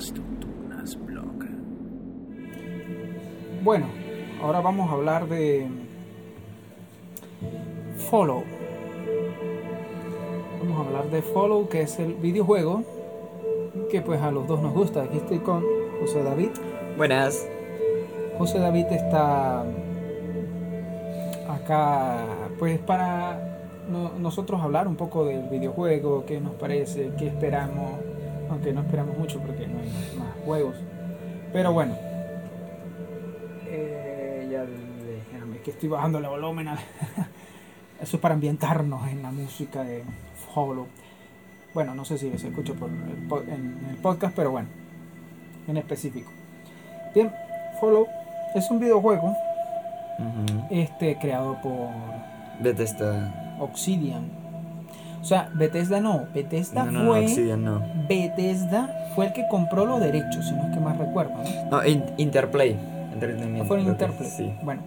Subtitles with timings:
[0.00, 1.46] Nocturnas Blog.
[3.64, 3.86] Bueno,
[4.42, 5.66] ahora vamos a hablar de
[8.10, 8.42] Follow.
[10.60, 12.82] Vamos a hablar de Follow, que es el videojuego
[13.90, 15.04] que pues a los dos nos gusta.
[15.04, 15.64] Aquí estoy con
[16.00, 16.50] José David.
[16.98, 17.48] Buenas.
[18.36, 19.64] José David está
[21.48, 22.18] acá
[22.58, 23.40] pues para
[23.88, 27.92] no- nosotros hablar un poco del videojuego, qué nos parece, qué esperamos,
[28.50, 29.88] aunque no esperamos mucho porque no hay
[30.18, 30.76] más juegos.
[31.52, 31.94] Pero bueno,
[33.68, 36.68] eh, ya déjame que estoy bajando el volumen.
[38.00, 40.02] Eso es para ambientarnos en la música de
[40.54, 40.86] Follow.
[41.72, 44.68] Bueno, no sé si se escucha por el po- en el podcast, pero bueno,
[45.66, 46.30] en específico.
[47.14, 47.32] Bien,
[47.80, 48.06] Follow
[48.54, 49.34] es un videojuego
[50.70, 51.88] este creado por
[52.60, 53.56] Bethesda.
[53.60, 54.30] Obsidian.
[55.26, 57.82] O sea, Bethesda no, Bethesda No, no, no, fue Obsidian no.
[58.08, 61.32] Bethesda fue el que compró los derechos, si no es que más recuerdo,
[61.68, 61.70] ¿no?
[61.80, 62.78] No, In- Interplay.
[63.12, 63.64] Entretenimiento.
[63.64, 64.30] Fue en Interplay.
[64.30, 64.52] Sí.
[64.62, 64.82] Bueno,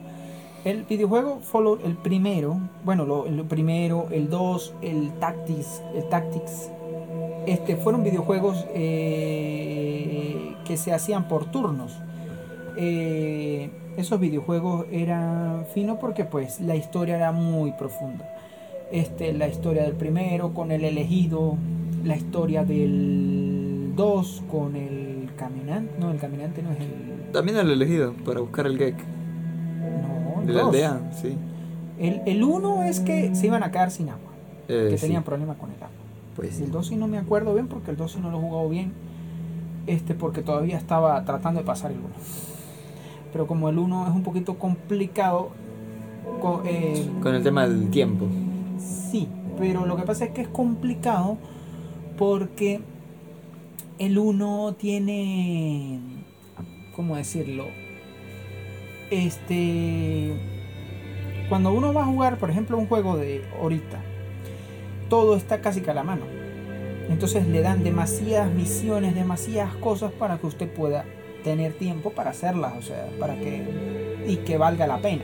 [0.64, 6.72] el videojuego Fallout, el primero, bueno, lo- el primero, el 2, el Tactics, el Tactics,
[7.46, 12.00] este, fueron videojuegos eh, que se hacían por turnos.
[12.78, 18.26] Eh, esos videojuegos eran finos porque pues la historia era muy profunda.
[18.92, 21.56] Este, la historia del primero con el elegido,
[22.04, 27.31] la historia del 2 con el caminante, no, el caminante no es el...
[27.31, 28.96] También el elegido para buscar el Gek.
[28.96, 30.70] No, el De la dos.
[30.73, 31.36] aldea, sí.
[32.00, 34.31] El, el uno es que se iban a quedar sin agua,
[34.68, 35.90] Eh, que sí, tenían problemas con el agua.
[36.36, 36.59] Pues.
[36.62, 38.70] El 2 sí no me acuerdo bien porque el 2 sí no lo he jugado
[38.70, 38.94] bien,
[39.86, 42.08] este porque todavía estaba tratando de pasar el 1.
[43.34, 45.50] Pero como el 1 es un poquito complicado,
[46.42, 48.26] co- eh, Con el tema del tiempo.
[48.80, 49.27] Sí,
[49.58, 51.38] pero lo que pasa es que es complicado
[52.17, 52.81] porque
[53.97, 55.99] el 1 tiene,
[56.95, 57.66] ¿cómo decirlo?
[59.11, 60.33] Este,
[61.50, 64.01] cuando uno va a jugar, por ejemplo, un juego de ahorita,
[65.09, 66.25] todo está casi que a la mano.
[67.09, 71.06] Entonces le dan demasiadas misiones, demasiadas cosas para que usted pueda
[71.44, 75.23] tener tiempo para hacerlas, o sea, para que y que valga la pena.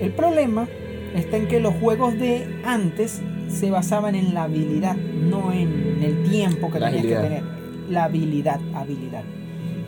[0.00, 0.68] El problema
[1.14, 6.22] está en que los juegos de antes se basaban en la habilidad, no en el
[6.30, 7.42] tiempo que La tenías que tener.
[7.88, 9.24] La habilidad, habilidad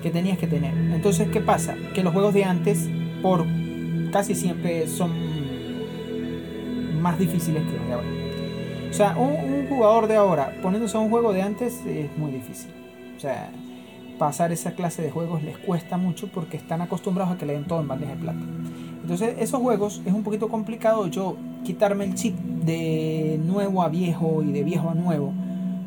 [0.03, 0.75] que tenías que tener.
[0.95, 1.75] Entonces, ¿qué pasa?
[1.95, 2.91] Que los juegos de antes,
[3.23, 3.47] por
[4.13, 5.11] casi siempre son
[7.01, 8.09] más difíciles que los de ahora.
[8.91, 12.33] O sea, un, un jugador de ahora poniéndose a un juego de antes es muy
[12.33, 12.71] difícil.
[13.17, 13.51] O sea,
[14.19, 17.65] pasar esa clase de juegos les cuesta mucho porque están acostumbrados a que le den
[17.65, 18.41] todo en bandeja de plata.
[19.03, 24.43] Entonces, esos juegos es un poquito complicado yo quitarme el chip de nuevo a viejo
[24.43, 25.33] y de viejo a nuevo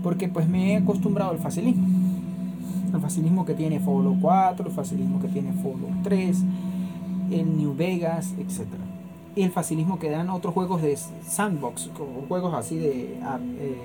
[0.03, 1.85] porque pues me he acostumbrado al facilismo.
[2.93, 6.43] El facilismo que tiene Fallout 4, el facilismo que tiene Fallout 3,
[7.31, 8.86] el New Vegas, etc.
[9.37, 13.19] Y el facilismo que dan otros juegos de sandbox, como juegos así de,
[13.59, 13.77] eh,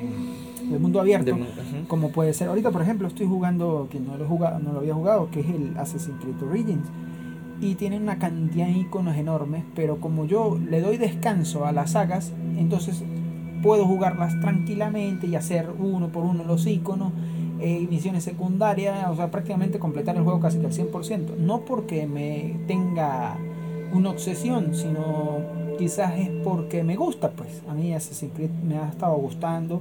[0.71, 4.27] de mundo abierto De- como puede ser ahorita por ejemplo estoy jugando que no lo
[4.27, 6.89] jugado no lo había jugado que es el Assassin's Creed Origins.
[7.61, 11.93] Y tiene una cantidad de iconos enormes pero como yo le doy descanso a las
[11.93, 13.03] sagas entonces
[13.62, 17.12] puedo jugarlas tranquilamente y hacer uno por uno los iconos
[17.61, 22.07] eh, misiones secundarias o sea prácticamente completar el juego casi que al 100% no porque
[22.07, 23.37] me tenga
[23.93, 25.39] una obsesión sino
[25.79, 27.95] quizás es porque me gusta pues a mí
[28.35, 29.81] Creed me ha estado gustando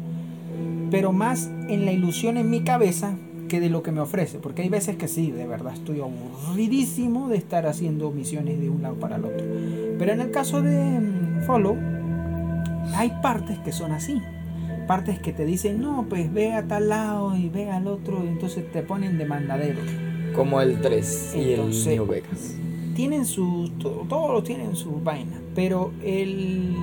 [0.90, 3.16] pero más en la ilusión en mi cabeza
[3.52, 7.28] que de lo que me ofrece, porque hay veces que sí, de verdad estoy aburridísimo
[7.28, 9.46] de estar haciendo misiones de un lado para el otro.
[10.00, 11.76] Pero en el caso de mm, Follow,
[12.96, 14.22] hay partes que son así.
[14.88, 18.30] Partes que te dicen, no, pues ve a tal lado y ve al otro, y
[18.30, 19.80] entonces te ponen de mandadero.
[20.34, 22.56] Como el 3 y Entonces- el New Vegas.
[22.96, 26.76] Tienen sus, to- todos tienen sus vainas, pero el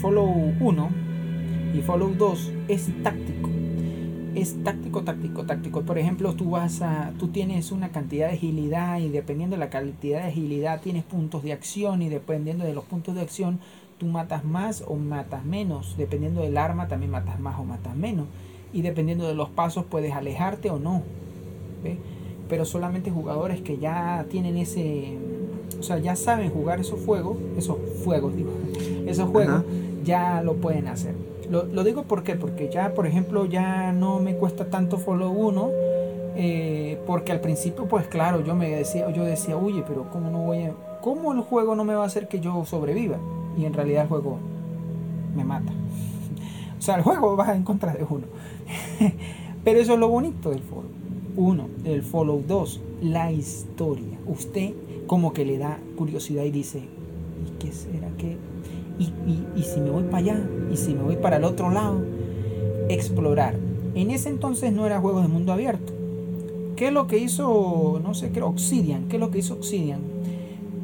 [0.00, 0.88] Follow 1
[1.74, 3.50] y Follow 2 es táctico.
[4.34, 5.82] Es táctico, táctico, táctico.
[5.82, 9.70] Por ejemplo, tú vas a, tú tienes una cantidad de agilidad y dependiendo de la
[9.70, 13.60] cantidad de agilidad tienes puntos de acción y dependiendo de los puntos de acción
[13.98, 15.96] tú matas más o matas menos.
[15.96, 18.26] Dependiendo del arma también matas más o matas menos.
[18.72, 21.02] Y dependiendo de los pasos puedes alejarte o no.
[21.84, 21.98] ¿ve?
[22.54, 25.18] pero solamente jugadores que ya tienen ese,
[25.80, 28.52] o sea, ya saben jugar esos juegos, esos juegos, digo,
[29.08, 29.64] esos juegos,
[30.04, 31.16] ya lo pueden hacer.
[31.50, 35.70] Lo, digo porque, porque ya, por ejemplo, ya no me cuesta tanto Follow 1,
[36.36, 40.38] eh, porque al principio, pues claro, yo me decía, yo decía, oye, pero cómo no
[40.38, 43.16] voy a, cómo el juego no me va a hacer que yo sobreviva,
[43.58, 44.38] y en realidad el juego
[45.34, 45.72] me mata.
[46.78, 48.26] O sea, el juego va en contra de uno.
[49.64, 51.03] pero eso es lo bonito del foro
[51.36, 54.18] 1, el follow 2, la historia.
[54.26, 54.72] Usted
[55.06, 58.36] como que le da curiosidad y dice, ¿y qué será que?
[58.98, 60.48] ¿Y, y, y si me voy para allá?
[60.72, 62.02] ¿Y si me voy para el otro lado?
[62.88, 63.54] Explorar.
[63.94, 65.92] En ese entonces no era juegos de mundo abierto.
[66.76, 69.08] ¿Qué es lo que hizo, no sé, creo, Obsidian?
[69.08, 70.00] ¿Qué es lo que hizo Obsidian?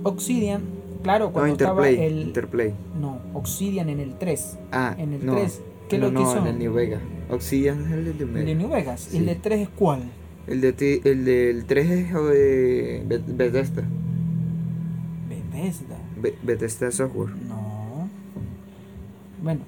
[0.04, 0.62] Obsidian,
[1.02, 2.22] claro, cuando estaba el...
[2.22, 2.72] Interplay.
[3.00, 4.58] No, Obsidian en el 3.
[4.72, 5.62] Ah, en el no, 3.
[5.88, 6.38] ¿Qué es lo que hizo?
[6.38, 7.02] en el New Vegas.
[7.30, 8.40] Obsidian es el de New Vegas.
[8.40, 9.14] ¿El de New Vegas?
[9.14, 10.02] El de 3 es cuál?
[10.46, 13.82] El, de ti- el del 3 es Be- Bethesda.
[15.28, 15.96] Bethesda.
[16.20, 17.30] Be- Bethesda Software.
[17.48, 18.08] No.
[19.42, 19.60] Bueno,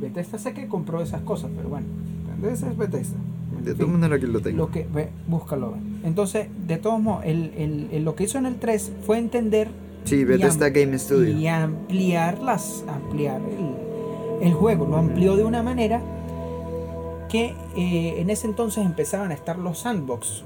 [0.00, 1.86] Bethesda sé que compró esas cosas, pero bueno.
[2.50, 3.16] Ese es Bethesda.
[3.64, 4.56] De todas maneras aquí lo tengo.
[4.58, 5.74] Lo que, ve, búscalo.
[6.04, 9.68] Entonces, de todos modos, el, el- el- lo que hizo en el 3 fue entender
[10.04, 11.36] Sí, Bethesda am- Game Studio.
[11.36, 16.00] y ampliar las ampliar el, el juego lo amplió de una manera
[17.28, 20.44] que eh, en ese entonces empezaban a estar los sandbox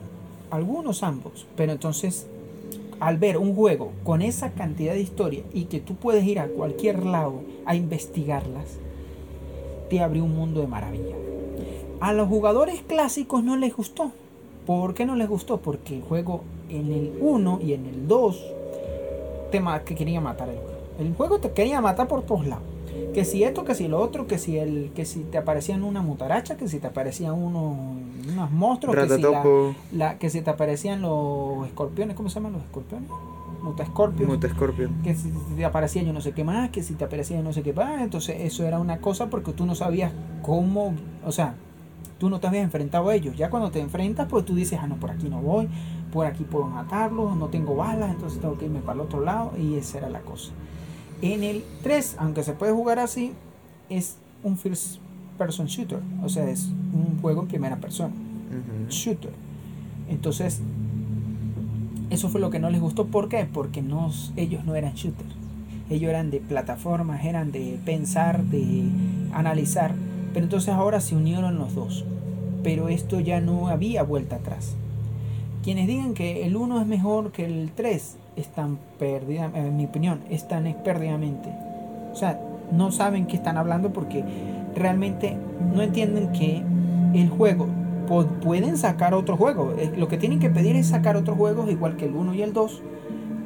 [0.51, 2.27] algunos sandbox pero entonces
[2.99, 6.49] al ver un juego con esa cantidad de historia y que tú puedes ir a
[6.49, 8.79] cualquier lado a investigarlas
[9.89, 11.17] te abrió un mundo de maravilla
[12.01, 14.13] a los jugadores clásicos no les gustó
[14.67, 15.59] ¿por qué no les gustó?
[15.59, 18.45] porque el juego en el 1 y en el 2
[19.51, 20.79] te que quería matar el juego.
[20.99, 22.63] El juego te quería matar por todos lados.
[23.15, 26.01] Que si esto, que si lo otro, que si el, que si te aparecían una
[26.03, 27.77] mutaracha, que si te aparecían unos,
[28.33, 29.43] unos monstruos, que si, la,
[29.93, 33.09] la- que si te aparecían los escorpiones, ¿cómo se llaman los escorpiones?
[33.63, 34.29] Mutascorpios.
[34.29, 35.03] Muta Scorpion.
[35.03, 37.53] que si te aparecía yo no sé qué más, que si te aparecía yo no
[37.53, 40.95] sé qué más, entonces eso era una cosa porque tú no sabías cómo,
[41.27, 41.55] o sea,
[42.19, 43.37] tú no te habías enfrentado a ellos.
[43.37, 45.69] Ya cuando te enfrentas, pues tú dices, ah, no, por aquí no voy,
[46.13, 49.53] por aquí puedo matarlos, no tengo balas, entonces tengo que irme para el otro lado
[49.59, 50.53] y esa era la cosa.
[51.23, 53.33] En el 3, aunque se puede jugar así,
[53.89, 54.97] es un first
[55.37, 58.13] person shooter, o sea, es un juego en primera persona
[58.89, 59.33] shooter.
[60.09, 60.61] Entonces,
[62.11, 63.07] eso fue lo que no les gustó.
[63.07, 63.47] ¿Por qué?
[63.51, 65.27] Porque no, ellos no eran shooter.
[65.89, 68.85] Ellos eran de plataformas, eran de pensar, de
[69.33, 69.95] analizar.
[70.33, 72.05] Pero entonces ahora se unieron los dos.
[72.63, 74.75] Pero esto ya no había vuelta atrás.
[75.63, 80.21] Quienes digan que el 1 es mejor que el 3 están perdidos, en mi opinión,
[80.31, 81.49] están perdidamente.
[82.13, 82.41] O sea,
[82.73, 84.25] no saben qué están hablando porque
[84.75, 85.37] realmente
[85.75, 86.63] no entienden que
[87.15, 87.67] el juego
[88.43, 89.75] pueden sacar otro juego.
[89.79, 92.43] Eh, Lo que tienen que pedir es sacar otros juegos igual que el 1 y
[92.43, 92.83] el 2.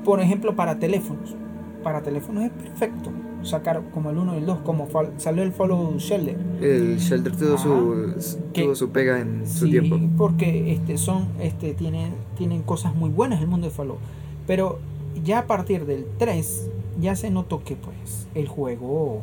[0.05, 1.35] Por ejemplo, para teléfonos.
[1.83, 3.11] Para teléfonos es perfecto
[3.43, 4.89] sacar como el 1 y el 2, como
[5.19, 6.37] salió el Follow Shelter.
[6.63, 9.99] El Shelter tuvo su, tuvo su pega en su tiempo.
[10.17, 13.99] porque este son este tienen tienen cosas muy buenas el mundo de Fallout.
[14.47, 14.79] Pero
[15.23, 16.71] ya a partir del 3
[17.01, 19.23] ya se notó que pues el juego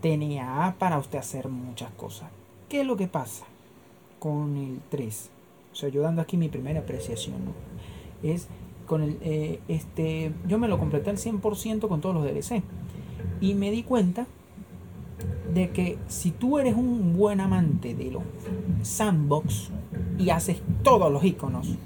[0.00, 2.30] tenía para usted hacer muchas cosas.
[2.68, 3.44] ¿Qué es lo que pasa
[4.18, 5.30] con el 3?
[5.72, 7.36] O sea, yo dando aquí mi primera apreciación.
[8.22, 8.48] Es
[8.86, 12.62] con el eh, este yo me lo completé al 100% con todos los DLC
[13.40, 14.26] y me di cuenta
[15.52, 18.22] de que si tú eres un buen amante de los
[18.82, 19.70] sandbox
[20.18, 21.76] y haces todos los iconos,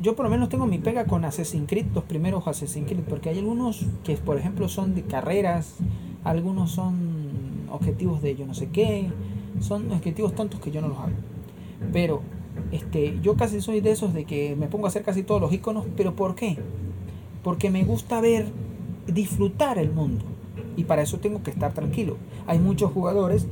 [0.00, 3.30] yo por lo menos tengo mi pega con Assassin's Creed, los primeros Assassin's Creed, porque
[3.30, 5.76] hay algunos que por ejemplo son de carreras,
[6.24, 9.10] algunos son objetivos de yo no sé qué,
[9.60, 11.12] son objetivos tontos que yo no los hago.
[11.92, 12.22] Pero
[12.72, 15.52] este, yo casi soy de esos de que me pongo a hacer casi todos los
[15.52, 16.58] iconos, pero ¿por qué?
[17.42, 18.46] Porque me gusta ver,
[19.06, 20.24] disfrutar el mundo.
[20.76, 22.16] Y para eso tengo que estar tranquilo.
[22.46, 23.46] Hay muchos jugadores,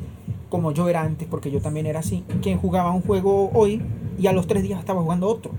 [0.48, 3.82] como yo era antes, porque yo también era así, que jugaba un juego hoy
[4.18, 5.50] y a los tres días estaba jugando otro.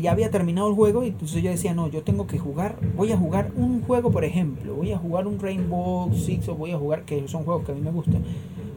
[0.00, 3.12] Ya había terminado el juego y entonces yo decía, no, yo tengo que jugar, voy
[3.12, 6.78] a jugar un juego, por ejemplo, voy a jugar un Rainbow Six o voy a
[6.78, 8.22] jugar, que son juegos que a mí me gustan,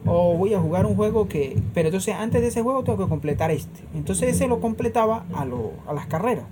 [0.05, 3.09] o voy a jugar un juego que, pero entonces antes de ese juego tengo que
[3.09, 3.81] completar este.
[3.95, 6.45] Entonces ese lo completaba a, lo, a las carreras.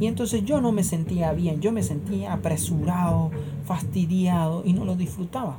[0.00, 3.30] Y entonces yo no me sentía bien, yo me sentía apresurado,
[3.64, 5.58] fastidiado y no lo disfrutaba.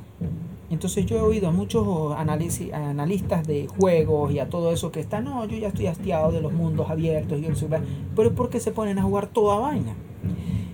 [0.70, 5.00] Entonces yo he oído a muchos análisis, analistas de juegos y a todo eso que
[5.00, 7.80] están, no, yo ya estoy hastiado de los mundos abiertos, y sé qué",
[8.14, 9.94] pero es porque se ponen a jugar toda vaina.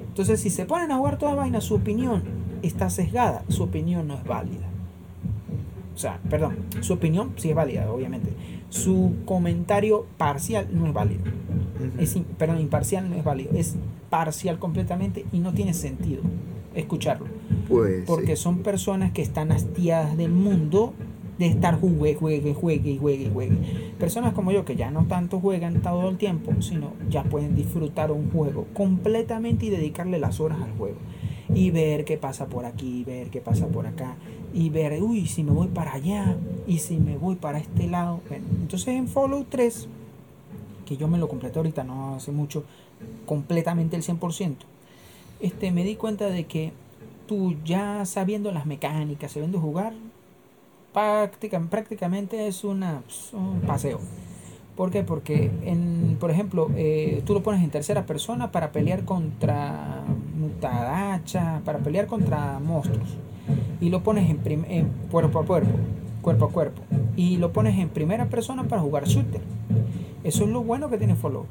[0.07, 2.23] Entonces si se ponen a jugar toda vaina, su opinión
[2.62, 4.67] está sesgada, su opinión no es válida.
[5.95, 8.29] O sea, perdón, su opinión sí es válida, obviamente.
[8.69, 11.23] Su comentario parcial no es válido.
[11.99, 13.53] Es, perdón, imparcial no es válido.
[13.55, 13.76] Es
[14.11, 16.23] parcial completamente y no tiene sentido
[16.76, 17.26] escucharlo.
[17.68, 18.42] Pues Porque sí.
[18.42, 20.95] son personas que están hastiadas del mundo
[21.38, 23.56] de estar juegue, juegue, juegue y juegue juegue.
[23.99, 28.11] Personas como yo que ya no tanto juegan todo el tiempo, sino ya pueden disfrutar
[28.11, 30.97] un juego completamente y dedicarle las horas al juego.
[31.54, 34.16] y ver qué pasa por aquí, ver qué pasa por acá,
[34.52, 38.21] y ver, uy, si me voy para allá, y si me voy para este lado.
[38.28, 39.88] Bueno, entonces en Fallout 3,
[40.85, 42.64] que yo me lo completé ahorita, no hace mucho,
[43.26, 44.54] completamente el 100%,
[45.40, 46.73] este, me di cuenta de que
[47.26, 49.93] tú ya sabiendo las mecánicas, sabiendo jugar,
[50.93, 53.02] prácticamente es una,
[53.33, 54.00] un paseo.
[54.76, 55.02] ¿Por qué?
[55.02, 60.05] Porque, en, por ejemplo, eh, tú lo pones en tercera persona para pelear contra
[60.38, 63.09] mutadacha, para pelear contra monstruos.
[63.81, 65.71] Y lo pones en, en, cuerpo a cuerpo,
[66.21, 66.83] cuerpo a cuerpo.
[67.16, 69.40] Y lo pones en primera persona para jugar shooter.
[70.25, 71.47] Eso es lo bueno que tiene Follow.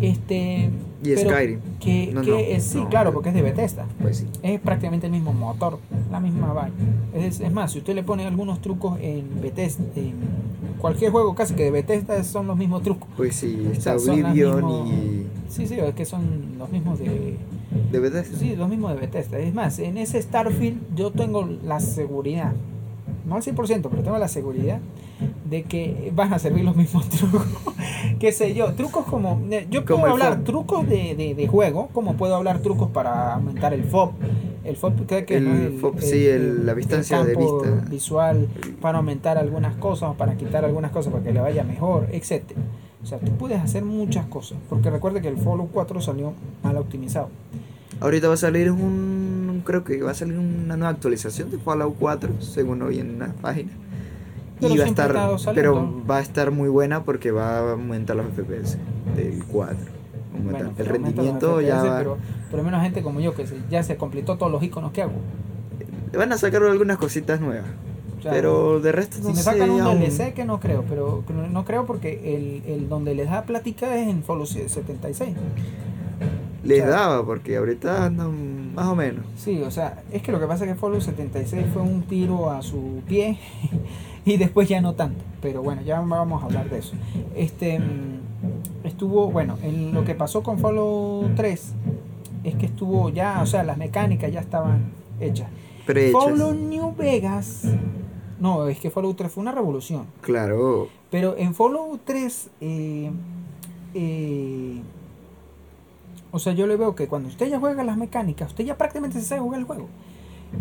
[0.00, 0.70] Este,
[1.02, 1.60] y Skyrim.
[1.78, 3.86] Que, que es, sí, claro, porque es de Bethesda.
[4.00, 4.26] Pues sí.
[4.42, 5.78] Es prácticamente el mismo motor,
[6.10, 6.74] la misma vaina.
[7.14, 10.14] Es, es, más, si usted le pone algunos trucos en Bethesda, en
[10.78, 13.08] cualquier juego casi que de Bethesda son los mismos trucos.
[13.16, 15.26] Pues sí, está Oblivion y...
[15.48, 17.36] Sí, sí, es que son los mismos de...
[17.90, 18.38] ¿De Bethesda?
[18.38, 19.38] Sí, los mismos de Bethesda.
[19.38, 22.52] Es más, en ese Starfield yo tengo la seguridad,
[23.26, 24.80] no al 100%, pero tengo la seguridad
[25.44, 27.44] de que van a servir los mismos trucos.
[28.18, 29.40] Qué sé yo, trucos como.
[29.50, 33.74] Eh, yo puedo hablar trucos de, de, de, juego, como puedo hablar trucos para aumentar
[33.74, 34.12] el FOB.
[34.64, 37.84] El FOB, creo que el, el FOB, sí, el, la distancia de vista.
[37.88, 38.48] Visual,
[38.80, 42.42] para aumentar algunas cosas, para quitar algunas cosas, para que le vaya mejor, etc.
[43.02, 44.58] O sea, tú puedes hacer muchas cosas.
[44.68, 47.30] Porque recuerde que el Fallout 4 salió mal optimizado.
[48.00, 49.62] Ahorita va a salir un.
[49.64, 53.32] Creo que va a salir una nueva actualización de Fallout 4, según hoy en una
[53.40, 53.72] página
[54.60, 58.26] y va a estar, pero va a estar muy buena porque va a aumentar los
[58.26, 58.78] FPS
[59.16, 59.76] del 4.
[60.78, 61.98] el rendimiento ya va...
[61.98, 62.18] pero,
[62.50, 65.12] pero menos gente como yo que ya se completó todos los iconos que hago.
[66.16, 67.68] Van a sacar algunas cositas nuevas.
[68.22, 71.86] pero de resto no Si me sacan un DLC que no creo, pero no creo
[71.86, 75.36] porque el, el donde les da plática es en Fallout 76.
[76.62, 79.24] Les daba, porque ahorita andan más o menos.
[79.36, 82.50] Sí, o sea, es que lo que pasa es que Fallout 76 fue un tiro
[82.50, 83.38] a su pie
[84.24, 85.24] y después ya no tanto.
[85.40, 86.94] Pero bueno, ya vamos a hablar de eso.
[87.34, 91.72] Este mm, estuvo, bueno, en lo que pasó con Fallout 3
[92.44, 95.48] es que estuvo ya, o sea, las mecánicas ya estaban hechas.
[96.12, 97.64] Fallout New Vegas,
[98.40, 100.06] no, es que Fallout 3 fue una revolución.
[100.22, 100.88] Claro.
[101.10, 103.10] Pero en Fallout 3, eh,
[103.94, 104.80] eh,
[106.30, 109.20] o sea, yo le veo que cuando usted ya juega las mecánicas, usted ya prácticamente
[109.20, 109.88] se sabe jugar el juego.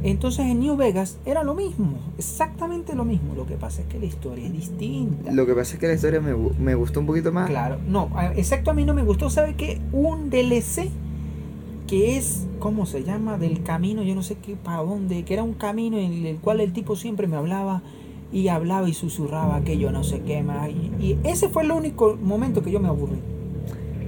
[0.03, 3.36] Entonces en New Vegas era lo mismo, exactamente lo mismo.
[3.36, 5.31] Lo que pasa es que la historia es distinta.
[5.31, 7.50] Lo que pasa es que la historia me, me gustó un poquito más.
[7.50, 9.29] Claro, no, exacto a mí no me gustó.
[9.29, 9.79] ¿Sabe qué?
[9.91, 10.89] Un DLC
[11.89, 13.39] que es, ¿cómo se llama?
[13.39, 16.62] Del camino, yo no sé qué, para dónde, que era un camino en el cual
[16.62, 17.81] el tipo siempre me hablaba
[18.31, 20.69] y hablaba y susurraba que yo no sé qué más.
[20.69, 23.17] Y, ese fue el único momento que yo me aburrí.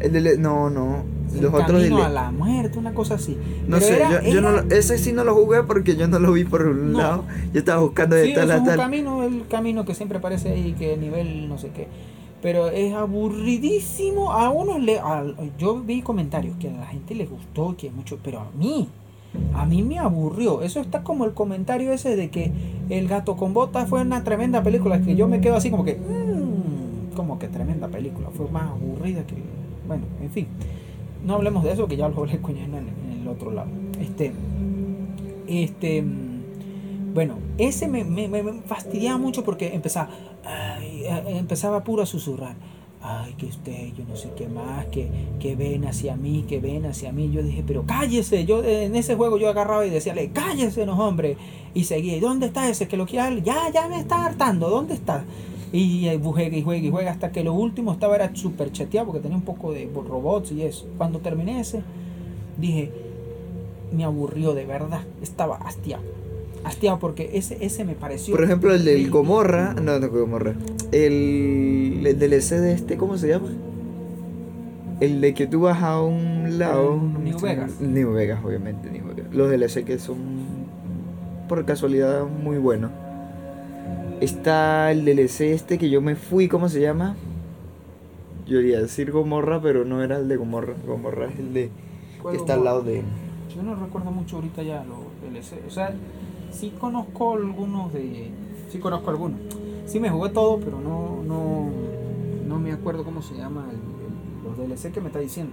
[0.02, 1.04] El DLC, no, no
[1.40, 3.38] los otros a la muerte, una cosa así.
[3.68, 6.66] No sé, yo, no, ese sí no lo jugué porque yo no lo vi por
[6.66, 7.24] un lado.
[7.54, 8.78] Yo estaba buscando de tal a tal.
[8.78, 11.88] camino, el camino que siempre aparece ahí, que nivel no sé qué.
[12.42, 14.32] Pero es aburridísimo.
[14.34, 15.00] A unos le.
[15.60, 18.18] yo vi comentarios que a la gente le gustó, que mucho.
[18.24, 18.90] Pero a mí,
[19.54, 20.64] a mí me aburrió.
[20.64, 22.52] Eso está como el comentario ese de que
[22.90, 25.02] El gato con botas fue una tremenda película.
[25.02, 25.96] Que yo me quedo así como que.
[25.96, 28.30] Mmm, como que tremenda película.
[28.36, 29.61] Fue más aburrida que.
[29.92, 30.48] Bueno, en fin
[31.26, 33.70] no hablemos de eso, que ya lo hablé con en, en el otro lado.
[34.00, 34.32] Este,
[35.48, 36.04] este,
[37.14, 40.10] bueno, ese me, me, me fastidiaba mucho porque empezaba,
[41.28, 42.56] empezaba puro a susurrar.
[43.04, 46.86] Ay, que usted, yo no sé qué más, que, que ven hacia mí, que ven
[46.86, 47.32] hacia mí.
[47.32, 48.46] Yo dije, pero cállese.
[48.46, 51.36] Yo en ese juego yo agarraba y decía, cállese, no hombre.
[51.74, 53.42] Y seguía, ¿y dónde está ese que lo quiere?
[53.42, 55.24] Ya, ya me está hartando, ¿dónde está?
[55.74, 59.22] Y juega y juega y juega hasta que lo último estaba era super chateado porque
[59.22, 60.86] tenía un poco de robots y eso.
[60.98, 61.82] Cuando terminé ese,
[62.58, 62.92] dije,
[63.96, 65.02] me aburrió de verdad.
[65.22, 66.04] Estaba hastiado.
[66.64, 68.36] Hastiado porque ese, ese me pareció.
[68.36, 69.74] Por ejemplo, el del Gomorra.
[69.74, 70.56] No, no Gomorra.
[70.92, 73.50] El, el DLC de este, ¿cómo se llama?
[75.00, 77.00] El de que tú vas a un lado.
[77.24, 77.80] New Vegas.
[77.80, 78.92] New Vegas, obviamente.
[78.92, 79.34] New Vegas.
[79.34, 80.18] Los DLC que son
[81.48, 82.92] por casualidad muy buenos.
[84.22, 87.16] Está el DLC este que yo me fui, ¿cómo se llama?
[88.46, 90.76] Yo iría a decir Gomorra, pero no era el de Gomorra.
[90.86, 91.72] Gomorra es el de
[92.30, 93.02] que está al lado de...
[93.56, 95.66] Yo no recuerdo mucho ahorita ya los DLC.
[95.68, 95.96] O sea,
[96.52, 98.30] sí conozco algunos de...
[98.70, 99.40] Sí conozco algunos.
[99.88, 101.72] Sí me jugué todo, pero no, no,
[102.48, 103.66] no me acuerdo cómo se llama
[104.44, 105.52] los DLC que me está diciendo.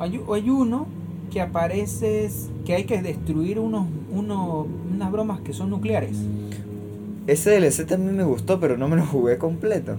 [0.00, 0.88] Hay, hay uno
[1.30, 2.28] que aparece
[2.64, 6.18] que hay que destruir unos, unos, unas bromas que son nucleares.
[7.26, 9.96] Ese DLC también me gustó, pero no me lo jugué completo.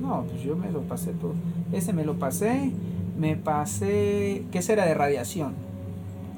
[0.00, 1.34] No, pues yo me lo pasé todo.
[1.72, 2.70] Ese me lo pasé,
[3.18, 4.44] me pasé.
[4.52, 5.54] ¿Qué será de radiación?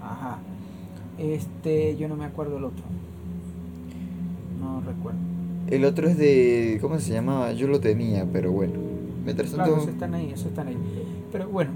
[0.03, 0.39] Ajá.
[1.19, 2.85] Este, yo no me acuerdo el otro.
[4.61, 5.19] No recuerdo.
[5.69, 6.79] El otro es de.
[6.81, 7.53] ¿Cómo se llamaba?
[7.53, 8.75] Yo lo tenía, pero bueno.
[9.25, 10.79] Mientras Claro, esos están ahí, esos están ahí.
[11.31, 11.73] Pero bueno,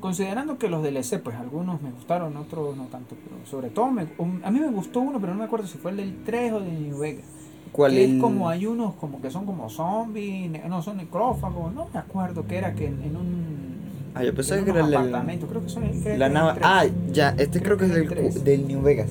[0.00, 3.16] considerando que los DLC, pues algunos me gustaron, otros no tanto.
[3.22, 4.06] Pero sobre todo, me-
[4.44, 6.60] a mí me gustó uno, pero no me acuerdo si fue el del 3 o
[6.60, 7.24] de New Vegas.
[7.72, 8.10] ¿Cuál que es?
[8.12, 12.46] es como hay unos como que son como zombies, no son necrófagos, no me acuerdo
[12.46, 13.68] que era que en, en un
[14.14, 16.60] Ah, yo pensaba en que era unos el- creo que son que La nave.
[16.64, 17.34] Ah, ya.
[17.38, 18.44] Este Creo creo, que es que del, es el cu- tres.
[18.44, 19.10] del New Vegas.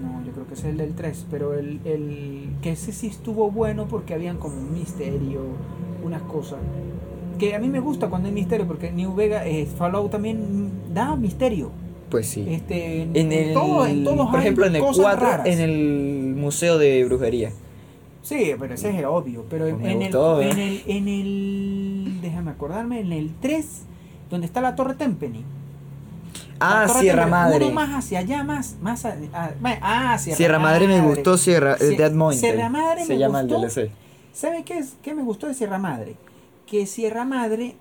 [0.00, 3.50] No, yo creo que es el del 3, pero el, el que ese sí estuvo
[3.50, 5.40] bueno porque habían como un misterio,
[6.04, 6.60] unas cosas.
[7.38, 11.14] Que a mí me gusta cuando hay misterio porque New Vegas, eh, Fallout también da
[11.16, 11.70] misterio.
[12.10, 12.44] Pues sí.
[12.48, 15.46] Este, en, En el, todo- en todos por ejemplo, en el cosas 4, raras.
[15.46, 17.50] en el Museo de Brujería.
[18.22, 19.44] Sí, pero ese es el obvio.
[19.48, 20.50] Pero en, Pues me en gustó, el, ¿eh?
[20.52, 23.82] en el en el déjame acordarme, en el 3
[24.30, 25.44] donde está la Torre Tempeni.
[26.60, 27.64] Ah, Torre Sierra Tempeni, Madre.
[27.66, 29.52] Uno más hacia allá, más más a- a-
[29.82, 32.40] ah, Sierra, Sierra Madre me gustó, Sierra, el Sie- Dead Mountain.
[32.40, 33.56] Sierra Madre se me llama gustó.
[33.56, 33.90] el DLC.
[34.32, 36.16] ¿Sabe qué es qué me gustó de Sierra Madre?
[36.68, 37.76] Que Sierra Madre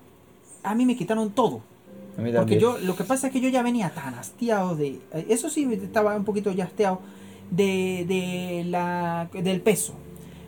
[0.63, 1.62] a mí me quitaron todo.
[2.17, 5.00] A mí Porque yo, lo que pasa es que yo ya venía tan hastiado de.
[5.29, 7.00] Eso sí, estaba un poquito ya hastiado
[7.51, 9.94] de, de la, del peso.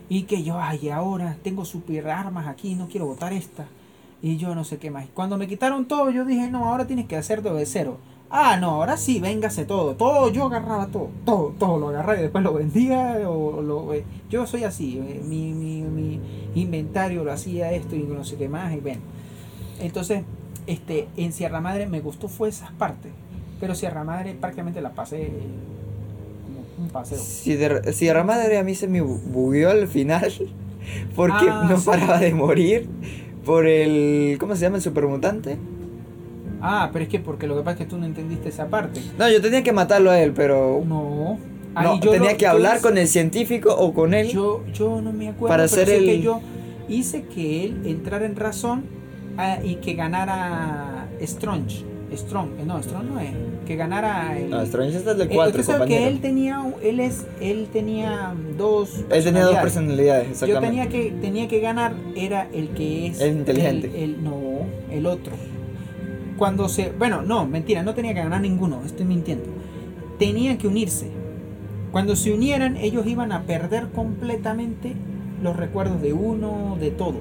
[0.08, 3.66] Y que yo, ay, ahora tengo super armas aquí, no quiero botar esta.
[4.22, 5.06] Y yo no sé qué más.
[5.14, 7.98] Cuando me quitaron todo, yo dije, no, ahora tienes que hacer de cero.
[8.32, 9.94] Ah, no, ahora sí, véngase todo.
[9.96, 11.08] Todo, yo agarraba todo.
[11.24, 13.18] Todo, todo lo agarraba y después lo vendía.
[13.28, 14.98] O lo, eh, yo soy así.
[14.98, 16.20] eh, mi, mi, mi
[16.54, 18.72] inventario lo hacía esto y no sé qué más.
[18.72, 19.00] Y bueno.
[19.80, 20.22] Entonces,
[20.66, 23.10] este, en Sierra Madre me gustó fue esas partes.
[23.58, 25.30] Pero Sierra Madre prácticamente la pasé eh,
[26.44, 27.18] como un paseo.
[27.18, 30.32] Sierra, Sierra Madre a mí se me bu- bugueó al final
[31.16, 31.86] porque Ah, no sí.
[31.86, 32.88] paraba de morir
[33.44, 35.56] por el ¿cómo se llama el supermutante?
[36.62, 39.00] Ah, pero es que porque lo que pasa es que tú no entendiste esa parte.
[39.18, 41.38] No, yo tenía que matarlo a él, pero No.
[41.74, 44.28] no, yo tenía lo- que hablar hice- con el científico o con él.
[44.28, 45.48] Yo, yo no me acuerdo.
[45.48, 46.40] Para pero hacer sé que el- yo
[46.88, 48.84] hice que él entrara en razón
[49.38, 51.62] ah, y que ganara Strong.
[52.12, 53.30] Strong, eh, no, Strong no es.
[53.66, 54.50] Que ganara el.
[54.50, 58.34] No, Strange está del Eh, 4, usted sabe que él tenía, él es, él tenía
[58.58, 58.96] dos.
[59.10, 59.60] Él tenía dos personalidades.
[59.62, 60.66] personalidades, Yo exactamente.
[60.66, 63.20] tenía que, tenía que ganar, era el que es.
[63.20, 63.86] El inteligente.
[63.94, 64.34] El, el- no,
[64.90, 65.32] el otro.
[66.40, 66.90] Cuando se.
[66.98, 69.44] Bueno, no, mentira, no tenía que ganar ninguno, estoy mintiendo.
[70.18, 71.10] Tenían que unirse.
[71.92, 74.94] Cuando se unieran, ellos iban a perder completamente
[75.42, 77.16] los recuerdos de uno, de todo.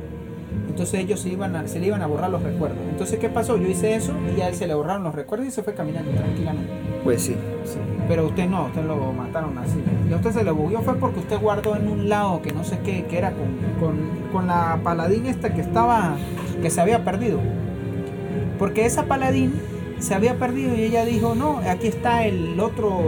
[0.69, 2.77] Entonces ellos se, iban a- se le iban a borrar los recuerdos.
[2.91, 3.57] Entonces, ¿qué pasó?
[3.57, 6.11] Yo hice eso y a él se le borraron los recuerdos y se fue caminando
[6.11, 6.71] tranquilamente.
[7.03, 7.35] Pues sí.
[7.65, 7.77] Sí,
[8.07, 9.79] pero usted no, usted lo mataron así.
[10.09, 12.63] Y a usted se le bugueó fue porque usted guardó en un lado que no
[12.63, 13.47] sé qué, que era con,
[13.85, 13.97] con,
[14.31, 16.15] con la paladín esta que estaba,
[16.61, 17.39] que se había perdido.
[18.59, 19.53] Porque esa paladín
[19.99, 23.01] se había perdido y ella dijo, no, aquí está el otro,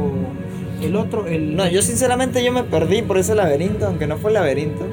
[0.82, 1.56] el otro, el...
[1.56, 4.86] No, yo sinceramente yo me perdí por ese laberinto, aunque no fue laberinto.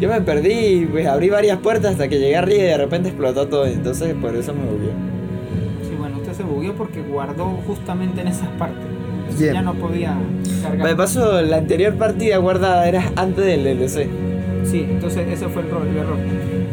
[0.00, 3.08] Yo me perdí y pues abrí varias puertas hasta que llegué arriba y de repente
[3.08, 3.64] explotó todo.
[3.66, 4.90] Entonces por eso me bugué.
[5.88, 8.84] Sí, bueno, usted se bugueó porque guardó justamente en esas partes.
[9.38, 9.54] Bien.
[9.54, 10.16] ya no podía
[10.62, 10.86] cargar.
[10.88, 14.06] De paso, la anterior partida guardada era antes del DLC.
[14.64, 16.16] Sí, entonces ese fue el, error- el error.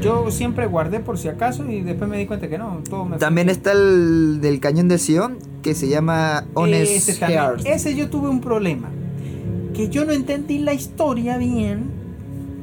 [0.04, 3.18] Yo siempre guardé por si acaso y después me di cuenta que no, todo me
[3.18, 8.10] También está el del cañón de Sion, que se llama Honest ese, también- ese yo
[8.10, 8.90] tuve un problema.
[9.74, 11.86] Que yo no entendí la historia bien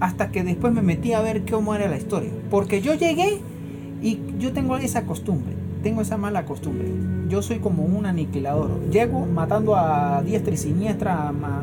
[0.00, 2.30] hasta que después me metí a ver cómo era la historia.
[2.50, 3.40] Porque yo llegué
[4.02, 6.88] y yo tengo esa costumbre, tengo esa mala costumbre.
[7.28, 8.70] Yo soy como un aniquilador.
[8.90, 11.62] Llego matando a diestra y siniestra, a,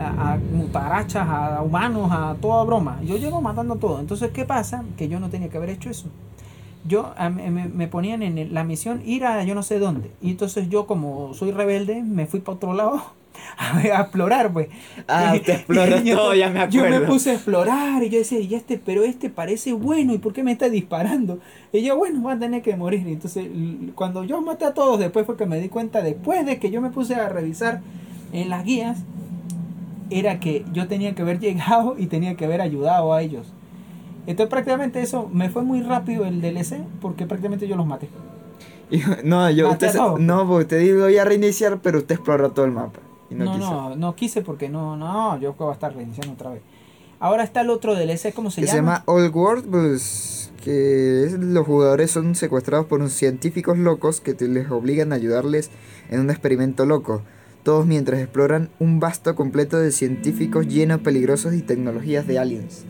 [0.00, 3.00] a, a mutarachas, a humanos, a toda broma.
[3.04, 4.00] Yo llego matando todo.
[4.00, 4.84] Entonces, ¿qué pasa?
[4.96, 6.08] Que yo no tenía que haber hecho eso
[6.84, 10.10] yo a me, me ponían en la misión ir a yo no sé dónde.
[10.22, 13.02] Y entonces yo como soy rebelde, me fui para otro lado
[13.58, 14.68] a, explorar, pues.
[15.06, 17.06] Ah, usted exploró yo- todo, ya me Yo me acuerdo.
[17.06, 20.42] puse a explorar y yo decía, y este, pero este parece bueno, ¿y por qué
[20.42, 21.38] me está disparando?
[21.72, 23.06] Y yo, bueno, va a tener que morir.
[23.06, 23.46] Y entonces,
[23.94, 26.80] cuando yo maté a todos, después fue que me di cuenta, después de que yo
[26.80, 27.82] me puse a revisar
[28.32, 28.98] en las guías,
[30.10, 33.46] era que yo tenía que haber llegado y tenía que haber ayudado a ellos.
[34.26, 38.08] Entonces prácticamente eso me fue muy rápido el DLC porque prácticamente yo los maté.
[38.90, 42.64] Y- no, yo, usted, no, porque usted dijo voy a reiniciar, pero usted exploró todo
[42.66, 42.98] el mapa.
[43.30, 43.70] Y no, No, quiso.
[43.70, 46.62] no, no, quise porque no, no, yo voy a estar reiniciando otra vez.
[47.20, 48.72] Ahora está el otro DLC, ¿cómo se que llama?
[48.72, 54.20] se llama Old World, pues que es- los jugadores son secuestrados por unos científicos locos
[54.20, 55.70] que te- les obligan a ayudarles
[56.10, 57.22] en un experimento loco.
[57.62, 62.84] Todos mientras exploran un vasto completo de científicos llenos, peligrosos y tecnologías de aliens.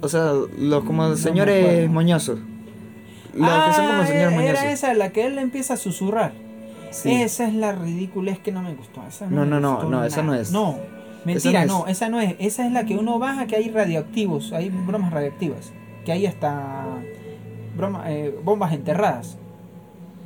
[0.00, 2.38] O sea, los como me señores moñosos.
[3.34, 4.64] Los que son como Ah, señores era- moñosos.
[4.64, 6.32] Esa la que él empieza a susurrar.
[6.90, 7.10] Sí.
[7.22, 9.02] Esa es la ridiculez que no me gustó.
[9.08, 10.52] Esa No, no, no, no, esa no es.
[10.52, 10.78] No,
[11.24, 11.92] mentira, no no, es.
[11.96, 12.36] esa no es.
[12.38, 15.72] Esa es la que uno baja que hay radioactivos, hay bromas radioactivas.
[16.04, 16.84] Que hay hasta
[17.76, 19.38] broma, eh, bombas enterradas.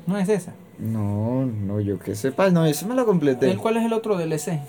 [0.06, 0.52] No es esa.
[0.78, 3.50] No, no, yo que sepa, no, ese me lo completé.
[3.50, 4.60] ¿El cuál es el otro DLC?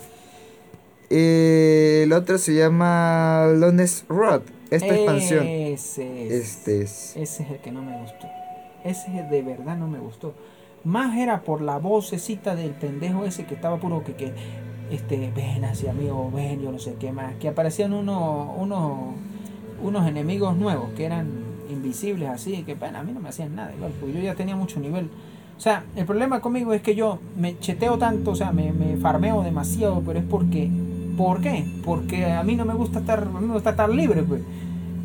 [1.10, 5.46] Eh, el otro se llama Lones Road, esta expansión.
[5.46, 5.98] Es.
[5.98, 7.16] Este es.
[7.16, 8.26] Ese es el que no me gustó.
[8.84, 10.34] Ese de verdad no me gustó.
[10.84, 14.32] Más era por la vocecita del pendejo ese que estaba puro que, que
[14.90, 17.34] este, ven hacia mí o ven, yo no sé qué más.
[17.36, 19.14] Que aparecían unos, unos,
[19.82, 21.28] unos enemigos nuevos que eran
[21.70, 24.56] invisibles así, que bueno, a mí no me hacían nada igual, porque yo ya tenía
[24.56, 25.10] mucho nivel.
[25.58, 28.96] O sea, el problema conmigo es que yo me cheteo tanto, o sea, me, me
[28.96, 30.70] farmeo demasiado, pero es porque,
[31.16, 31.66] ¿por qué?
[31.84, 34.40] Porque a mí no me gusta estar, a mí me gusta estar libre, pues.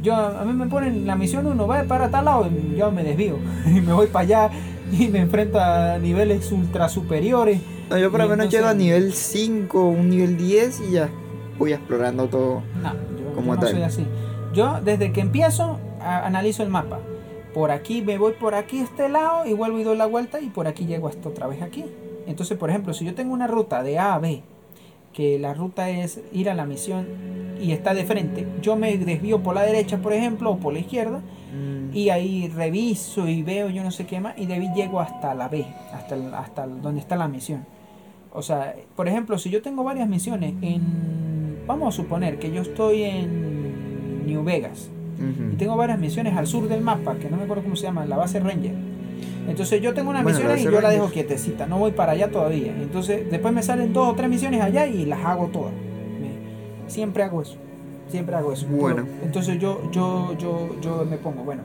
[0.04, 3.04] Yo, a mí me ponen la misión uno, va para tal lado, y yo me
[3.04, 4.50] desvío, y me voy para allá,
[4.92, 7.60] y me enfrento a niveles ultra superiores.
[7.90, 11.10] No, yo por lo menos llego a nivel 5, un nivel 10 y ya
[11.58, 12.62] voy explorando todo.
[12.82, 13.72] No, yo, yo Como no tal.
[13.72, 14.06] soy así.
[14.54, 17.00] Yo desde que empiezo a- analizo el mapa.
[17.54, 20.48] Por aquí me voy por aquí este lado y vuelvo y doy la vuelta y
[20.48, 21.86] por aquí llego hasta otra vez aquí.
[22.26, 24.42] Entonces, por ejemplo, si yo tengo una ruta de A a B,
[25.14, 27.08] que la ruta es ir a la misión
[27.62, 30.80] y está de frente, yo me desvío por la derecha, por ejemplo, o por la
[30.80, 31.22] izquierda
[31.54, 35.00] Mm, y ahí reviso y veo yo no sé qué más y de ahí llego
[35.00, 37.66] hasta la B, hasta, hasta donde está la misión.
[38.32, 41.64] O sea, por ejemplo, si yo tengo varias misiones en...
[41.68, 44.90] Vamos a suponer que yo estoy en New Vegas
[45.54, 48.06] y tengo varias misiones al sur del mapa, que no me acuerdo cómo se llama,
[48.06, 48.74] la base Ranger.
[49.48, 51.00] Entonces yo tengo una Bueno, misión la y yo la Ranger.
[51.02, 52.72] dejo quietecita, no voy para allá todavía.
[52.82, 55.74] Entonces después me salen dos o tres misiones allá y las hago todas.
[55.74, 57.56] Me- siempre hago eso,
[58.10, 58.68] siempre hago eso.
[58.68, 59.04] Bueno.
[59.06, 61.64] Pero- entonces yo, yo, yo, yo me pongo, bueno,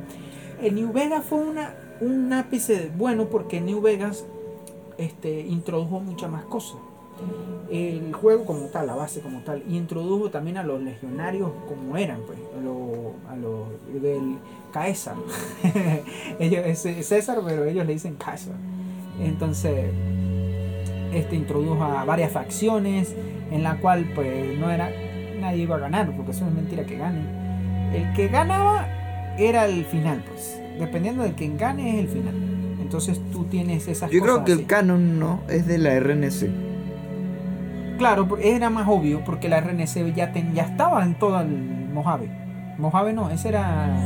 [0.60, 4.24] en New Vegas fue una, un ápice bueno porque New Vegas
[4.98, 6.78] este, introdujo muchas más cosas.
[7.70, 11.98] El juego como tal, la base como tal, y introdujo también a los legionarios como
[11.98, 12.88] eran, pues, a los
[13.28, 13.68] a los
[14.02, 14.38] del
[14.72, 15.16] Caesar.
[16.38, 18.54] ellos, es César, pero ellos le dicen Caesar.
[19.20, 19.90] Entonces,
[21.12, 23.14] este introdujo a varias facciones,
[23.50, 24.90] en la cual pues no era,
[25.40, 27.20] nadie iba a ganar, porque eso es mentira que gane.
[27.94, 28.86] El que ganaba
[29.38, 30.60] era el final, pues.
[30.78, 32.34] Dependiendo de quien gane es el final.
[32.80, 34.34] Entonces tú tienes esas Yo cosas.
[34.34, 36.67] creo que el canon no es de la RNC.
[37.98, 41.48] Claro, era más obvio porque la RNC ya, ten- ya estaba en todo el
[41.92, 42.28] Mojave.
[42.78, 43.96] Mojave no, ese era.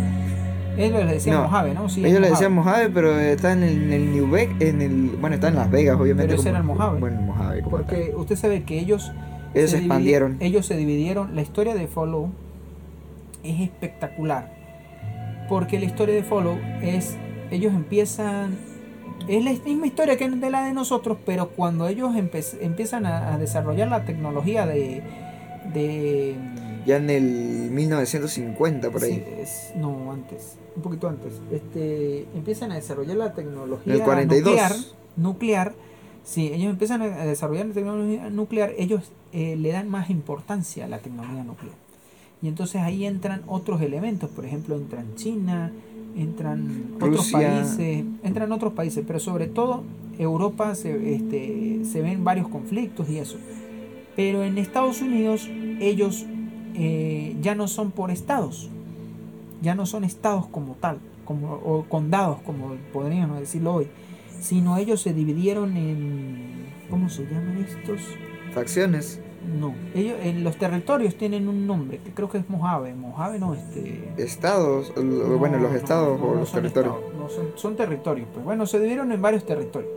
[0.78, 1.88] Ellos le decían No, Mojave, ¿no?
[1.90, 5.10] Sí, Ellos le decían Mojave, pero está en el, en el New Vegas, en el,
[5.20, 6.28] bueno, está en Las Vegas, obviamente.
[6.28, 7.00] Pero ese como- era el Mojave.
[7.00, 7.84] Bueno, el Mojave, como tal.
[7.86, 9.12] Porque usted sabe que ellos.
[9.54, 10.38] Ellos se expandieron.
[10.40, 11.34] ellos se dividieron.
[11.36, 12.30] La historia de Follow
[13.44, 14.50] es espectacular.
[15.50, 17.16] Porque la historia de Follow es.
[17.50, 18.56] Ellos empiezan.
[19.28, 23.34] Es la misma historia que de la de nosotros, pero cuando ellos empe- empiezan a,
[23.34, 25.02] a desarrollar la tecnología de.
[25.72, 26.36] de
[26.86, 29.14] Ya en el 1950, por ahí.
[29.14, 31.32] Sí, es- no, antes, un poquito antes.
[31.50, 34.50] Este, empiezan a desarrollar la tecnología En el 42.
[34.52, 34.72] nuclear.
[35.16, 35.72] Nuclear.
[36.24, 38.72] Sí, ellos empiezan a a desarrollar la tecnología nuclear.
[38.78, 41.74] Ellos eh, le dan más importancia a la tecnología nuclear.
[42.42, 44.28] Y entonces ahí entran otros elementos.
[44.30, 45.70] Por ejemplo, entran China,
[46.16, 49.84] entran otros países, entran otros países, pero sobre todo
[50.18, 53.38] Europa se, este, se ven varios conflictos y eso.
[54.16, 55.48] Pero en Estados Unidos
[55.80, 56.26] ellos
[56.74, 58.70] eh, ya no son por estados,
[59.60, 63.88] ya no son estados como tal, como, o condados como podríamos decirlo hoy,
[64.40, 68.00] sino ellos se dividieron en, ¿cómo se llaman estos?
[68.52, 69.20] Facciones.
[69.58, 73.54] No, ellos en los territorios tienen un nombre, que creo que es Mojave, Mojave no,
[73.54, 74.12] este...
[74.16, 76.94] Estados, no, bueno, los estados no, o los son territorios.
[76.96, 79.90] estados, no son, son territorios, pues bueno, se dividieron en varios territorios,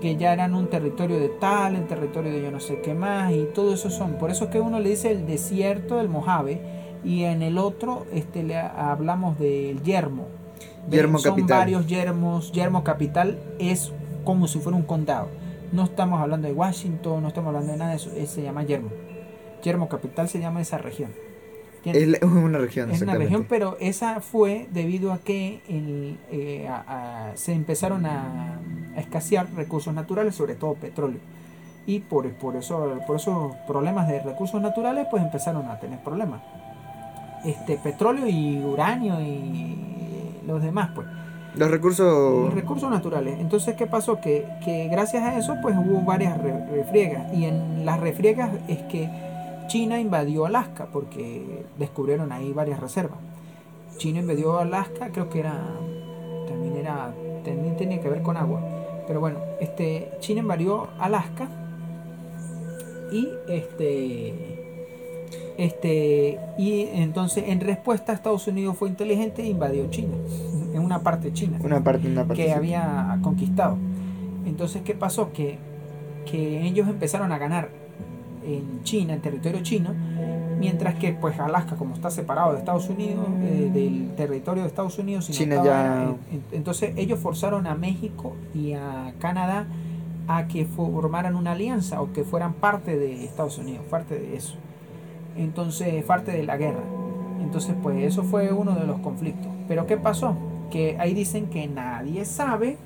[0.00, 3.32] que ya eran un territorio de tal, el territorio de yo no sé qué más,
[3.32, 6.60] y todo eso son, por eso es que uno le dice el desierto del Mojave,
[7.04, 10.26] y en el otro este le ha- hablamos del yermo.
[10.90, 11.58] Yermo son capital.
[11.58, 13.92] varios yermos, yermo capital es
[14.24, 15.28] como si fuera un condado.
[15.72, 18.62] No estamos hablando de Washington, no estamos hablando de nada de eso, es- se llama
[18.62, 18.90] yermo.
[19.62, 21.10] Yermo capital se llama esa región.
[21.84, 27.30] Es, una región, es una región, pero esa fue debido a que el, eh, a-
[27.30, 28.58] a- se empezaron a,
[28.96, 31.20] a escasear recursos naturales, sobre todo petróleo.
[31.86, 36.40] Y por, por, eso, por esos problemas de recursos naturales, pues empezaron a tener problemas.
[37.44, 41.06] Este, petróleo y uranio y los demás, pues.
[41.56, 42.44] Los recursos.
[42.44, 43.38] Los recursos naturales.
[43.40, 44.20] Entonces, ¿qué pasó?
[44.20, 47.32] Que, que gracias a eso, pues hubo varias re- refriegas.
[47.34, 49.08] Y en las refriegas es que
[49.66, 53.18] China invadió Alaska, porque descubrieron ahí varias reservas.
[53.96, 55.54] China invadió Alaska, creo que era.
[56.48, 57.12] También era.
[57.44, 58.60] También tenía que ver con agua.
[59.06, 61.48] Pero bueno, este, China invadió Alaska
[63.10, 64.57] y este
[65.58, 70.14] este y entonces en respuesta Estados Unidos fue inteligente e invadió China
[70.72, 72.42] en una parte China Una parte, una parte.
[72.42, 72.54] que sí.
[72.54, 73.76] había conquistado
[74.46, 75.58] entonces qué pasó que,
[76.30, 77.68] que ellos empezaron a ganar
[78.46, 79.90] en China en territorio chino
[80.60, 84.96] mientras que pues Alaska como está separado de Estados Unidos eh, del territorio de Estados
[84.98, 86.14] Unidos no estaba- ya-
[86.52, 89.66] entonces ellos forzaron a México y a Canadá
[90.28, 94.54] a que formaran una alianza o que fueran parte de Estados Unidos parte de eso
[95.38, 96.82] entonces parte de la guerra.
[97.40, 99.50] Entonces pues eso fue uno de los conflictos.
[99.66, 100.36] Pero qué pasó
[100.70, 102.76] que ahí dicen que nadie sabe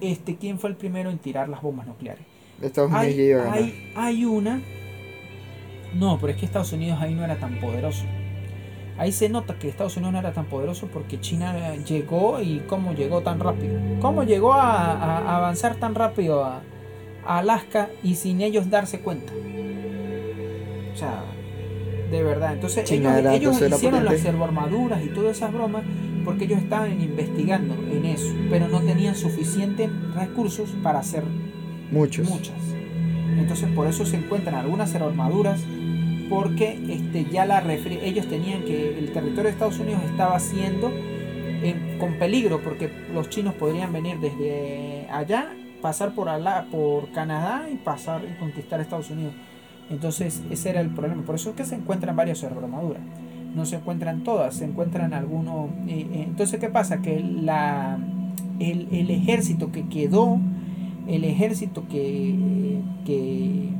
[0.00, 2.24] este quién fue el primero en tirar las bombas nucleares.
[2.60, 4.60] Estados Unidos hay, hay, hay una
[5.94, 8.04] no pero es que Estados Unidos ahí no era tan poderoso.
[8.98, 12.92] Ahí se nota que Estados Unidos no era tan poderoso porque China llegó y cómo
[12.92, 13.78] llegó tan rápido.
[14.00, 16.60] Cómo llegó a, avanzar tan rápido a,
[17.24, 19.32] a Alaska y sin ellos darse cuenta
[21.00, 21.24] sea
[22.10, 25.82] de verdad entonces ellos, ellos hicieron las servoarmaduras y todas esas bromas
[26.24, 31.24] porque ellos estaban investigando en eso pero no tenían suficientes recursos para hacer
[31.92, 32.28] Muchos.
[32.28, 32.54] muchas.
[33.36, 35.60] Entonces por eso se encuentran algunas armaduras
[36.28, 41.98] porque este, ya la ellos tenían que el territorio de Estados Unidos estaba siendo en-
[41.98, 47.76] con peligro porque los chinos podrían venir desde allá, pasar por ala- por Canadá y
[47.76, 49.34] pasar y conquistar Estados Unidos.
[49.90, 51.22] Entonces ese era el problema.
[51.22, 53.02] Por eso es que se encuentran varias armaduras.
[53.54, 55.70] No se encuentran todas, se encuentran algunos.
[55.88, 57.02] eh, eh, entonces, ¿qué pasa?
[57.02, 57.98] Que la,
[58.60, 60.38] el, el ejército que quedó
[61.08, 63.70] el ejército que, que,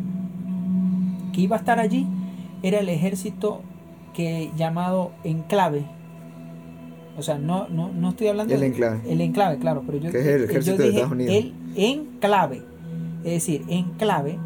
[1.33, 2.07] que iba a estar allí
[2.63, 3.61] era el ejército
[4.15, 5.85] que llamado enclave.
[7.17, 9.01] O sea, no, no, no estoy hablando El de- enclave.
[9.09, 11.35] el enclave, claro, pero yo, Que es el yo ejército de dije Estados Unidos.
[11.37, 12.63] el enclave.
[13.23, 14.39] Es decir, enclave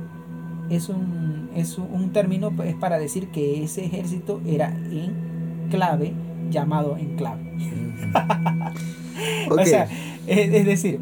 [0.71, 6.13] es un, es un, término pues, es para decir que ese ejército era enclave
[6.51, 7.43] llamado enclave.
[9.49, 9.61] Ok.
[9.61, 9.89] O sea,
[10.27, 10.99] es, es decir,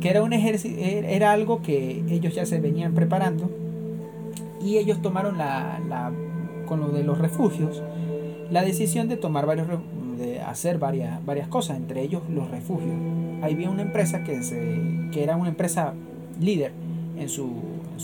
[0.00, 3.50] que era un ejército, era algo que ellos ya se venían preparando
[4.62, 6.12] y ellos tomaron la, la
[6.66, 7.82] con lo de los refugios,
[8.50, 9.66] la decisión de tomar varios,
[10.18, 12.94] de hacer varias, varias cosas, entre ellos los refugios.
[13.42, 14.78] Ahí había una empresa que, se,
[15.12, 15.94] que era una empresa
[16.40, 16.72] líder
[17.18, 17.50] en su...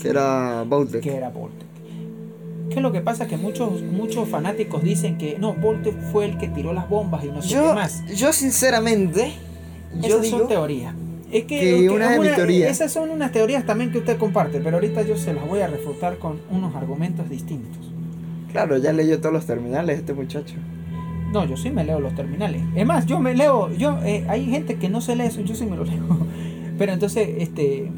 [0.01, 1.01] que era Baltic.
[1.01, 1.65] que era Voltec.
[2.69, 3.27] ¿Qué es lo que pasa?
[3.27, 7.27] Que muchos, muchos fanáticos dicen que no, Voltec fue el que tiró las bombas y
[7.27, 8.03] no sé qué Yo, más.
[8.15, 9.33] yo sinceramente,
[10.01, 10.93] yo Esas digo son teorías.
[11.31, 14.17] Es que, que que una de mis teorías- Esas son unas teorías también que usted
[14.17, 17.91] comparte, pero ahorita yo se las voy a refutar con unos argumentos distintos.
[18.51, 20.55] Claro, ya leyó todos los terminales este muchacho.
[21.33, 22.61] No, yo sí me leo los terminales.
[22.75, 25.53] Es más, yo me leo, yo eh, hay gente que no se lee eso, yo
[25.55, 25.99] sí me lo leo.
[26.77, 27.91] Pero entonces, este,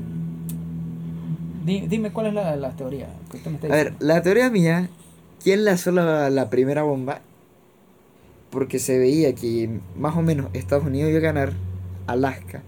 [1.67, 4.49] di- dime cuál es la, la teoría que usted me está A ver, la teoría
[4.49, 4.89] mía,
[5.43, 7.21] ¿quién lanzó la, la primera bomba?
[8.49, 11.51] Porque se veía que más o menos Estados Unidos iba a ganar
[12.07, 12.63] Alaska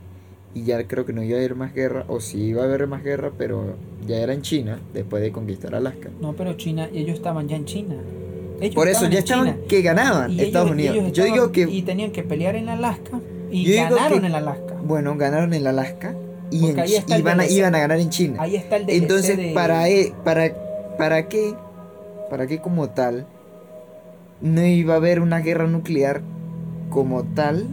[0.54, 2.86] y ya creo que no iba a haber más guerra, o sí iba a haber
[2.88, 3.76] más guerra, pero
[4.08, 6.10] ya era en China después de conquistar Alaska.
[6.22, 7.96] No, pero China, ellos estaban ya en China.
[8.60, 9.58] Ellos Por eso ya estaban China.
[9.70, 10.96] que ganaban Y Estados ellos- Unidos.
[10.98, 13.20] ellos Yo digo que, Y tenían que pelear en Alaska
[13.52, 14.74] y ganaron que- en Alaska.
[14.84, 16.14] bueno, ganaron en Alaska
[16.52, 17.04] y en ahí a,
[17.58, 18.38] iban a ganar en China.
[18.40, 20.52] Ahí está el DLC Entonces, de- para, e- para,
[20.98, 21.54] ¿para qué?
[22.30, 23.26] ¿Para qué como tal?
[24.42, 26.22] No iba a haber una guerra nuclear
[26.90, 27.68] como tal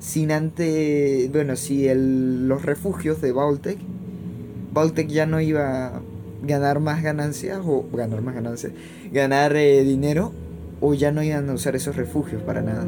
[0.00, 3.78] sin antes, bueno, si el, los refugios de Baltic,
[4.72, 6.00] Baltic ya no iba a
[6.42, 8.72] ganar más ganancias o ganar más ganancias,
[9.12, 10.32] ganar eh, dinero
[10.80, 12.86] o ya no iban a usar esos refugios para nada.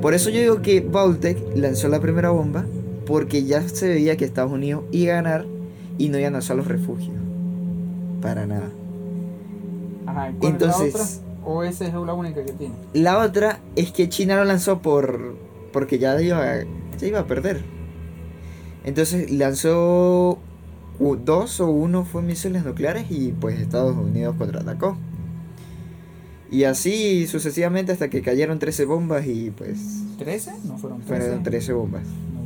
[0.00, 2.64] Por eso yo digo que Baltic lanzó la primera bomba
[3.08, 5.46] porque ya se veía que Estados Unidos iba a ganar
[5.98, 7.16] y no iban a usar los refugios.
[8.22, 8.68] Para nada.
[10.06, 11.24] Ajá, ¿cuál Entonces- es la otra?
[11.50, 12.74] ¿O esa es la única que tiene?
[12.92, 15.34] La otra es que China lo lanzó por
[15.72, 16.44] porque ya iba,
[16.98, 17.62] ya iba a perder.
[18.84, 20.38] Entonces lanzó
[21.24, 24.96] dos o uno fue misiles nucleares y pues Estados Unidos contraatacó.
[26.50, 29.78] Y así sucesivamente hasta que cayeron 13 bombas y pues
[30.18, 30.52] ¿13?
[30.64, 31.22] No fueron 13.
[31.24, 32.02] fueron 13 bombas.
[32.04, 32.37] No,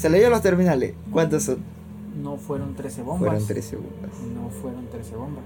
[0.00, 0.94] Se leyó los terminales.
[1.12, 1.58] ¿Cuántos son?
[2.22, 3.28] no fueron 13 bombas.
[3.28, 4.10] Fueron 13 bombas.
[4.34, 5.44] No fueron 13 bombas.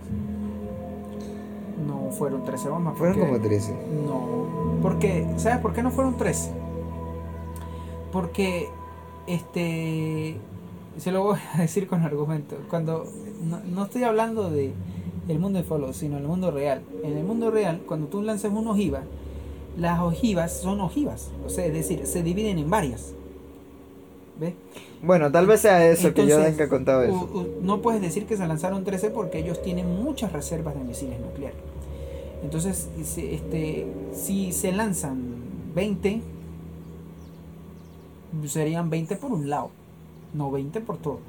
[1.85, 2.97] No fueron 13 bombas.
[2.97, 3.73] Fueron como 13.
[4.07, 6.53] No, porque, ¿sabes por qué no fueron 13?
[8.13, 8.69] Porque,
[9.27, 10.37] este,
[10.99, 12.57] se lo voy a decir con argumento.
[12.71, 13.07] Cuando,
[13.43, 14.73] no, no estoy hablando de
[15.27, 16.83] el mundo de follow, sino el mundo real.
[17.03, 19.01] En el mundo real, cuando tú lanzas una ojiva,
[19.77, 23.15] las ojivas son ojivas, o sea, es decir, se dividen en varias.
[24.41, 24.55] ¿Ves?
[25.03, 27.15] Bueno, tal vez sea eso que yo tenga contado eso.
[27.15, 31.21] u- no puedes decir que se lanzaron 13 porque ellos tienen muchas reservas de misiles
[31.21, 31.59] nucleares.
[32.43, 35.19] Entonces, si, este, si se lanzan
[35.75, 36.21] 20,
[38.47, 39.71] serían 20 por un lado,
[40.33, 41.21] no 20 por todo.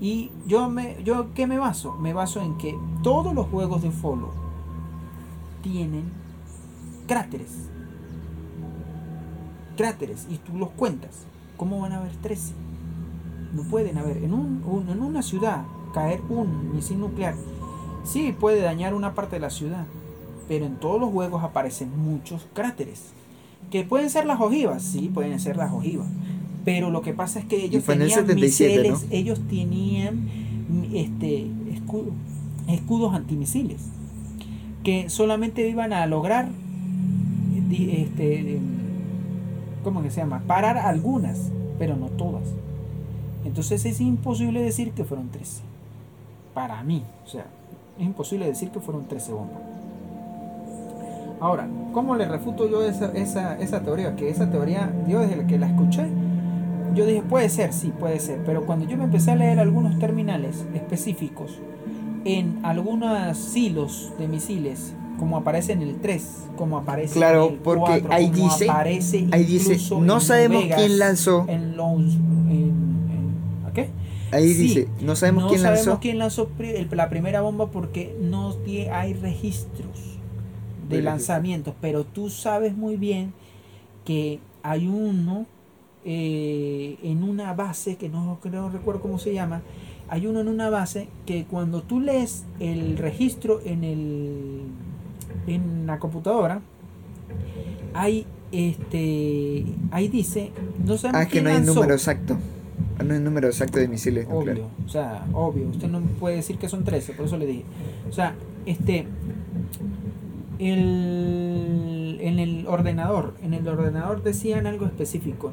[0.00, 1.94] Y yo me, yo ¿qué me baso?
[1.94, 4.30] Me baso en que todos los juegos de Follow
[5.62, 6.04] tienen
[7.06, 7.52] cráteres.
[9.76, 11.26] Cráteres y tú los cuentas.
[11.60, 12.54] ¿Cómo van a haber 13?
[13.54, 14.16] No pueden haber.
[14.24, 17.34] En, un, un- en una ciudad caer un misil nuclear
[18.02, 19.84] sí puede dañar una parte de la ciudad.
[20.48, 23.12] Pero en todos los juegos aparecen muchos cráteres.
[23.70, 26.08] Que pueden ser las ojivas, sí, pueden ser las ojivas.
[26.64, 28.94] Pero lo que pasa es que ellos el tenían 77, ¿no?
[28.94, 30.28] misiles, ellos tenían
[30.94, 32.12] este escudo-
[32.68, 33.82] escudos antimisiles
[34.82, 36.48] que solamente iban a lograr
[37.70, 38.58] este
[39.82, 40.42] ¿cómo que se llama?
[40.46, 42.44] parar algunas, pero no todas.
[43.44, 45.62] Entonces es imposible decir que fueron 13.
[46.54, 47.46] Para mí, o sea,
[47.98, 49.62] es imposible decir que fueron 13 bombas.
[51.40, 54.14] Ahora, ¿cómo le refuto yo esa, esa, esa teoría?
[54.14, 56.06] Que esa teoría, yo desde que la escuché,
[56.94, 58.42] yo dije, puede ser, sí, puede ser.
[58.44, 61.58] Pero cuando yo me empecé a leer algunos terminales específicos
[62.24, 67.58] en algunos silos de misiles, como aparece en el 3, como aparece Claro, en el
[67.60, 71.44] porque 4, ahí como dice- aparece Ahí dice, no sabemos Vegas, quién lanzó.
[71.46, 73.90] En los, en- en- ¿a qué?
[74.32, 76.00] Ahí sí, dice, no sabemos no quién sabemos lanzó.
[76.00, 76.48] quién lanzó
[76.92, 78.54] la primera bomba porque no
[78.92, 80.18] hay registros
[80.88, 83.32] de De lanzamientos, pero tú sabes muy bien
[84.04, 85.46] que hay uno
[86.04, 89.60] eh, en una base que no, que no recuerdo cómo se llama.
[90.08, 94.62] Hay uno en una base que cuando tú lees el registro en el
[95.46, 96.60] en la computadora
[97.94, 100.50] hay este ahí dice
[100.84, 101.74] no sabemos Ah, que no hay lanzó.
[101.74, 102.36] número exacto.
[102.98, 104.64] Ah, No hay número exacto de misiles Obvio, nucleares.
[104.86, 107.64] o sea, obvio, usted no puede decir que son 13, por eso le dije.
[108.08, 108.34] O sea,
[108.66, 109.06] este
[110.58, 115.52] el, en el ordenador, en el ordenador decían algo específico.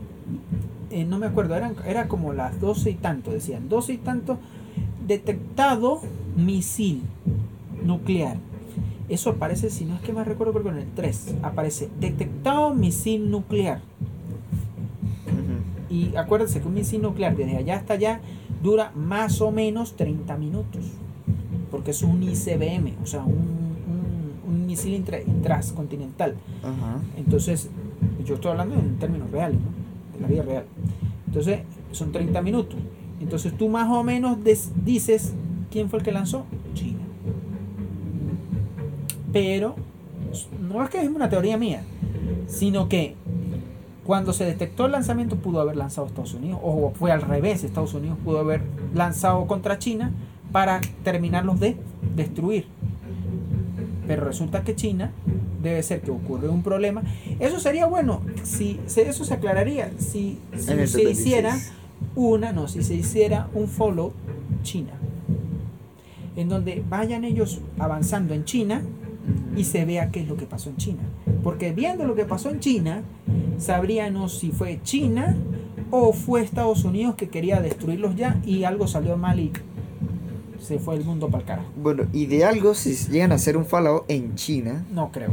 [0.90, 4.38] Eh, no me acuerdo, eran, era como las 12 y tanto, decían, 12 y tanto,
[5.06, 6.02] detectado
[6.36, 7.04] misil
[7.84, 8.38] nuclear.
[9.10, 12.74] Eso aparece, si no es que más recuerdo, creo que en el 3 aparece detectado
[12.74, 13.82] misil nuclear.
[15.90, 18.20] Y acuérdense que un misil nuclear desde allá hasta allá
[18.62, 20.84] dura más o menos 30 minutos.
[21.72, 26.36] Porque es un ICBM, o sea, un, un- un misil intra- intracontinental.
[26.62, 27.00] Ajá.
[27.18, 27.70] Entonces,
[28.26, 30.16] yo estoy hablando en términos reales, ¿no?
[30.16, 30.66] de la vida real.
[31.28, 32.78] Entonces, son 30 minutos.
[33.22, 34.38] Entonces, tú más o menos
[34.86, 35.34] dices
[35.72, 36.44] quién fue el que lanzó.
[36.74, 36.97] China.
[39.32, 39.76] Pero,
[40.62, 41.84] no es que es una teoría mía,
[42.48, 43.16] sino que
[44.04, 47.94] cuando se detectó el lanzamiento pudo haber lanzado Estados Unidos, o fue al revés, Estados
[47.94, 48.62] Unidos pudo haber
[48.94, 50.12] lanzado contra China
[50.52, 51.76] para terminarlos de
[52.16, 52.68] destruir.
[54.08, 55.12] Pero resulta que China
[55.62, 57.04] debe ser que ocurrió un problema.
[57.40, 61.10] Eso sería bueno, si eso se aclararía si, si se 76.
[61.20, 61.58] hiciera
[62.16, 64.14] una, no, si se hiciera un follow
[64.64, 64.94] China,
[66.38, 68.82] en donde vayan ellos avanzando en China
[69.56, 71.02] y se vea qué es lo que pasó en China.
[71.44, 73.04] Porque viendo lo que pasó en China,
[73.58, 75.36] sabríamos si fue China
[75.92, 79.52] o fue Estados Unidos que quería destruirlos ya y algo salió mal y
[80.62, 81.70] se fue el mundo para el carajo.
[81.82, 85.32] Bueno, y de algo, si llegan a hacer un Fallout en China, No creo.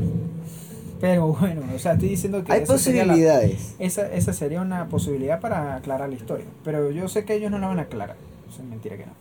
[1.00, 3.74] Pero bueno, o sea, estoy diciendo que hay esa sería, la- posibilidades.
[3.78, 6.46] esa, esa sería una posibilidad para aclarar la historia.
[6.62, 8.16] Pero yo sé que ellos no la van a aclarar.
[8.48, 9.12] Es mentira que no.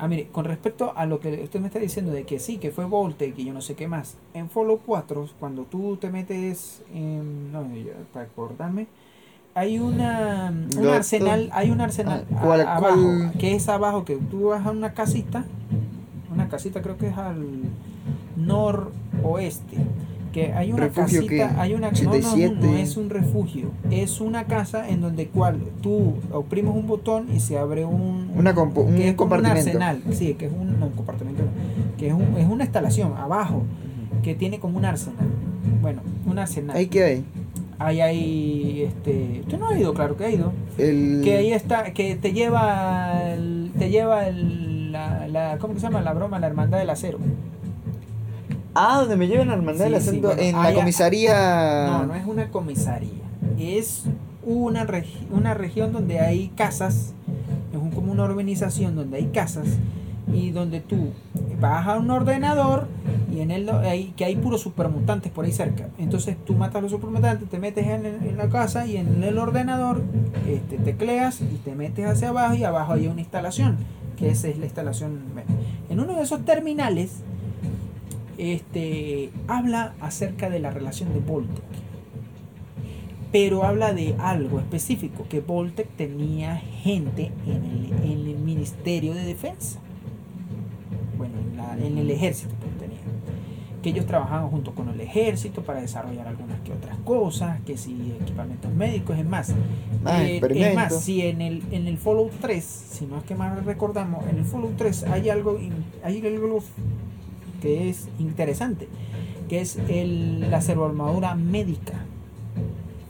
[0.00, 2.70] Ah, mire, con respecto a lo que usted me está diciendo de que sí, que
[2.70, 4.16] fue Voltec y yo no sé qué más.
[4.32, 7.50] En Follow 4, cuando tú te metes en...
[7.52, 7.66] No,
[8.12, 8.86] para acordarme.
[9.54, 13.32] Hay una, un arsenal, hay un arsenal Ah, a- ¿cuál- abajo, cuál?
[13.40, 15.44] que es abajo, que tú vas a una casita,
[16.32, 17.44] una casita creo que es al
[18.36, 19.76] noroeste,
[20.32, 21.60] que hay una ¿Refugio casita, qué?
[21.60, 22.56] hay una no, no, no, 87.
[22.60, 27.40] no es un refugio, es una casa en donde cual tú oprimes un botón y
[27.40, 29.60] se abre un, Una un que es compartimento.
[29.60, 31.42] arsenal, sí, que es un, no, un compartimento,
[31.96, 33.62] que es, un- es una instalación abajo
[34.22, 35.26] que tiene como un arsenal.
[35.80, 36.76] Bueno, un arsenal.
[36.76, 37.24] Ahí que hay.
[37.80, 40.52] Ahí hay este, usted no ha ido, claro que ha ido.
[40.78, 41.20] El...
[41.22, 45.86] Que ahí está, que te lleva el- te lleva el, la, la ¿cómo que se
[45.86, 46.40] llama la broma?
[46.40, 47.18] La hermandad del acero.
[48.80, 51.86] Ah, donde me llevan a hermandad del sí, acento bueno, en la comisaría.
[51.88, 53.10] No, no es una comisaría.
[53.58, 54.04] Es
[54.44, 57.12] una, regi- una región donde hay casas.
[57.72, 59.66] Es un- como una urbanización donde hay casas
[60.32, 61.08] y donde tú
[61.60, 62.86] vas a un ordenador
[63.34, 65.88] y en el hay, que hay puros supermutantes por ahí cerca.
[65.98, 69.38] Entonces tú matas a los supermutantes, te metes en, en la casa y en el
[69.38, 70.02] ordenador
[70.46, 73.76] este, tecleas y te metes hacia abajo y abajo hay una instalación,
[74.16, 75.18] que esa es la instalación.
[75.90, 77.16] En uno de esos terminales
[78.38, 81.64] este, habla acerca de la relación de Voltec.
[83.30, 89.24] Pero habla de algo específico, que Voltec tenía gente en el, en el Ministerio de
[89.24, 89.80] Defensa
[91.18, 91.34] bueno,
[91.84, 92.98] en, el ejército que tenía.
[93.82, 98.16] Que ellos trabajaban junto con el ejército para desarrollar algunas que otras cosas, que si
[98.20, 99.54] equipamientos médicos, es más.
[100.04, 103.34] Ah, eh, es más, si en el, en el Fallout 3, si no es que
[103.34, 105.58] más recordamos, en el Fallout 3 hay algo,
[106.02, 106.60] hay algo
[107.60, 108.88] que es interesante,
[109.48, 112.04] que es el, la servoarmadura médica.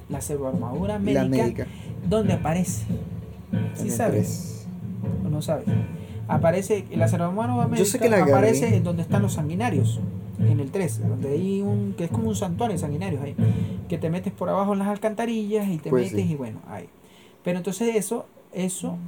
[0.09, 1.66] La servoarmadura médica, médica.
[2.09, 2.86] donde aparece.
[3.74, 4.66] ¿Sí sabes?
[5.24, 5.66] ¿O no sabes?
[6.28, 9.99] aparece, la servoarmadura médica aparece en donde están los sanguinarios,
[10.38, 13.34] en el 3, donde hay un, que es como un santuario de sanguinarios ahí,
[13.88, 16.88] que te metes por abajo en las alcantarillas y te pues metes y bueno, ahí.
[17.42, 18.99] Pero entonces eso, eso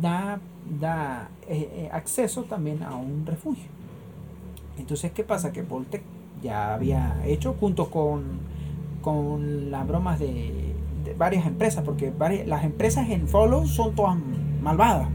[0.00, 0.40] da,
[0.80, 3.68] da eh, eh, acceso también a un refugio.
[4.80, 5.52] Entonces, ¿qué pasa?
[5.52, 6.02] Que Voltec
[6.42, 8.24] ya había hecho junto con,
[9.02, 10.74] con las bromas de,
[11.04, 14.16] de varias empresas, porque varias, las empresas en Follow son todas
[14.62, 15.08] malvadas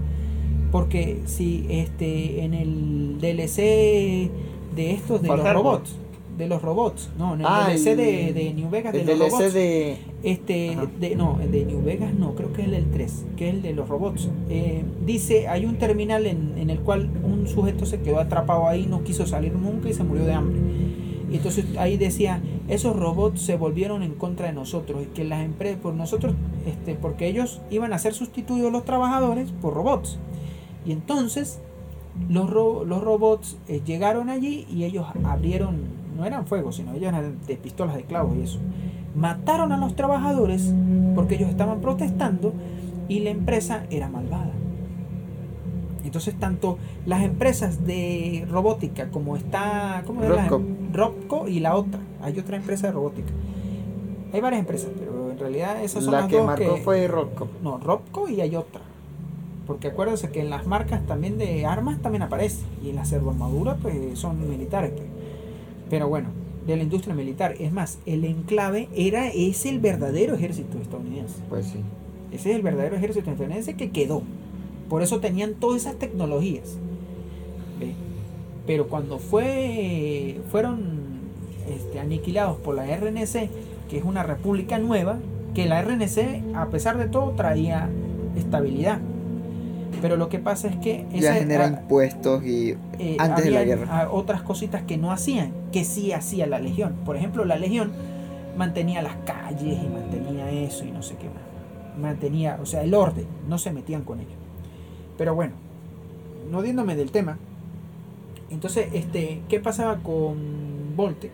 [0.76, 4.30] porque si este en el DLC
[4.76, 5.96] de estos de los robots,
[6.38, 9.54] de los robots, no, en el ah, DLC de, de, New Vegas de los robots.
[9.54, 9.98] De...
[10.24, 13.50] Este, de, no, el de New Vegas no, creo que es el del 3, que
[13.50, 14.30] es el de los robots.
[14.50, 18.86] Eh, dice, hay un terminal en, en el cual un sujeto se quedó atrapado ahí,
[18.86, 20.60] no quiso salir nunca y se murió de hambre.
[21.32, 25.44] Y entonces ahí decía, esos robots se volvieron en contra de nosotros y que las
[25.44, 26.34] empresas, por nosotros,
[26.66, 30.18] este, porque ellos iban a ser sustituidos los trabajadores por robots.
[30.86, 31.60] Y entonces
[32.30, 37.38] los, los robots eh, llegaron allí y ellos abrieron, no eran fuego, sino ellos eran
[37.46, 38.60] de pistolas de clavos y eso.
[39.16, 40.74] Mataron a los trabajadores
[41.16, 42.54] porque ellos estaban protestando
[43.08, 44.52] y la empresa era malvada.
[46.04, 50.62] Entonces tanto las empresas de robótica como está, ¿cómo Robco.
[50.94, 53.32] Robco y la otra, hay otra empresa de robótica.
[54.32, 57.48] Hay varias empresas, pero en realidad esas son la las que dos marcó fue Robco.
[57.64, 58.82] No, Robco y hay otra.
[59.66, 62.64] Porque acuérdense que en las marcas también de armas también aparece.
[62.84, 64.92] Y en las armaduras pues son militares.
[64.92, 65.15] Pues.
[65.90, 66.30] Pero bueno,
[66.66, 67.56] de la industria militar.
[67.60, 71.36] Es más, el enclave era, es el verdadero ejército estadounidense.
[71.50, 71.80] Pues sí.
[72.32, 74.24] Ese es el verdadero ejército estadounidense que quedó.
[74.90, 76.78] Por eso tenían todas esas tecnologías.
[78.66, 81.20] Pero cuando fue, fueron
[81.70, 83.50] este, aniquilados por la RNC,
[83.90, 85.20] que es una república nueva,
[85.54, 87.90] que la RNC, a pesar de todo, traía
[88.36, 89.00] estabilidad
[90.02, 91.06] pero lo que pasa es que...
[91.12, 94.10] Ya genera impuestos y eh, antes de la guerra.
[94.12, 96.96] Otras cositas que no hacían, que sí hacía la Legión.
[97.06, 97.92] Por ejemplo, la Legión
[98.58, 101.44] mantenía las calles y mantenía eso y no sé qué más.
[102.00, 104.36] Mantenía, o sea, el orden, no se metían con ello.
[105.18, 105.54] Pero bueno,
[106.52, 107.38] no diéndome del tema.
[108.50, 111.32] Entonces, este, ¿qué pasaba con Voltec?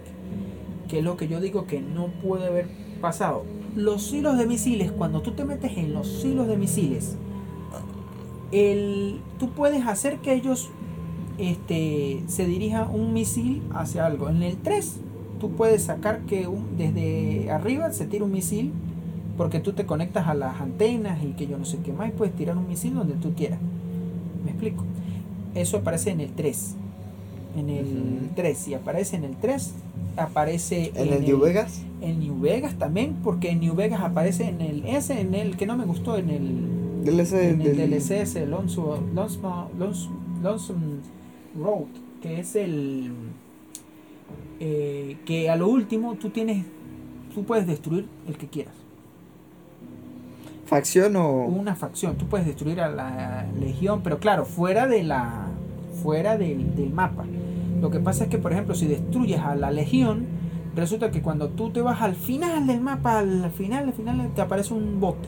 [0.88, 2.68] Que es lo que yo digo que no puede haber
[3.01, 3.43] pasado.
[3.76, 7.16] Los hilos de misiles, cuando tú te metes en los hilos de misiles,
[8.52, 10.70] el, tú puedes hacer que ellos
[11.38, 14.30] este, se dirija un misil hacia algo.
[14.30, 14.97] En el 3,
[15.39, 16.47] tú puedes sacar que
[16.78, 18.72] desde arriba se tire un misil
[19.38, 22.12] porque tú te conectas a las antenas y que yo no sé qué más y
[22.12, 23.60] puedes tirar un misil donde tú quieras.
[24.43, 24.84] ¿Me explico?
[25.56, 26.76] Eso aparece en el 3.
[27.58, 29.72] En el 3, si aparece en el 3,
[30.18, 31.82] aparece en, el New Vegas.
[32.02, 35.66] En New Vegas también, porque en New Vegas aparece en el ese en el que
[35.66, 39.02] no me gustó en el DLC en el DLC es el Lonesome,
[41.60, 41.88] Road,
[42.22, 43.12] que es el
[44.60, 46.66] eh, que a lo último tú tienes,
[47.34, 48.76] tú puedes destruir el que quieras.
[50.66, 51.45] ¿Facción o...?
[51.45, 55.47] Una facción, tú puedes destruir a la legión, pero claro, fuera de la
[56.02, 57.26] fuera del, del mapa.
[57.82, 60.28] Lo que pasa es que, por ejemplo, si destruyes a la legión,
[60.76, 64.41] resulta que cuando tú te vas al final del mapa, al final, al final te
[64.41, 65.28] aparece un bote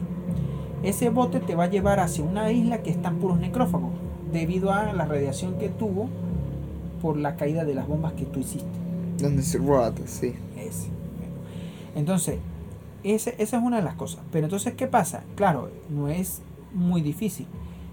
[0.83, 3.91] ese bote te va a llevar hacia una isla que están puros necrófagos,
[4.31, 6.09] debido a la radiación que tuvo
[7.01, 8.67] por la caída de las bombas que tú hiciste.
[9.17, 10.33] Donde se rota, sí.
[10.57, 10.89] Ese.
[11.95, 12.39] Entonces,
[13.03, 14.21] esa es una de las cosas.
[14.31, 15.23] Pero entonces, ¿qué pasa?
[15.35, 16.41] Claro, no es
[16.73, 17.47] muy difícil.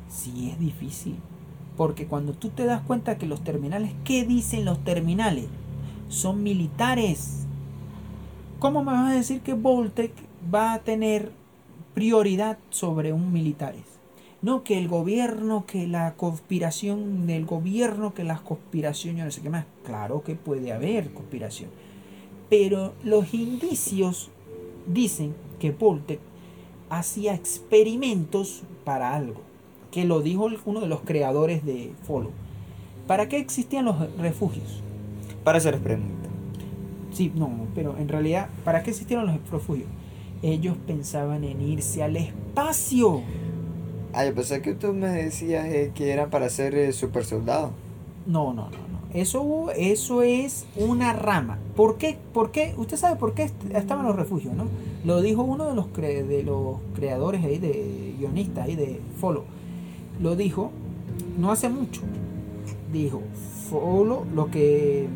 [0.09, 1.16] Sí es difícil.
[1.76, 5.47] Porque cuando tú te das cuenta que los terminales, ¿qué dicen los terminales?
[6.09, 7.45] Son militares.
[8.59, 10.12] ¿Cómo me vas a decir que Voltec
[10.53, 11.32] va a tener
[11.95, 13.82] prioridad sobre un militares.
[14.43, 19.51] no, que el gobierno, que la conspiración del gobierno, que las conspiraciones, no sé qué
[19.51, 19.66] más.
[19.84, 21.68] Claro que puede haber conspiración.
[22.49, 24.30] Pero los indicios
[24.86, 26.20] dicen que Voltec
[26.88, 29.43] hacía experimentos para algo,
[29.91, 32.32] que lo dijo uno de los creadores de Follow.
[33.07, 34.82] ¿Para qué existían los refugios?
[35.45, 36.30] Para hacer experimentos.
[37.12, 39.88] Sí, no, pero en realidad, ¿para qué existieron los refugios?
[40.43, 43.22] Ellos pensaban en irse al espacio.
[44.12, 47.70] Ah, yo pensé que tú me decías eh, que eran para ser eh, super soldado.
[48.26, 49.01] No, no, no, no.
[49.12, 51.59] Eso, eso es una rama.
[51.76, 52.16] ¿Por qué?
[52.32, 52.74] ¿Por qué?
[52.76, 54.64] Usted sabe por qué estaban los refugios, ¿no?
[55.05, 59.45] Lo dijo uno de los, cre de los creadores ahí, de guionistas ahí de Follow.
[60.20, 60.70] Lo dijo
[61.38, 62.03] no hace mucho.
[62.93, 63.22] Dijo,
[63.68, 65.09] Follow, lo que...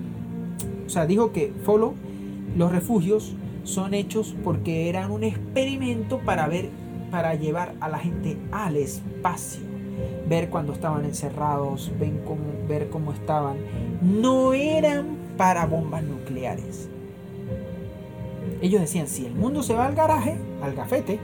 [0.87, 1.95] O sea, dijo que Follow,
[2.57, 3.35] los refugios
[3.65, 6.71] son hechos porque eran un experimento para ver
[7.15, 9.61] para llevar a la gente al espacio,
[10.29, 11.93] ver cuando estaban encerrados,
[12.69, 13.57] ver cómo estaban.
[14.03, 16.89] No eran para bombas nucleares.
[18.61, 21.21] Ellos decían, si el mundo se va al garaje, al gafete,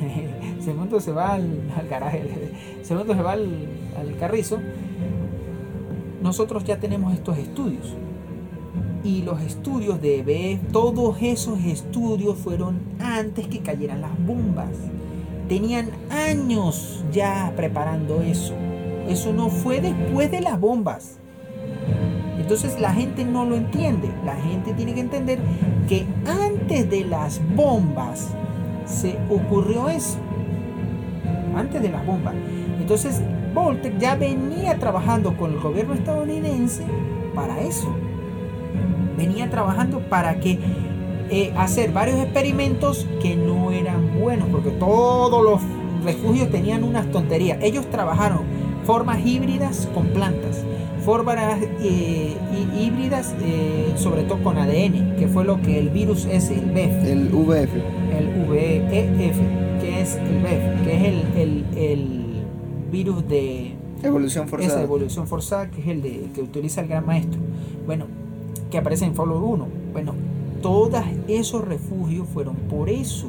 [0.60, 1.60] si el mundo se va al,
[1.90, 2.24] garaje,
[2.82, 4.60] si el mundo se va al carrizo,
[6.22, 7.94] nosotros ya tenemos estos estudios
[9.04, 14.70] y los estudios de BF, todos esos estudios fueron antes que cayeran las bombas.
[15.48, 18.54] Tenían años ya preparando eso.
[19.08, 21.18] Eso no fue después de las bombas.
[22.38, 24.10] Entonces la gente no lo entiende.
[24.24, 25.38] La gente tiene que entender
[25.88, 28.28] que antes de las bombas
[28.86, 30.18] se ocurrió eso.
[31.56, 32.34] Antes de las bombas.
[32.80, 33.22] Entonces
[33.54, 36.84] Voltec ya venía trabajando con el gobierno estadounidense
[37.34, 37.94] para eso.
[39.18, 40.58] Venía trabajando para que
[41.30, 45.60] eh, hacer varios experimentos que no eran buenos, porque todos los
[46.02, 47.58] refugios tenían unas tonterías.
[47.60, 48.40] Ellos trabajaron
[48.84, 50.64] formas híbridas con plantas,
[51.04, 52.34] formas eh,
[52.80, 57.04] híbridas eh, sobre todo con ADN, que fue lo que el virus es el BEF.
[57.04, 57.74] El VF.
[58.18, 59.36] El VEF,
[59.82, 61.02] que es el BEF, que es
[61.36, 62.24] el, el,
[62.90, 63.74] virus de...
[64.02, 64.72] Evolución forzada.
[64.72, 67.38] Esa evolución forzada, que es el de, que utiliza el gran maestro.
[67.84, 68.06] Bueno,
[68.70, 69.68] que aparece en Follow 1.
[69.92, 70.14] Bueno,
[70.62, 73.28] todos esos refugios fueron por eso.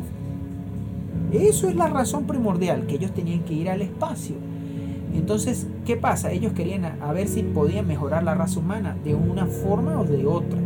[1.32, 4.36] Eso es la razón primordial, que ellos tenían que ir al espacio.
[5.14, 6.32] Entonces, ¿qué pasa?
[6.32, 10.26] Ellos querían a, ver si podían mejorar la raza humana de una forma o de
[10.26, 10.60] otra.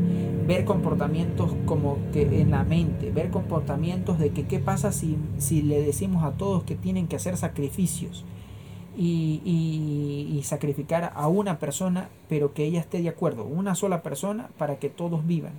[0.48, 5.62] Ver comportamientos como que en la mente, ver comportamientos de que qué pasa si, si
[5.62, 8.26] le decimos a todos que tienen que hacer sacrificios
[8.98, 9.42] y,
[10.38, 14.78] y, sacrificar a una persona, pero que ella esté de acuerdo, una sola persona para
[14.78, 15.54] que todos vivan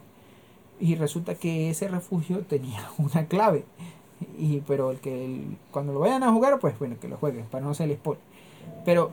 [0.81, 3.65] y resulta que ese refugio tenía una clave.
[4.39, 7.65] Y, pero el que cuando lo vayan a jugar, pues bueno, que lo jueguen, para
[7.65, 8.23] no hacer el spoiler.
[8.85, 9.11] Pero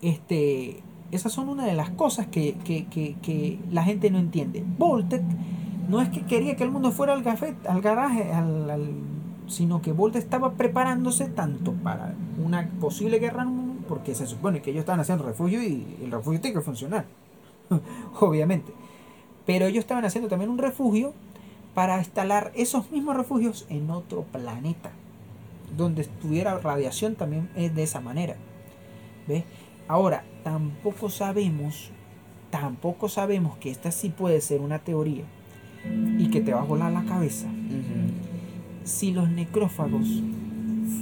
[0.00, 4.64] este, esas son una de las cosas que, que, que, que la gente no entiende.
[4.78, 5.22] Voltec
[5.88, 8.70] no es que quería que el mundo fuera al, café, al garaje, al,
[9.46, 13.46] sino que Voltec estaba preparándose tanto para una posible guerra,
[13.88, 17.04] porque se supone que ellos estaban haciendo refugio y el refugio tiene que funcionar,
[18.20, 18.72] obviamente.
[19.46, 21.12] Pero ellos estaban haciendo también un refugio
[21.74, 24.90] para instalar esos mismos refugios en otro planeta,
[25.76, 28.36] donde estuviera radiación también es de esa manera.
[29.26, 29.44] ¿Ves?
[29.88, 31.90] Ahora, tampoco sabemos,
[32.50, 35.24] tampoco sabemos que esta sí puede ser una teoría
[36.18, 37.48] y que te va a volar la cabeza.
[38.84, 40.06] Si los necrófagos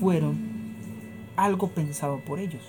[0.01, 0.39] fueron
[1.37, 2.62] algo pensado por ellos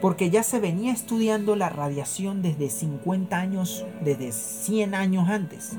[0.00, 5.72] porque ya se venía estudiando la radiación desde 50 años, desde 100 años antes.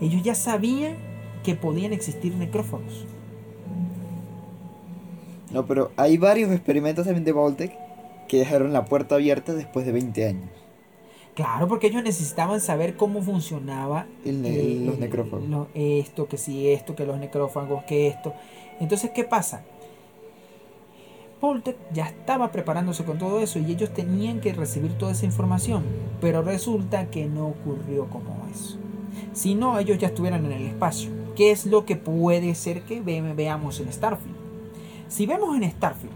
[0.00, 0.96] Ellos ya sabían
[1.42, 3.06] que podían existir necrófagos.
[5.52, 7.76] No, pero hay varios experimentos también de Voltec
[8.28, 10.63] que dejaron la puerta abierta después de 20 años.
[11.34, 15.68] Claro, porque ellos necesitaban saber cómo funcionaba los necrófagos.
[15.74, 18.34] esto, que sí, esto, que los necrófagos, que esto.
[18.78, 19.64] Entonces, ¿qué pasa?
[21.40, 25.82] Voltec ya estaba preparándose con todo eso y ellos tenían que recibir toda esa información,
[26.20, 28.78] pero resulta que no ocurrió como eso.
[29.32, 31.10] Si no, ellos ya estuvieran en el espacio.
[31.36, 34.36] ¿Qué es lo que puede ser que veamos en Starfield?
[35.08, 36.13] Si vemos en Starfield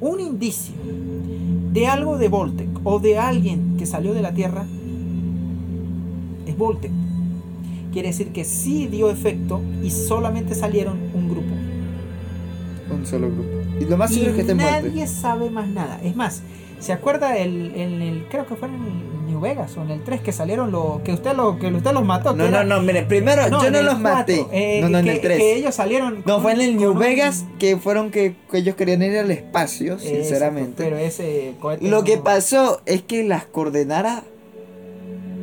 [0.00, 0.74] un indicio
[1.72, 4.66] de algo de Voltec o de alguien que salió de la Tierra,
[6.46, 6.90] es Voltec.
[7.92, 11.54] Quiere decir que sí dio efecto y solamente salieron un grupo.
[12.94, 13.48] Un solo grupo.
[13.80, 16.00] Y lo más que Nadie sabe más nada.
[16.02, 16.42] Es más,
[16.80, 18.80] ¿se acuerda el, el, creo que fue en el
[19.28, 21.00] New Vegas o en el 3 que salieron los.
[21.02, 22.34] que usted, lo, que usted los mató.
[22.34, 24.46] No, no, no, mire, primero No, yo no los 4, maté.
[24.52, 25.38] eh, no, no, en que, el 3.
[25.38, 26.22] que ellos salieron.
[26.26, 29.30] No, fue en el New un- Vegas que fueron que, que ellos querían ir al
[29.30, 30.82] espacio, sinceramente.
[30.82, 34.22] Pero ese cohete Lo no- que pasó es que las coordenadas,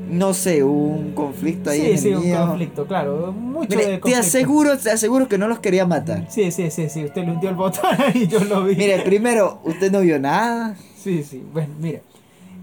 [0.09, 2.45] no sé, hubo un conflicto ahí Sí, en sí, el un mío.
[2.47, 3.31] conflicto, claro.
[3.31, 6.25] Mucho Mire, de te aseguro, te aseguro que no los quería matar.
[6.29, 7.05] Sí, sí, sí, sí.
[7.05, 8.75] Usted le hundió el botón y yo lo vi.
[8.75, 10.75] Mire, primero, usted no vio nada.
[11.01, 11.43] Sí, sí.
[11.53, 11.99] Bueno, mira.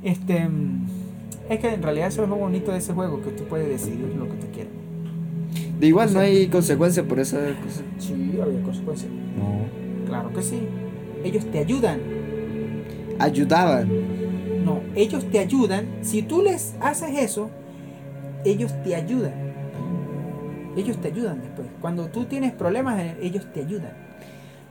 [0.05, 0.49] Este.
[1.49, 4.15] Es que en realidad eso es lo bonito de ese juego, que usted puede decidir
[4.17, 4.71] lo que usted quiera.
[5.79, 7.83] De igual no hay consecuencia por esa cosa.
[7.99, 9.11] Sí, había consecuencias.
[9.11, 10.07] No.
[10.07, 10.61] Claro que sí.
[11.25, 12.01] Ellos te ayudan.
[13.19, 13.89] Ayudaban.
[14.65, 15.87] No, ellos te ayudan.
[16.03, 17.51] Si tú les haces eso,
[18.45, 19.35] ellos te ayudan.
[20.77, 21.67] Ellos te ayudan después.
[21.81, 23.93] Cuando tú tienes problemas, eh, ellos te ayudan.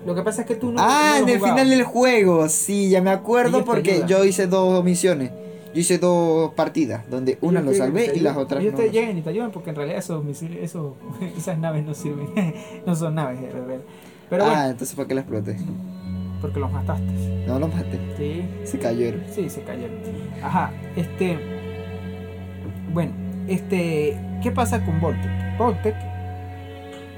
[0.05, 0.77] Lo que pasa es que tú no.
[0.81, 1.59] ah, no en el jugabas.
[1.61, 5.31] final del juego, sí, ya me acuerdo Ellos te porque yo hice dos misiones.
[5.73, 8.73] Yo hice dos partidas, donde una lo salvé y las otras no.
[8.73, 10.93] te llegan y te ayudan porque en realidad esos misiles, esos,
[11.37, 12.29] esas naves no sirven.
[12.85, 13.39] no son naves.
[14.29, 15.57] Pero ah, bueno, entonces ¿para qué las exploté?
[16.41, 17.45] porque los mataste.
[17.47, 19.23] No los maté, Sí, se cayeron.
[19.31, 19.97] sí, se cayeron.
[20.43, 21.37] Ajá, este.
[22.93, 23.13] Bueno,
[23.47, 24.19] este.
[24.41, 25.57] ¿Qué pasa con Voltec?
[25.57, 25.95] Voltec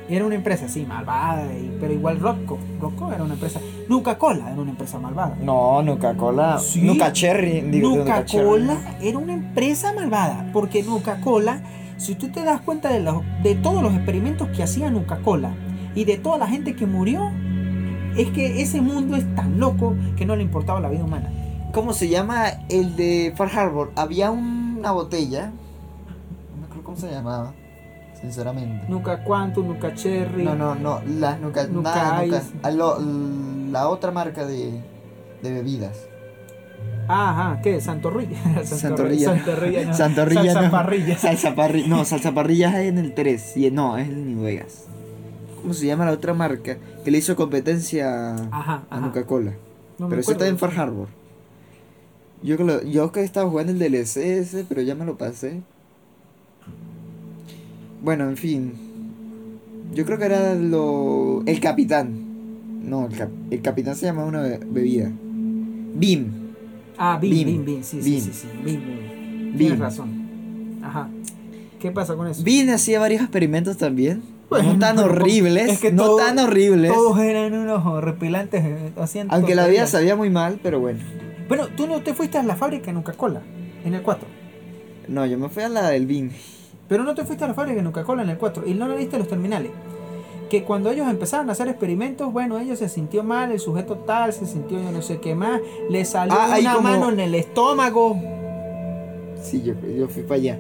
[0.09, 2.57] era una empresa así, malvada, y- pero igual Rocco.
[2.79, 3.59] Rocco era una empresa.
[3.89, 5.35] Nuca Cola era una empresa malvada.
[5.41, 6.81] No, Nuca Cola, Sí.
[6.81, 8.25] Nuca Cherry, digo, Nuca.
[8.25, 11.61] Cola era una empresa malvada, porque Nuca Cola,
[11.97, 15.51] si tú te das cuenta de, los, de todos los experimentos que hacía Nuca Cola
[15.95, 17.31] y de toda la gente que murió,
[18.17, 21.29] es que ese mundo es tan loco que no le importaba la vida humana.
[21.73, 23.91] ¿Cómo se llama el de Far Harbor?
[23.95, 27.53] Había una botella, no me acuerdo cómo se llamaba,
[28.24, 28.86] sinceramente.
[28.89, 30.43] Nuca Quantum, Nuca Cherry.
[30.43, 32.41] No, no, no, las Nuca, Nuca nada, Ice.
[32.63, 32.99] a lo-
[33.71, 34.82] la otra marca de,
[35.43, 36.07] de bebidas.
[37.07, 37.80] Ajá, ¿qué?
[37.82, 38.38] Santorrilla.
[38.63, 39.36] Santorrilla.
[39.36, 39.93] Santorrilla, no.
[39.93, 40.71] Santorrilla, no.
[40.71, 41.17] parrilla.
[41.17, 44.86] Salsa parrilla, no, es en el 3, y no, es el New Vegas.
[45.61, 48.99] ¿Cómo se llama la otra marca que le hizo competencia Ajá, a ajá.
[49.05, 49.53] Nuca Cola?
[49.99, 51.07] No me pero eso está en Far Harbor.
[52.41, 55.61] Yo que, lo- yo que estaba jugando el DLC ese, pero ya me lo pasé.
[58.03, 58.73] Bueno, en fin.
[59.93, 61.41] Yo creo que era lo.
[61.45, 62.19] El capitán.
[62.83, 65.09] No, el, cap- el capitán se llamaba una be- bebida.
[65.95, 66.27] Bim.
[66.97, 67.45] Ah, Bim, Bim.
[67.47, 68.21] Bim, Bim, sí, sí, Bim.
[68.21, 69.49] sí, sí, Bim, Bim.
[69.51, 69.57] Bim.
[69.57, 70.09] Tienes razón.
[70.83, 71.09] Ajá.
[71.79, 72.43] ¿Qué pasa con eso?
[72.43, 74.21] Bim hacía varios experimentos también.
[74.51, 75.69] No tan horribles.
[75.71, 76.91] es que no todo- tan horribles.
[76.93, 78.63] Todos eran unos horripilantes.
[78.63, 78.91] eh,
[79.29, 80.99] Aunque la vida sabía muy mal, pero bueno.
[81.47, 83.41] Bueno, tú no te fuiste a la fábrica en Coca-Cola,
[83.83, 84.27] en el 4.
[85.07, 86.29] No, yo me fui a la del Bim.
[86.93, 88.95] Pero no te fuiste a la fábrica en Coca-Cola en el 4 y no le
[88.95, 89.71] viste los terminales.
[90.47, 94.31] Que cuando ellos empezaron a hacer experimentos, bueno, ellos se sintió mal, el sujeto tal,
[94.31, 97.33] se sintió yo no sé qué más, le salió Ah, una como- mano en el
[97.33, 98.15] estómago.
[99.41, 100.59] Sí, yo, yo fui para allá.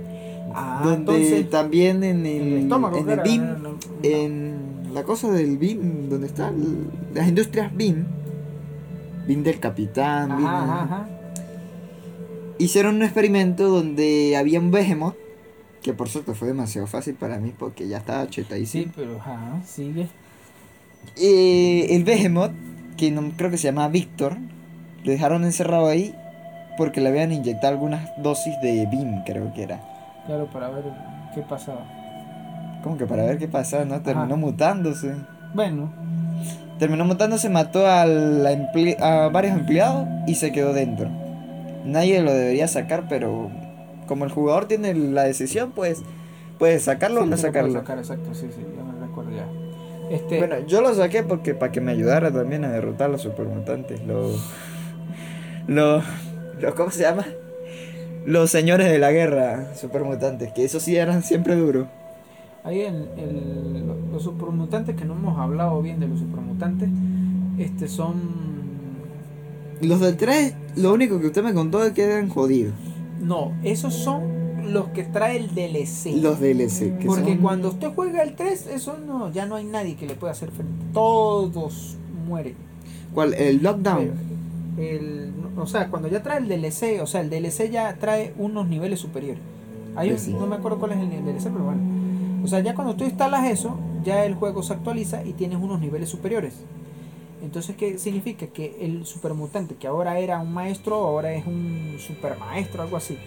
[0.55, 3.77] Ah, Donde entonces, también en el, el estómago, en el BIM, no, no, no.
[4.01, 4.55] en
[4.91, 6.55] la cosa del BIM, donde están
[7.13, 8.05] las industrias BIM,
[9.27, 11.07] BIM del capitán, BIM, ajá, ajá.
[12.57, 15.13] hicieron un experimento donde había un Behemoth,
[15.83, 18.85] que por cierto fue demasiado fácil para mí porque ya estaba chetadísimo.
[18.85, 20.07] Sí, pero ajá, sigue.
[21.17, 22.53] Eh, el Behemoth,
[22.97, 24.37] que no, creo que se llama Víctor,
[25.03, 26.15] lo dejaron encerrado ahí
[26.77, 29.81] porque le habían inyectado algunas dosis de BIM, creo que era.
[30.25, 30.85] Claro, para ver
[31.35, 31.85] qué pasaba.
[32.81, 34.01] Como que para ver qué pasaba, ¿no?
[34.01, 34.35] Terminó Ajá.
[34.37, 35.13] mutándose.
[35.53, 35.91] Bueno,
[36.79, 38.49] Terminó mutándose, mató a, la
[38.99, 41.09] a varios empleados y se quedó dentro.
[41.85, 43.51] Nadie lo debería sacar, pero
[44.13, 46.03] como el jugador tiene la decisión, pues
[46.59, 47.73] puede sacarlo o sí, no lo puede sacarlo.
[47.73, 49.47] sacar, exacto, sí, sí, ya me recuerdo ya.
[50.09, 53.21] Este, Bueno, yo lo saqué porque para que me ayudara también a derrotar a los
[53.21, 54.05] supermutantes.
[54.05, 54.39] Los.
[55.67, 56.03] Los.
[56.61, 57.25] los ¿Cómo se llama?
[58.25, 61.87] Los señores de la guerra supermutantes, que esos sí eran siempre duros.
[62.63, 66.89] Ahí el, el- lo- los supermutantes, que no hemos hablado bien de los supermutantes,
[67.57, 68.43] este son...
[69.81, 72.73] Los del 3, lo único que usted me contó es que eran jodidos.
[73.23, 76.15] No, esos son los que trae el DLC.
[76.21, 79.65] Los DLC, que Porque son- cuando usted juega el 3, eso no, ya no hay
[79.65, 80.73] nadie que le pueda hacer frente.
[80.93, 81.97] Todos
[82.27, 82.55] mueren.
[83.13, 83.33] ¿Cuál?
[83.33, 84.11] El Lockdown.
[84.75, 88.33] Pero el- o sea, cuando ya trae el DLC, o sea, el DLC ya trae
[88.37, 89.41] unos niveles superiores.
[89.95, 90.33] Hay sí.
[90.33, 91.81] No me acuerdo cuál es el DLC, pero bueno.
[92.43, 95.79] O sea, ya cuando tú instalas eso, ya el juego se actualiza y tienes unos
[95.79, 96.53] niveles superiores.
[97.43, 98.47] Entonces, ¿qué significa?
[98.47, 103.17] Que el supermutante, que ahora era un maestro, ahora es un supermaestro, algo así.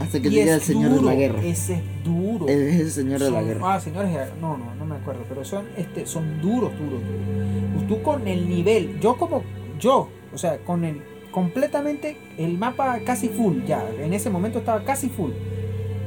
[0.00, 1.42] Hasta que Y llegue es el señor duro, de la guerra.
[1.42, 2.46] Ese es duro.
[2.46, 3.74] Es el señor de la guerra.
[3.74, 7.88] Ah, señores, no, no, no me acuerdo, pero son, este, son duros, duros, duros.
[7.88, 9.42] Tú con el nivel, yo como,
[9.80, 11.02] yo, o sea, con el,
[11.32, 15.32] completamente el mapa casi full, ya, en ese momento estaba casi full.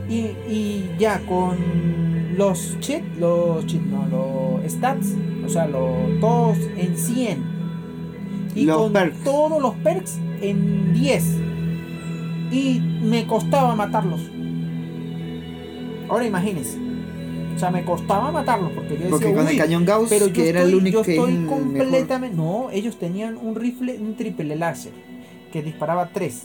[0.08, 5.16] Y, y ya con los cheat, los cheat, no, los stats,
[5.46, 7.52] o sea, los, todos en 100.
[8.56, 9.24] Y Los con perks.
[9.24, 11.24] todos los perks en 10.
[12.52, 14.22] Y me costaba matarlos.
[16.10, 16.78] Ahora imagínense.
[17.56, 20.28] O sea, me costaba matarlos porque yo decía, Porque con el "Uy, cañón Gauss, pero
[20.28, 21.60] yo que era estoy, el único yo que es estoy mejor.
[21.60, 22.36] completamente.
[22.36, 24.92] No, ellos tenían un rifle, un triple láser
[25.54, 26.44] que disparaba 3,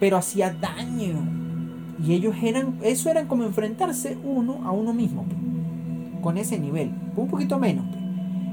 [0.00, 1.47] pero hacía daño.
[2.06, 5.34] Y ellos eran, eso eran como enfrentarse uno a uno mismo, pe,
[6.22, 7.84] con ese nivel, un poquito menos.
[7.86, 7.98] pe.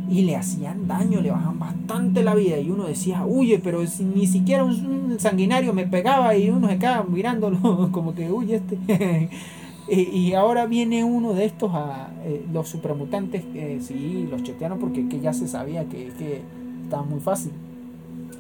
[0.09, 2.59] Y le hacían daño, le bajaban bastante la vida.
[2.59, 3.81] Y uno decía, huye, pero
[4.13, 9.29] ni siquiera un, sanguinario me pegaba y uno se quedaba mirándolo, como que huye este.
[9.87, 15.07] Y, ahora viene uno de estos a eh, los supramutantes, eh, sí, los chetearon porque
[15.07, 16.41] que ya se sabía que, que
[16.83, 17.51] estaba muy fácil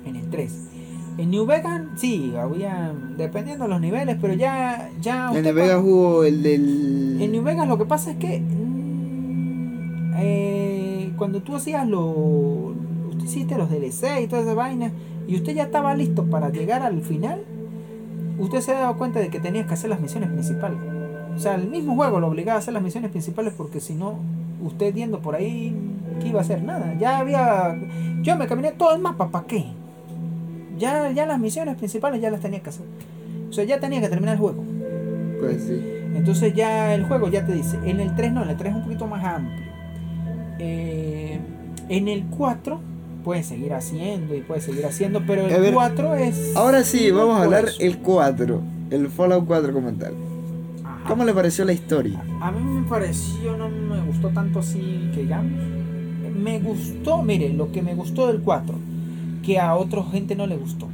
[0.05, 0.69] en el 3.
[1.17, 4.89] En New Vegas, sí, había, dependiendo de los niveles, pero ya...
[5.01, 7.21] ya En el Vegas hubo el del.
[7.21, 13.23] en New Vegas lo que pasa es que mm, eh, cuando tú hacías lo, usted
[13.23, 14.91] hiciste los DLC y toda esa vaina
[15.27, 17.43] y usted ya estaba listo para llegar al final,
[18.37, 20.77] usted se daba cuenta de que tenías que hacer las misiones principales.
[21.35, 24.15] O sea, el mismo juego lo obligaba a hacer las misiones principales porque si no,
[24.63, 25.75] usted yendo por ahí,
[26.21, 26.63] ¿qué iba a hacer?
[26.63, 26.95] Nada.
[26.99, 27.77] Ya había...
[28.21, 29.65] Yo me caminé todo el mapa, ¿para qué?
[30.77, 32.85] Ya, ya las misiones principales ya las tenía que hacer.
[33.49, 34.63] O sea, ya tenía que terminar el juego.
[35.39, 35.81] Pues sí.
[36.15, 38.75] Entonces ya el juego ya te dice, en el 3 no, en el 3 es
[38.77, 39.65] un poquito más amplio.
[40.59, 41.39] Eh,
[41.89, 42.79] en el 4
[43.23, 46.55] puedes seguir haciendo y puedes seguir haciendo, pero el ver, 4 es...
[46.55, 47.79] Ahora sí, vamos a hablar puedes.
[47.81, 48.61] el 4.
[48.91, 50.13] El Fallout 4 como tal.
[50.83, 51.03] Ajá.
[51.07, 52.23] ¿Cómo le pareció la historia?
[52.39, 55.51] A mí me pareció, no me gustó tanto así que digamos.
[56.35, 58.75] Me gustó, mire, lo que me gustó del 4,
[59.45, 60.87] que a otra gente no le gustó.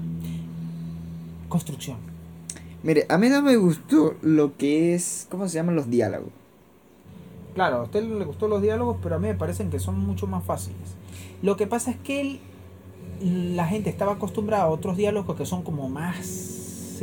[1.49, 1.97] Construcción.
[2.83, 5.27] Mire, a mí no me gustó lo que es.
[5.29, 6.29] ¿Cómo se llaman los diálogos?
[7.53, 10.25] Claro, a usted le gustó los diálogos, pero a mí me parecen que son mucho
[10.25, 10.79] más fáciles.
[11.41, 12.39] Lo que pasa es que
[13.21, 16.99] la gente estaba acostumbrada a otros diálogos que son como más.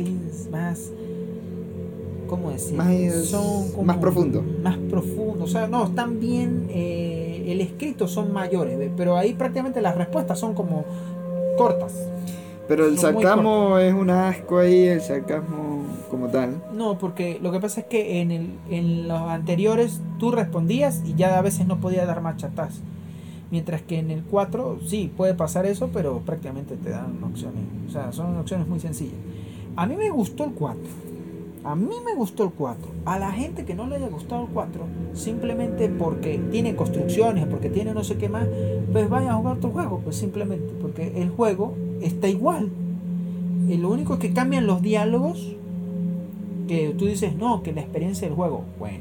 [0.51, 0.91] más.
[2.27, 2.75] ¿Cómo decir?
[2.75, 3.33] Más-
[3.83, 4.43] más profundo.
[4.63, 5.45] Más profundo.
[5.45, 6.67] O sea, no, están bien.
[6.69, 10.85] eh, el escrito son mayores, pero ahí prácticamente las respuestas son como
[11.59, 11.93] cortas.
[12.67, 16.61] Pero el Son sarcasmo es un asco ahí, el sarcasmo como tal.
[16.73, 21.15] No, porque lo que pasa es que en, el, en los anteriores tú respondías y
[21.15, 22.81] ya a veces no podía dar marcha atrás.
[23.51, 27.63] Mientras que en el 4 sí puede pasar eso, pero prácticamente te dan opciones.
[27.87, 29.17] O sea, son opciones muy sencillas.
[29.75, 31.08] A mí me gustó el 4.
[31.63, 32.89] A mí me gustó el 4.
[33.05, 34.81] A la gente que no le haya gustado el 4,
[35.13, 38.47] simplemente porque tiene construcciones, porque tiene no sé qué más,
[38.91, 39.99] pues vaya a jugar otro juego.
[40.03, 42.69] Pues simplemente porque el juego está igual.
[43.67, 45.55] Lo único que cambian los diálogos
[46.67, 48.99] que tú dices, no, que la experiencia del juego, bueno,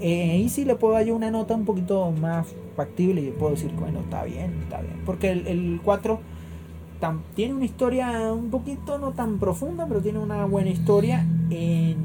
[0.00, 3.52] eh, ahí sí le puedo dar yo una nota un poquito más factible y puedo
[3.52, 5.00] decir, bueno, está bien, está bien.
[5.06, 6.18] Porque el, el 4
[7.00, 11.96] tam- tiene una historia un poquito no tan profunda, pero tiene una buena historia en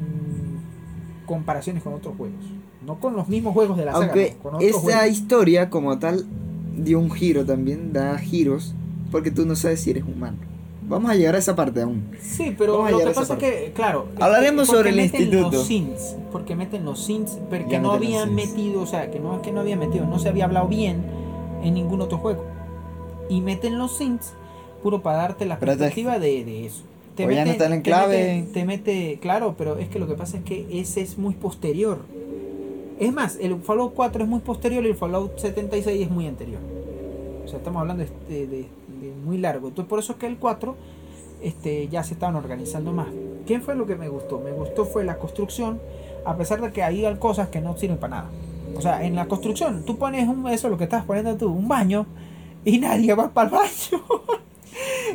[1.25, 2.37] comparaciones con otros juegos.
[2.85, 5.07] No con los mismos juegos de la saga, Aunque con otros esa juegos.
[5.07, 6.25] historia como tal
[6.75, 8.73] dio un giro también, da giros,
[9.11, 10.37] porque tú no sabes si eres humano.
[10.87, 12.09] Vamos a llegar a esa parte aún.
[12.19, 14.07] Sí, pero lo que pasa es que, claro.
[14.19, 15.51] Hablaremos porque sobre el instituto.
[15.51, 19.19] Los synths, porque meten los synths, pero que Ya no habían metido, o sea, que
[19.19, 21.03] no es que no habían metido, no se había hablado bien
[21.61, 22.43] en ningún otro juego.
[23.29, 24.33] Y meten los synths
[24.79, 26.83] puro para darte la Pero te- perspectiva de, de eso.
[27.21, 28.15] O ya no están en clave.
[28.15, 31.17] Te mete, te mete- claro, pero es que lo que pasa es que ese es
[31.17, 31.99] muy posterior.
[32.99, 36.59] Es más, el Fallout 4 es muy posterior y el Fallout 76 es muy anterior.
[37.43, 38.67] O sea, estamos hablando de, de- de-
[39.25, 39.67] muy largo.
[39.67, 40.75] Entonces, por eso es que el 4
[41.41, 43.07] este, ya se estaban organizando más.
[43.45, 44.39] ¿Qué fue lo que me gustó?
[44.39, 45.79] Me gustó fue la construcción,
[46.25, 48.29] a pesar de que hay cosas que no sirven para nada.
[48.77, 51.67] O sea, en la construcción, tú pones un, eso lo que estás poniendo tú, un
[51.67, 52.05] baño,
[52.63, 54.03] y nadie va para el baño.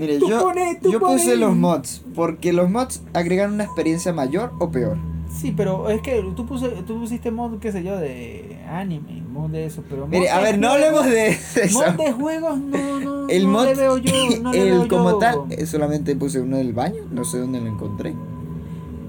[0.01, 4.53] Mire, Tú yo, tú yo puse los mods, porque los mods agregan una experiencia mayor
[4.59, 4.97] o peor.
[5.31, 9.51] Sí, pero es que tú, puse, tú pusiste mod, qué sé yo, de anime, mod
[9.51, 10.07] de eso, pero...
[10.07, 11.81] Mire, a ver, no hablemos de eso.
[11.81, 14.89] Mod de juegos, no, no, El no mod, le veo yo, no le veo el
[14.89, 15.19] como yo.
[15.19, 18.15] tal, eh, solamente puse uno del baño, no sé dónde lo encontré.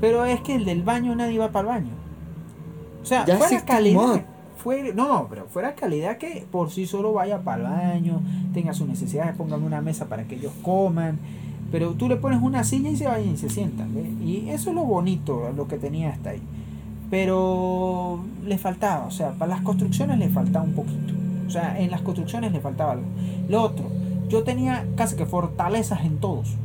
[0.02, 1.94] Pero es que el del baño nadie va para el baño.
[3.04, 3.96] O sea, Ya fuera calidad.
[4.02, 4.20] mod.
[4.96, 8.22] No, pero fuera calidad que por sí solo vaya para el baño,
[8.54, 11.20] tenga sus necesidades, pongan una mesa para que ellos coman.
[11.72, 13.90] Pero tú le pones una silla y se vayan y se sientan.
[14.24, 16.42] Y eso es lo bonito, lo que tenía hasta ahí.
[17.12, 21.14] Pero le faltaba, o sea, para las construcciones le faltaba un poquito.
[21.46, 23.06] O sea, en las construcciones le faltaba algo.
[23.48, 23.86] Lo otro,
[24.30, 26.56] yo tenía casi que fortalezas en todos.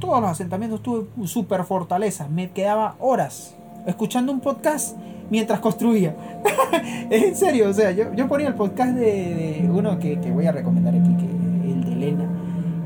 [0.00, 2.30] todos los asentamientos tuve super fortalezas.
[2.30, 3.54] Me quedaba horas
[3.86, 4.96] escuchando un podcast
[5.30, 6.14] mientras construía.
[7.10, 10.52] en serio, o sea, yo, yo ponía el podcast de, uno que, que, voy a
[10.52, 12.24] recomendar aquí, que el de Elena,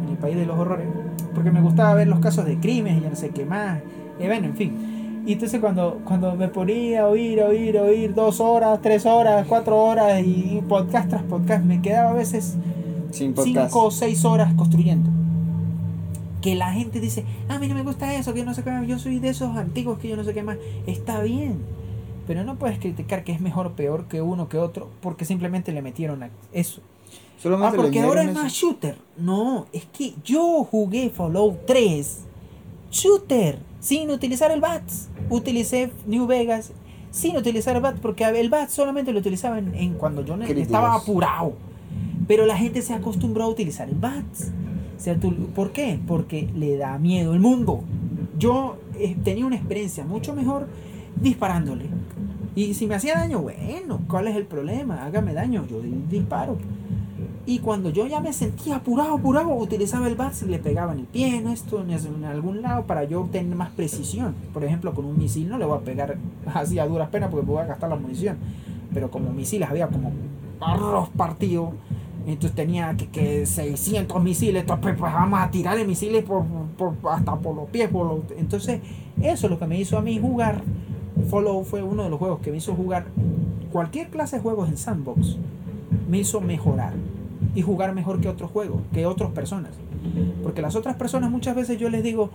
[0.04, 0.86] en el país de los horrores,
[1.34, 3.80] porque me gustaba ver los casos de crímenes y ya no sé qué más.
[4.18, 5.22] Y bueno, en fin.
[5.26, 9.78] Y entonces cuando, cuando me ponía a oír, oír, oír dos horas, tres horas, cuatro
[9.78, 12.56] horas y podcast tras podcast, me quedaba a veces
[13.10, 15.10] cinco o seis horas construyendo
[16.40, 18.86] que la gente dice, a mí no me gusta eso, que no sé qué más,
[18.86, 21.58] yo soy de esos antiguos que yo no sé qué más, está bien.
[22.30, 25.72] Pero no puedes criticar que es mejor o peor que uno que otro porque simplemente
[25.72, 26.80] le metieron a eso.
[27.44, 28.96] ah, porque ahora es más shooter.
[29.16, 32.20] No, es que yo jugué Fallout 3
[32.88, 35.08] shooter sin utilizar el BATS.
[35.28, 36.70] Utilicé New Vegas
[37.10, 41.54] sin utilizar el BATS porque el BATS solamente lo utilizaba en, cuando yo estaba apurado.
[42.28, 44.52] Pero la gente se acostumbró a utilizar el BATS.
[45.56, 45.98] ¿Por qué?
[46.06, 47.82] Porque le da miedo el mundo.
[48.38, 50.68] Yo eh, tenía una experiencia mucho mejor
[51.16, 51.86] disparándole.
[52.54, 55.04] Y si me hacía daño, bueno, ¿cuál es el problema?
[55.04, 55.80] Hágame daño, yo
[56.10, 56.58] disparo.
[57.46, 61.00] Y cuando yo ya me sentía apurado, apurado, utilizaba el bat y le pegaba en
[61.00, 64.34] el pie, en esto, en algún lado, para yo tener más precisión.
[64.52, 66.16] Por ejemplo, con un misil no le voy a pegar
[66.54, 68.36] así a duras penas porque voy a gastar la munición.
[68.92, 70.12] Pero como misiles había como
[70.60, 71.72] arroz partido
[72.26, 76.44] entonces tenía que, que 600 misiles, entonces pues, vamos a tirar misiles por,
[77.10, 77.88] hasta por los pies.
[77.88, 78.80] Por entonces
[79.22, 80.62] eso es lo que me hizo a mí jugar.
[81.28, 83.06] Follow fue uno de los juegos que me hizo jugar
[83.72, 85.36] cualquier clase de juegos en sandbox.
[86.08, 86.94] Me hizo mejorar
[87.54, 89.72] y jugar mejor que otros juegos, que otras personas.
[90.42, 92.30] Porque las otras personas muchas veces yo les digo,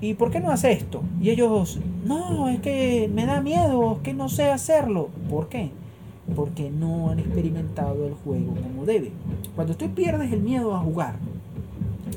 [0.00, 1.02] ¿y por qué no hace esto?
[1.20, 5.10] Y ellos, no, es que me da miedo, es que no sé hacerlo.
[5.30, 5.70] ¿Por qué?
[6.34, 9.12] porque no han experimentado el juego como debe.
[9.54, 11.16] Cuando tú pierdes el miedo a jugar,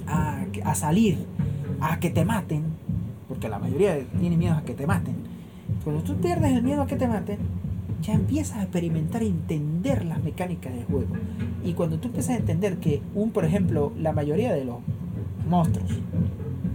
[0.08, 1.18] a, a salir,
[1.82, 2.64] a que te maten,
[3.28, 5.16] porque la mayoría tiene miedo a que te maten,
[5.88, 7.38] cuando tú pierdes el miedo a que te maten,
[8.02, 11.16] ya empiezas a experimentar y entender las mecánicas del juego.
[11.64, 14.78] Y cuando tú empiezas a entender que un, por ejemplo, la mayoría de los
[15.50, 15.90] monstruos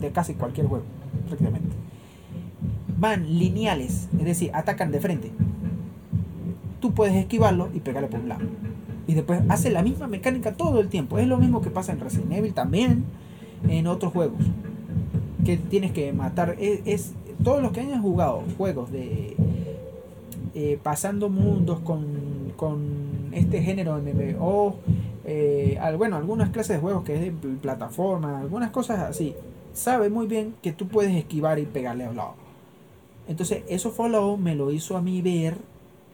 [0.01, 0.85] de casi cualquier juego,
[1.27, 1.77] prácticamente,
[2.99, 5.31] van lineales, es decir, atacan de frente
[6.81, 8.43] tú puedes esquivarlo y pegarle por un lado.
[9.07, 11.19] Y después hace la misma mecánica todo el tiempo.
[11.19, 13.05] Es lo mismo que pasa en Resident Evil también,
[13.69, 14.41] en otros juegos.
[15.45, 16.57] Que tienes que matar.
[16.59, 19.37] Es, todos los que hayan jugado juegos de
[20.55, 24.77] eh, pasando mundos con, con este género MMO,
[25.25, 29.35] eh, bueno, algunas clases de juegos que es de plataforma, algunas cosas así,
[29.73, 32.35] sabe muy bien que tú puedes esquivar y pegarle al lado.
[33.29, 35.57] Entonces, eso Follow me lo hizo a mí ver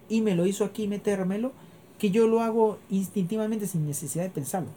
[0.08, 1.52] y me lo hizo aquí metérmelo,
[1.98, 4.68] que yo lo hago instintivamente sin necesidad de pensarlo.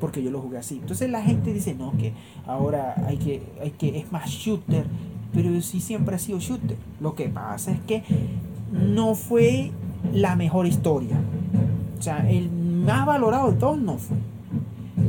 [0.00, 0.78] Porque yo lo jugué así.
[0.80, 2.12] Entonces la gente dice, no, que
[2.46, 4.84] ahora hay que, hay que, es más shooter.
[5.34, 6.76] Pero sí siempre ha sido shooter.
[7.00, 8.02] Lo que pasa es que
[8.72, 9.72] no fue
[10.12, 11.16] la mejor historia.
[11.98, 14.16] O sea, el más valorado de todos no fue.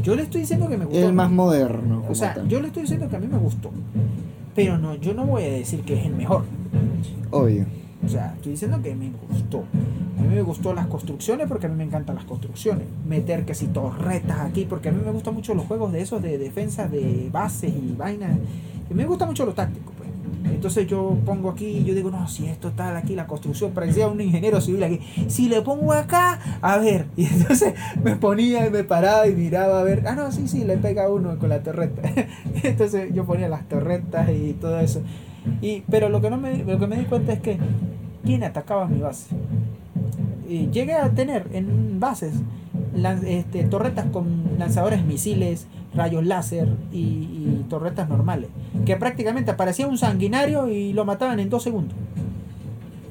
[0.03, 1.07] Yo le estoy diciendo que me gustó.
[1.07, 2.03] El más moderno.
[2.09, 3.71] O sea, yo le estoy diciendo que a mí me gustó.
[4.55, 6.45] Pero no, yo no voy a decir que es el mejor.
[7.31, 7.65] Obvio.
[8.05, 9.63] O sea, estoy diciendo que me gustó.
[10.17, 12.85] A mí me gustó las construcciones porque a mí me encantan las construcciones.
[13.07, 16.21] Meter que si torretas aquí, porque a mí me gustan mucho los juegos de esos
[16.21, 18.37] de defensa de bases y vainas.
[18.89, 19.91] Y me gusta mucho lo táctico.
[20.45, 24.21] Entonces yo pongo aquí yo digo, no, si esto tal aquí, la construcción, parecía un
[24.21, 24.99] ingeniero civil aquí.
[25.27, 27.05] Si le pongo acá, a ver.
[27.17, 27.73] Y entonces
[28.03, 30.03] me ponía y me paraba y miraba a ver.
[30.05, 32.01] Ah, no, sí, sí, le pega uno con la torreta.
[32.63, 35.01] Entonces yo ponía las torretas y todo eso.
[35.61, 37.57] Y, pero lo que, no me, lo que me di cuenta es que
[38.23, 39.35] quién atacaba mi base.
[40.47, 42.33] Y llegué a tener en bases
[43.25, 48.49] este, torretas con lanzadores misiles, rayos láser y, torretas normales.
[48.85, 51.97] Que prácticamente aparecía un sanguinario y lo mataban en dos segundos.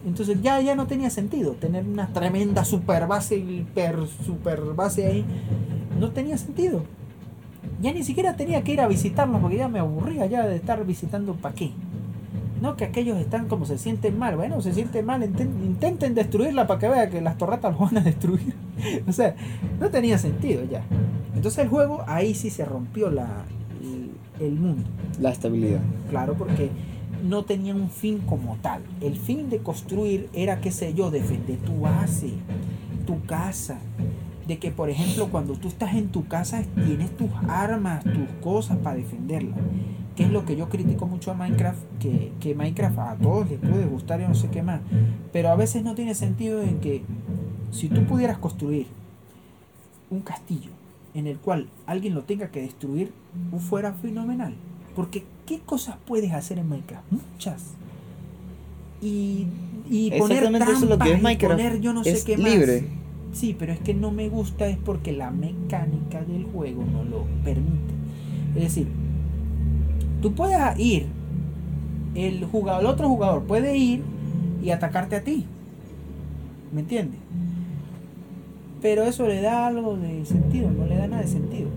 [0.06, 5.24] Entonces ya, ya no tenía sentido tener una tremenda super base, hiper super base ahí.
[5.98, 6.82] No tenía sentido.
[7.80, 10.84] Ya ni siquiera tenía que ir a visitarlos porque ya me aburría ya de estar
[10.86, 11.72] visitando para qué.
[12.60, 14.36] No, que aquellos están como se sienten mal.
[14.36, 18.00] Bueno, se sienten mal, intenten destruirla para que vean que las torretas lo van a
[18.00, 18.54] destruir.
[19.06, 19.34] o sea,
[19.80, 20.84] no tenía sentido ya.
[21.34, 23.44] Entonces el juego ahí sí se rompió la,
[24.40, 24.88] el, mundo.
[25.20, 25.80] La estabilidad.
[26.10, 26.70] Claro, porque
[27.24, 28.82] no tenía un fin como tal.
[29.00, 32.30] El fin de construir era, qué sé yo, defender tu base,
[33.06, 33.78] tu casa.
[34.46, 38.76] De que, por ejemplo, cuando tú estás en tu casa, tienes tus armas, tus cosas
[38.78, 39.56] para defenderla
[40.16, 43.58] que es lo que yo critico mucho a Minecraft, que, que, Minecraft a todos les
[43.58, 44.80] puede gustar y no sé qué más,
[45.32, 47.02] pero a veces no tiene sentido en que
[47.74, 48.86] si tú pudieras construir
[50.10, 50.70] un castillo
[51.12, 53.12] en el cual alguien lo tenga que destruir,
[53.68, 54.54] fuera fenomenal.
[54.94, 57.04] Porque ¿qué cosas puedes hacer en Minecraft?
[57.10, 57.62] Muchas.
[59.02, 59.46] Y,
[59.90, 61.54] y poner Exactamente eso es lo que trampas es y Minecraft.
[61.54, 62.82] poner yo no sé qué libre.
[62.82, 63.38] más.
[63.38, 67.26] Sí, pero es que no me gusta es porque la mecánica del juego no lo
[67.44, 67.92] permite.
[68.54, 68.86] Es decir,
[70.22, 71.06] tú puedes ir,
[72.14, 74.02] el jugador, el otro jugador puede ir
[74.62, 75.44] y atacarte a ti.
[76.72, 77.18] ¿Me entiendes?
[78.84, 81.70] Pero eso le da algo de sentido, no le da nada de sentido.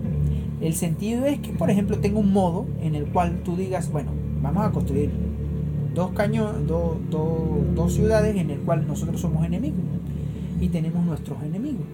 [0.60, 4.10] El sentido es que, por ejemplo, tengo un modo en el cual tú digas, bueno,
[4.42, 5.08] vamos a construir
[5.94, 9.78] dos cañones, dos, dos- dos ciudades en el cual nosotros somos enemigos
[10.60, 11.86] y tenemos nuestros enemigos.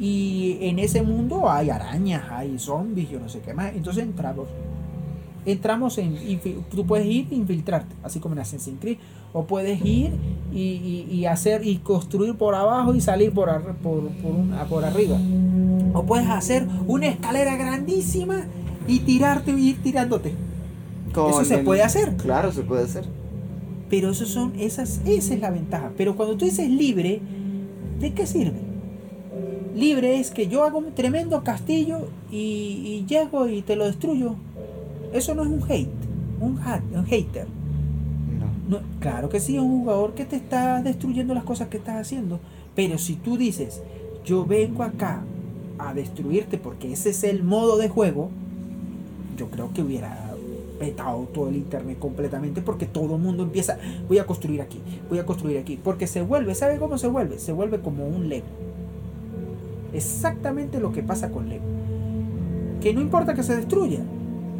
[0.00, 3.72] Y en ese mundo hay arañas, hay zombies, yo no sé qué más.
[3.76, 4.48] Entonces entramos.
[5.46, 6.16] Entramos en.
[6.74, 8.96] Tú puedes ir e infiltrarte, así como en Assassin's Creed.
[9.34, 10.12] O puedes ir
[10.54, 14.54] y, y- y hacer y construir por abajo y salir por, ar- por, por, un-
[14.70, 15.18] por arriba.
[15.92, 18.46] O puedes hacer una escalera grandísima
[18.88, 20.32] y tirarte y ir tirándote.
[21.30, 22.16] Eso se el- puede hacer.
[22.16, 23.04] Claro, se puede hacer.
[23.90, 25.90] Pero eso son, esas, esa es la ventaja.
[25.96, 27.20] Pero cuando tú dices libre,
[28.00, 28.58] ¿de qué sirve?
[29.74, 31.98] Libre es que yo hago un tremendo castillo
[32.30, 34.36] y, y llego y te lo destruyo.
[35.12, 35.88] Eso no es un hate,
[36.40, 37.46] un, hat, un hater.
[38.68, 38.80] No.
[39.00, 42.40] Claro que sí, es un jugador que te está destruyendo las cosas que estás haciendo.
[42.74, 43.82] Pero si tú dices,
[44.24, 45.22] yo vengo acá
[45.78, 48.30] a destruirte porque ese es el modo de juego,
[49.36, 50.34] yo creo que hubiera
[50.78, 55.18] petado todo el internet completamente porque todo el mundo empieza, voy a construir aquí, voy
[55.18, 55.78] a construir aquí.
[55.82, 57.38] Porque se vuelve, ¿sabe cómo se vuelve?
[57.38, 58.46] Se vuelve como un Lego.
[59.92, 61.64] Exactamente lo que pasa con Lego.
[62.80, 64.00] Que no importa que se destruya,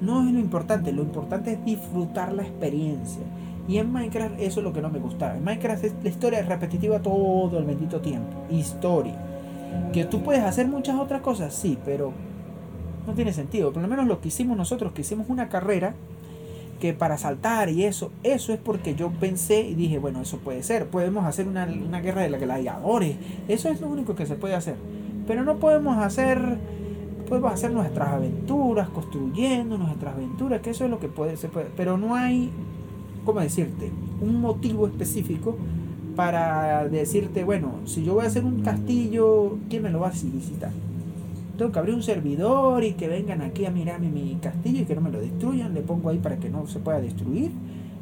[0.01, 3.23] no es lo importante, lo importante es disfrutar la experiencia.
[3.67, 5.37] Y en Minecraft eso es lo que no me gustaba.
[5.37, 8.45] En Minecraft es- la historia es repetitiva todo el bendito tiempo.
[8.51, 9.15] Historia.
[9.93, 12.13] Que tú puedes hacer muchas otras cosas, sí, pero
[13.07, 13.73] no tiene sentido.
[13.73, 15.95] Por lo menos lo que hicimos nosotros, que hicimos una carrera
[16.81, 20.63] que para saltar y eso, eso es porque yo pensé y dije, bueno, eso puede
[20.63, 20.87] ser.
[20.87, 23.17] Podemos hacer una, una guerra de gladiadores.
[23.49, 24.77] Eso es lo único que se puede hacer.
[25.27, 26.59] Pero no podemos hacer
[27.29, 31.71] podemos hacer nuestras aventuras, construyendo nuestras aventuras, que eso es lo que puede, se puede.
[31.75, 32.51] Pero no hay,
[33.25, 33.91] ¿cómo decirte?
[34.21, 35.57] Un motivo específico
[36.17, 40.13] para decirte, bueno, si yo voy a hacer un castillo, ¿quién me lo va a
[40.13, 40.71] visitar?
[41.59, 44.95] Tengo que abrir un servidor y que vengan aquí a mirar mi, castillo y que
[44.95, 47.51] no me lo destruyan, le pongo ahí para que no se pueda destruir,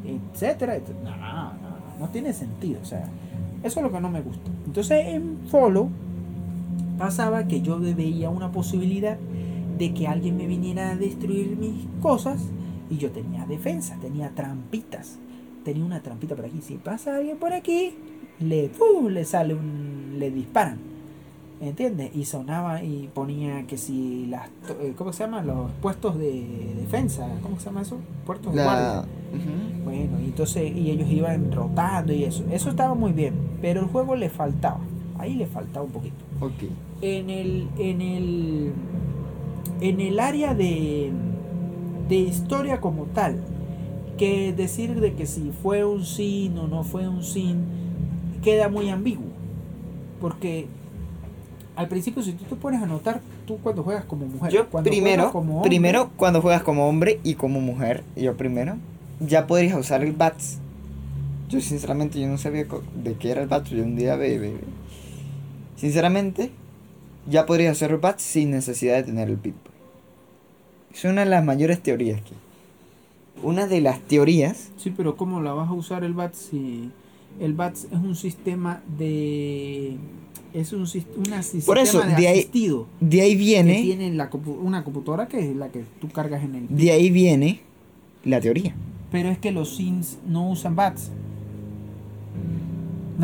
[0.05, 0.79] etcétera.
[1.05, 3.09] No, no, no, no tiene sentido, o sea,
[3.63, 4.51] eso es lo que no me gusta.
[4.67, 5.89] Entonces en Follow
[6.99, 9.19] pasaba que yo veía una posibilidad
[9.79, 12.41] de que alguien me viniera a destruir mis cosas
[12.93, 15.19] y yo tenía defensa, tenía trampitas.
[15.65, 16.61] Tenía una trampita por aquí.
[16.61, 17.95] Si pasa alguien por aquí,
[18.41, 19.09] le, ¡fu!
[19.09, 20.17] le sale un.
[20.19, 20.79] le disparan.
[21.61, 22.11] ¿Entiendes?
[22.17, 24.49] Y sonaba y ponía que si las.
[24.81, 25.47] eh, ¿Cómo se llaman?
[25.47, 27.29] Los puestos de defensa.
[27.41, 27.99] ¿Cómo se llama eso?
[28.27, 29.05] Puestos de guardia.
[29.85, 32.45] Bueno, y entonces y ellos iban rotando y eso.
[32.51, 33.35] Eso estaba muy bien.
[33.61, 34.81] Pero el juego le faltaba.
[35.19, 36.65] Ahí le faltaba un poquito Ok.
[37.01, 38.73] en el en el
[39.81, 41.13] en el área de
[42.13, 43.39] de historia como tal
[44.19, 47.65] que decir de que si fue un sin o no fue un sin
[48.43, 49.31] queda muy ambiguo
[50.21, 50.67] porque
[51.75, 54.91] al principio si tú te pones a notar tú cuando juegas como mujer Yo cuando
[54.91, 58.77] primero, como hombre, primero cuando juegas como hombre y como mujer, yo primero,
[59.19, 60.59] ya podrías usar el BATS.
[61.49, 62.67] Yo sinceramente yo no sabía
[63.03, 64.55] de qué era el BATS, yo un día ve.
[65.77, 66.51] Sinceramente,
[67.27, 69.72] ya podrías hacer el BATS sin necesidad de tener el Pip-Boy.
[70.95, 72.33] Es una de las mayores teorías que.
[73.43, 76.91] Una de las teorías sí pero cómo la vas a usar el BATS si
[77.41, 79.97] el BATS es un sistema de
[80.53, 80.87] es un
[81.27, 84.31] una sistema eso, de de ahí asistido de ahí que viene, tiene la
[84.63, 87.61] una computadora que es la que tú cargas en el de ahí viene
[88.25, 88.75] la teoría.
[89.11, 91.11] pero es que los sims no usan bats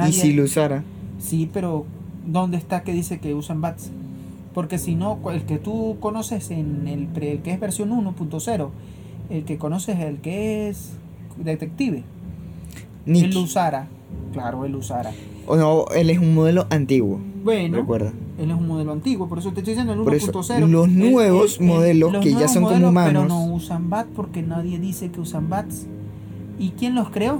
[0.08, 0.82] Y si lo usara,
[1.20, 1.84] sí pero
[2.26, 3.90] dónde está que dice que usan bats
[4.58, 8.68] porque si no el que tú conoces en el, el que es versión 1.0
[9.30, 10.94] el que conoces el que es
[11.36, 11.98] detective.
[13.06, 13.86] Él Nick, lo usara
[14.32, 15.12] claro él usara
[15.46, 18.12] o no, él es un modelo antiguo, bueno recuerda.
[18.36, 20.88] él es un modelo antiguo por eso te estoy diciendo el Por eso, 1.0 los
[20.88, 23.22] nuevos el- modelos los que ya son como modelos, humanos.
[23.28, 25.86] pero no usan bats porque nadie dice que usan bats.
[26.58, 27.38] Y quién los creó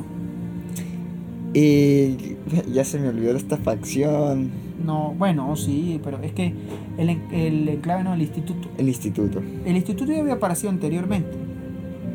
[1.55, 2.37] Y
[2.73, 4.51] ya se me olvidó esta facción,
[4.85, 6.53] No, bueno, sí, pero es que
[6.99, 8.69] el, el enclave no el instituto.
[8.79, 9.43] el instituto.
[9.65, 11.29] El instituto ya había aparecido anteriormente,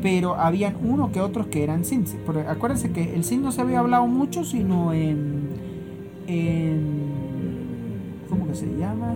[0.02, 2.16] pero habían uno que otros que eran SINs.
[2.26, 5.48] Pero acuérdense que el SIN no se había hablado mucho, sino en.
[6.26, 7.14] en
[8.28, 9.14] ¿Cómo que se llama?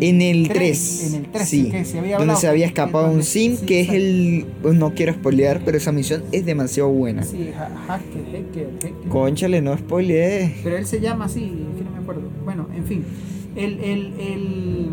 [0.00, 1.14] En el Tres, 3.
[1.14, 1.70] en el tres, sí.
[1.70, 4.46] que se había donde se había escapado un sim, sí, que es el.
[4.60, 7.22] pues no quiero spoilear, pero esa misión es demasiado buena.
[7.22, 9.08] Sí, ha- hacker, hacker, hacker.
[9.08, 10.56] Conchale, no spoileé.
[10.62, 11.40] Pero él se llama así,
[12.02, 12.22] acuerdo.
[12.44, 13.04] Bueno, en fin.
[13.56, 14.86] El, el, el...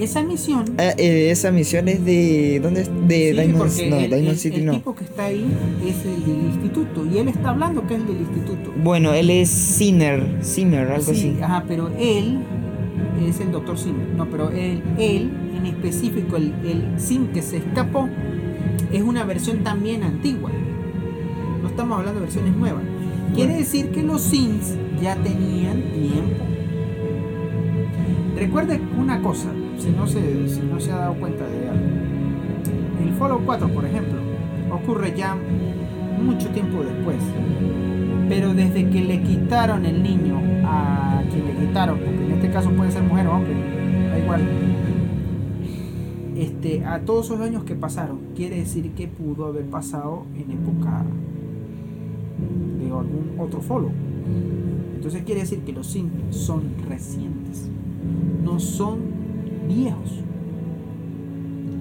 [0.00, 0.64] Esa misión.
[0.78, 2.60] Ah, eh, esa misión es de.
[2.62, 2.90] ¿Dónde es?
[3.08, 4.72] De sí, Diamond, no, el, Diamond el- City el no.
[4.72, 5.46] tipo que está ahí
[5.86, 7.06] es el del instituto.
[7.12, 8.72] Y él está hablando que es el del instituto.
[8.82, 11.36] Bueno, él es Sinner, Simmer, algo Sí, así.
[11.42, 12.38] ajá, pero él
[13.28, 14.06] es el doctor Zimmer.
[14.16, 18.08] No, pero él, él en específico, el, el Sim que se escapó,
[18.92, 20.50] es una versión también antigua.
[21.62, 22.82] No estamos hablando de versiones nuevas.
[23.34, 26.44] Quiere decir que los Sims ya tenían tiempo.
[28.36, 31.86] Recuerde una cosa, si no se, si no se ha dado cuenta de algo.
[33.02, 34.20] El Fallout 4, por ejemplo,
[34.70, 35.34] ocurre ya
[36.22, 37.16] mucho tiempo después.
[38.28, 42.70] Pero desde que le quitaron el niño a quien le quitaron, porque en este caso
[42.70, 43.54] puede ser mujer o hombre,
[44.10, 44.42] da igual.
[46.36, 51.04] Este, a todos esos años que pasaron, quiere decir que pudo haber pasado en época
[52.78, 53.90] de algún otro follow.
[54.94, 57.68] Entonces quiere decir que los Sims son recientes,
[58.44, 59.00] no son
[59.68, 60.20] viejos.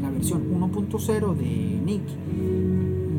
[0.02, 2.02] La versión 1.0 de Nick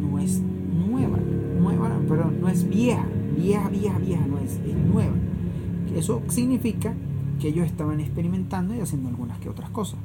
[0.03, 0.41] no es
[0.89, 1.19] nueva,
[1.61, 5.15] nueva, perdón, no es vieja, vieja, vieja, vieja, no es, es nueva.
[5.95, 6.95] Eso significa
[7.41, 9.99] que ellos estaban experimentando y haciendo algunas que otras cosas.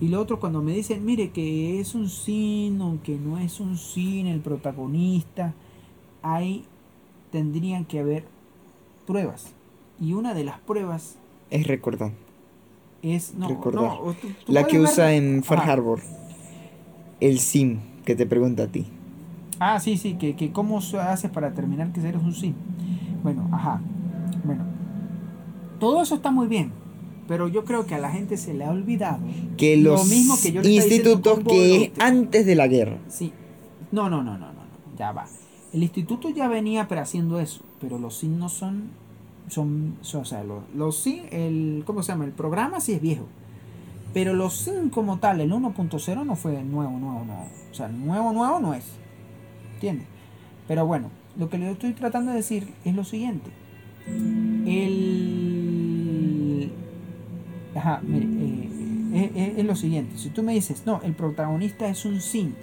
[0.00, 3.76] Y lo otro, cuando me dicen, mire, que es un sin, aunque no es un
[3.76, 5.54] sin el protagonista,
[6.22, 6.64] ahí
[7.32, 8.24] tendrían que haber
[9.06, 9.52] pruebas.
[10.00, 11.16] Y una de las pruebas
[11.50, 12.12] Es recordar.
[13.02, 13.34] es.
[13.34, 13.82] No, Recordar.
[13.82, 15.58] no, o tú- tú La que ver- usa en Far.
[15.68, 16.00] Harbor.
[17.20, 18.86] El sim que te pregunta a ti.
[19.58, 22.54] Ah, sí, sí, que, que cómo se haces para terminar que eres un sim.
[23.22, 23.80] Bueno, ajá.
[24.44, 24.64] Bueno.
[25.78, 26.72] Todo eso está muy bien.
[27.28, 29.18] Pero yo creo que a la gente se le ha olvidado.
[29.56, 32.96] Que Lo los mismo que yo institutos que es antes de la guerra.
[33.08, 33.32] Sí.
[33.92, 34.60] No, no, no, no, no.
[34.98, 35.26] Ya va.
[35.72, 37.62] El instituto ya venía haciendo eso.
[37.80, 38.90] Pero los sim no son.
[39.48, 39.96] Son.
[40.02, 41.06] son- o sea, los, los.
[41.06, 42.24] El, ¿Cómo se llama?
[42.24, 43.26] El programa sí es viejo.
[44.12, 47.46] Pero los sim como tal, el 1.0 no fue nuevo, nuevo, nuevo.
[47.70, 48.84] O sea, nuevo, nuevo no es.
[49.74, 50.06] ¿Entiendes?
[50.66, 53.50] Pero bueno, lo que le estoy tratando de decir es lo siguiente.
[55.40, 56.72] El...
[57.74, 58.68] Ajá, mire, eh,
[59.14, 60.16] es, es- es lo siguiente.
[60.18, 62.56] Si tú me dices, no, el protagonista es un synth.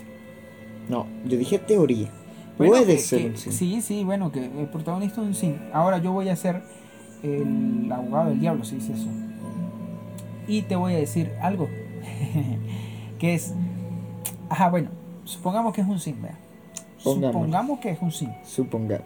[0.90, 2.12] No, yo dije teoría.
[2.58, 3.38] Bueno, Puede que- ser que-.
[3.52, 5.60] Sí, sí, bueno, que el protagonista es un synth.
[5.74, 6.62] Ahora yo voy a ser
[7.24, 9.08] el abogado del diablo, si dice eso.
[10.48, 11.68] Y te voy a decir algo.
[13.20, 13.54] que es...
[14.50, 14.90] Ajá, bueno,
[15.26, 16.38] supongamos que es un synth, vea.
[17.04, 17.34] Pongamos.
[17.34, 18.44] Supongamos que es un synth.
[18.44, 19.02] Suponga.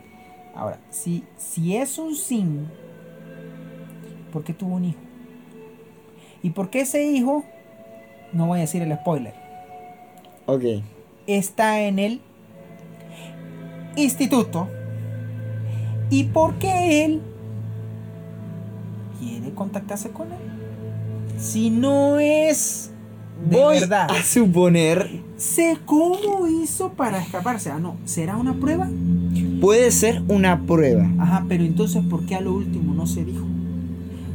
[0.55, 2.65] Ahora, si, si es un sim,
[4.31, 4.99] ¿por qué tuvo un hijo?
[6.43, 7.43] ¿Y por qué ese hijo,
[8.33, 9.33] no voy a decir el spoiler,
[10.45, 10.63] Ok.
[11.27, 12.21] está en el
[13.95, 14.67] instituto?
[16.09, 17.21] ¿Y por qué él
[19.19, 20.37] quiere contactarse con él?
[21.37, 22.91] Si no es
[23.49, 24.11] de Voy verdad.
[24.11, 25.21] a suponer.
[25.37, 27.71] Sé cómo hizo para escaparse.
[27.71, 28.89] Ah, no, ¿será una prueba?
[29.59, 31.09] Puede ser una prueba.
[31.17, 33.45] Ajá, pero entonces, ¿por qué a lo último no se dijo?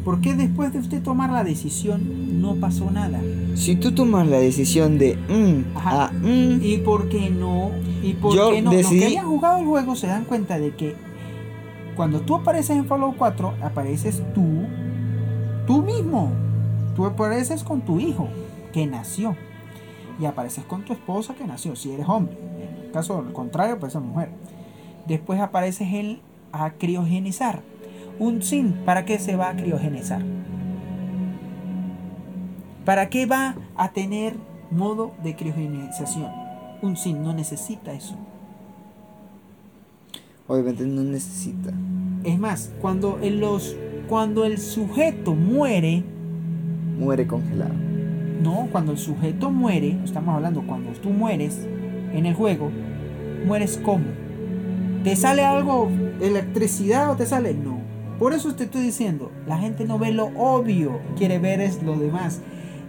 [0.06, 3.20] ¿Por qué después de usted tomar la decisión no pasó nada?
[3.56, 5.16] Si tú tomas la decisión de.
[5.16, 6.04] mm, Ajá.
[6.06, 7.72] a, mm, ¿Y por qué no?
[8.04, 8.70] ¿Y por Yo qué no?
[8.70, 10.94] decidí- Los que hayan jugado el juego se dan cuenta de que
[11.96, 14.44] cuando tú apareces en Fallout 4, apareces tú,
[15.66, 16.30] tú mismo.
[16.94, 18.28] Tú apareces con tu hijo
[18.72, 19.34] que nació.
[20.20, 22.38] Y apareces con tu esposa que nació, si eres hombre.
[22.78, 24.28] En el caso contrario, pues es mujer.
[25.08, 26.20] Después apareces él
[26.52, 27.62] a criogenizar.
[28.18, 30.22] Un sin, ¿para qué se va a criogenizar?
[32.84, 34.34] ¿Para qué va a tener
[34.70, 36.30] modo de criogenización?
[36.82, 38.16] Un sin no necesita eso.
[40.48, 41.72] obviamente no necesita.
[42.24, 43.76] Es más, cuando el, los,
[44.08, 46.04] cuando el sujeto muere,
[46.98, 47.74] Muere congelado.
[48.42, 51.66] no, cuando el sujeto muere, estamos hablando cuando tú mueres
[52.12, 52.70] en el juego,
[53.46, 54.04] mueres como.
[55.04, 55.90] ¿Te sale algo,
[56.20, 57.52] electricidad o te sale?
[57.54, 57.75] No.
[58.18, 61.96] Por eso te estoy diciendo, la gente no ve lo obvio, quiere ver es lo
[61.96, 62.40] demás.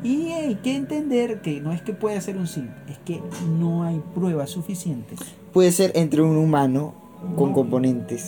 [0.04, 3.22] Y hay que entender que no es que pueda ser un sim, es que
[3.60, 5.20] no hay pruebas suficientes.
[5.52, 6.94] Puede ser entre un humano
[7.36, 7.56] con No.
[7.56, 8.24] componentes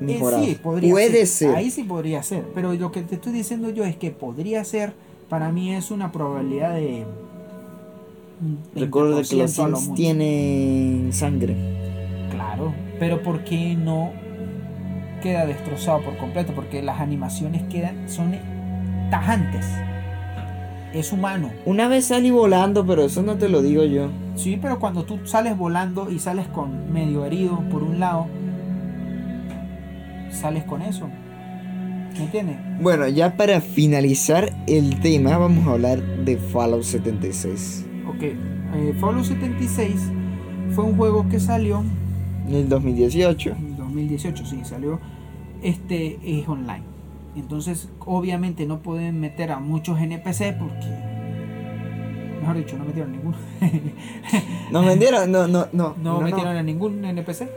[0.00, 0.46] Eh, mejorados.
[0.46, 1.48] sí, podría Puede ser.
[1.50, 1.56] ser.
[1.56, 2.44] Ahí sí podría ser.
[2.54, 4.92] Pero lo que te estoy diciendo yo es que podría ser,
[5.28, 7.04] para mí es una probabilidad de.
[8.40, 11.56] un Recuerda que los 20% a lo Sims tienen sangre.
[12.30, 14.12] Claro, pero ¿por qué no
[15.20, 16.52] queda destrozado por completo?
[16.54, 18.34] Porque las animaciones quedan, son
[19.10, 19.66] tajantes.
[20.92, 21.50] Es humano.
[21.66, 24.08] Una vez salí volando, pero eso no te lo digo yo.
[24.36, 28.26] Sí, pero cuando tú sales volando y sales con medio herido por un lado,
[30.30, 31.08] sales con eso.
[32.16, 32.56] ¿Me entiendes?
[32.80, 37.86] Bueno, ya para finalizar el tema, vamos a hablar de Fallout 76.
[38.08, 39.94] Ok, eh, Fallout 76
[40.70, 41.84] fue un juego que salió
[42.46, 43.67] En el 2018.
[43.98, 45.00] En 2018, sí, salió.
[45.62, 46.82] Este es online.
[47.36, 50.86] Entonces, obviamente no pueden meter a muchos NPC porque.
[52.40, 53.36] Mejor dicho, no metieron ninguno.
[54.70, 55.94] Nos vendieron, no, no, no.
[56.02, 57.48] no, metieron a ningún NPC.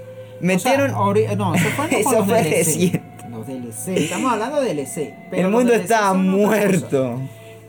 [0.41, 0.91] Metieron.
[0.95, 2.51] O sea, no, eso fue con Eso los fue DLC.
[2.51, 3.03] recién.
[3.30, 3.88] Los DLC.
[3.97, 5.13] Estamos hablando de DLC.
[5.30, 7.19] pero el mundo estaba muerto.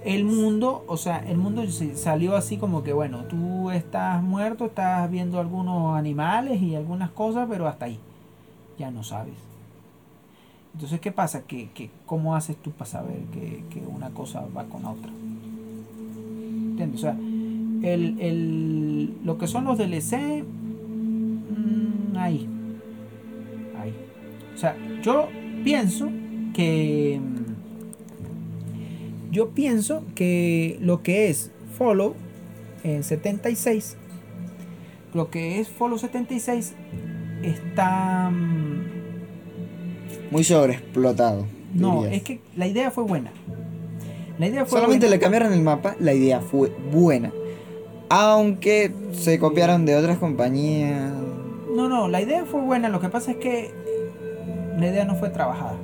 [0.04, 1.62] El mundo, o sea, el mundo
[1.94, 7.46] salió así como que, bueno, tú estás muerto, estás viendo algunos animales y algunas cosas,
[7.48, 8.00] pero hasta ahí.
[8.78, 9.34] Ya no sabes.
[10.74, 11.42] Entonces, ¿qué pasa?
[11.42, 15.10] que que ¿Cómo haces tú para saber que, que una cosa va con otra?
[16.70, 17.00] ¿Entiendes?
[17.00, 22.48] O sea, el, el- lo que son los DLC, mm, ahí.
[23.78, 23.94] Ahí.
[24.54, 25.28] O sea, yo
[25.64, 26.08] pienso
[26.54, 27.20] que...
[27.22, 27.42] mm,
[29.32, 32.14] Yo pienso que lo que es Follow
[32.84, 33.96] en 76,
[35.14, 36.74] lo que es Follow 76
[37.43, 38.31] está...
[38.31, 38.85] mm,
[40.31, 41.47] Muy sobreexplotado.
[41.74, 42.16] No, dirías.
[42.16, 43.31] es que la idea fue buena.
[44.39, 47.32] La idea fue Solamente buena le cambiaron el mapa, la idea fue buena.
[48.09, 51.12] Aunque se copiaron de otras compañías.
[51.74, 52.89] No, no, la idea fue buena.
[52.89, 53.70] Lo que pasa es que
[54.78, 55.77] la idea no fue trabajada.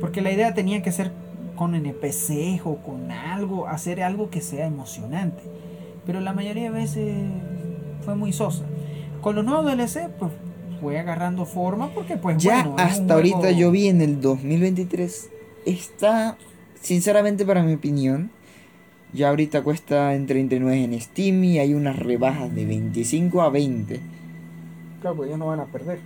[0.00, 1.12] Porque la idea tenía que ser
[1.54, 5.42] con NPCs o con algo, hacer algo que sea emocionante.
[6.06, 7.14] Pero la mayoría de veces
[8.04, 8.64] fue muy sosa.
[9.20, 10.32] Con los nuevos DLC, pues
[10.80, 15.28] fue agarrando forma porque pues Ya bueno, hasta ahorita yo vi en el 2023.
[15.66, 16.36] Está,
[16.80, 18.30] sinceramente para mi opinión,
[19.12, 24.00] ya ahorita cuesta en 39 en Steam y hay unas rebajas de 25 a 20,
[25.00, 25.98] Claro, pues ellos no van a perder.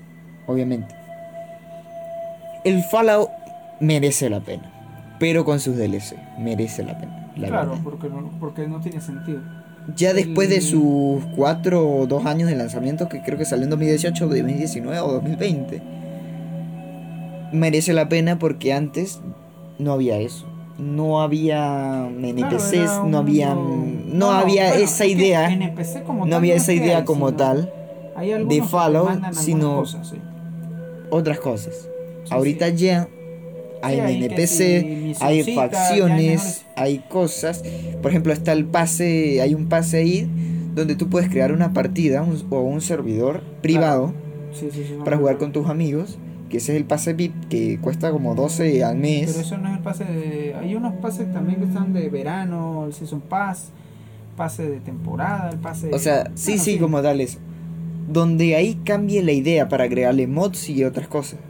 [0.47, 0.95] obviamente.
[2.65, 3.29] El Fallout
[3.81, 4.71] merece la pena,
[5.21, 7.33] pero con sus DLC, merece la pena.
[7.37, 7.85] La claro, verdad.
[7.85, 9.41] porque no, porque no tiene sentido.
[9.97, 13.65] Ya después de el- sus 4 o 2 años de lanzamiento, que creo que salió
[13.65, 15.83] en 2018, 2019 o 2020,
[17.53, 19.21] merece la pena porque antes
[19.79, 20.47] no había eso.
[20.79, 26.39] No había NPCs, un no había, no, había bueno, esa idea, NPC como no tal
[26.39, 27.73] había es esa idea hay, como sino- tal,
[28.49, 30.17] de Fallout, sino- cosas, sí.
[31.11, 31.89] otras cosas.
[32.25, 32.77] Sí, Ahorita sí.
[32.77, 33.09] ya
[33.87, 37.63] hay Sí, NPC, sí, hay facciones, hay cosas.
[38.03, 40.29] Por ejemplo, está el pase, hay un pase ahí
[40.75, 44.13] donde tú puedes crear una partida un- o un servidor privado
[44.53, 46.17] Sí, sí, sí, para jugar con tus amigos,
[46.49, 49.31] que ese es el pase VIP que cuesta como 12 al mes.
[49.33, 50.55] Pero eso no es el pase de...
[50.55, 53.71] Hay unos pases también que están de verano, el Season Pass,
[54.37, 55.91] pase de temporada, el pase...
[55.93, 57.39] O sea, sí, Bueno, sí, como tal eso.
[58.09, 61.41] Donde ahí cambie la idea para agregarle mods y otras cosas.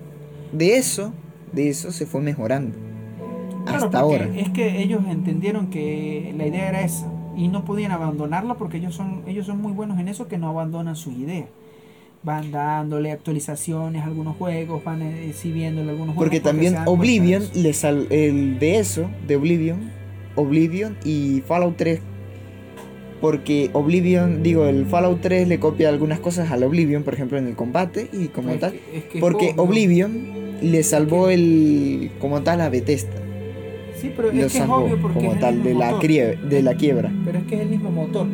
[0.52, 1.12] De eso,
[1.55, 2.76] de eso se fue mejorando.
[3.66, 4.28] Claro, hasta ahora.
[4.36, 8.94] Es que ellos entendieron que la idea era esa y no podían abandonarla porque ellos
[8.94, 11.47] son ellos son muy buenos en eso que no abandonan sus ideas.
[12.22, 16.24] Van dándole actualizaciones a algunos juegos, van eh, exhibiéndole algunos juegos.
[16.31, 17.52] Porque también Oblivion, eso.
[17.55, 19.90] le sal- el de eso, de Oblivion,
[20.36, 22.01] Oblivion y Fallout 3.
[23.20, 27.47] Porque Oblivion, digo, el Fallout 3 le copia algunas cosas al Oblivion, por ejemplo, en
[27.47, 28.72] el combate y como Es tal.
[28.72, 29.55] que- es que es Porque.
[29.56, 33.10] Oblivion le salvó el como tal a Bethesda.
[34.01, 35.74] Sí, pero Lo es que es salvó obvio porque como es el tal mismo de
[35.76, 37.12] la, crie- de la quiebra.
[37.24, 38.26] Pero es que es el mismo motor.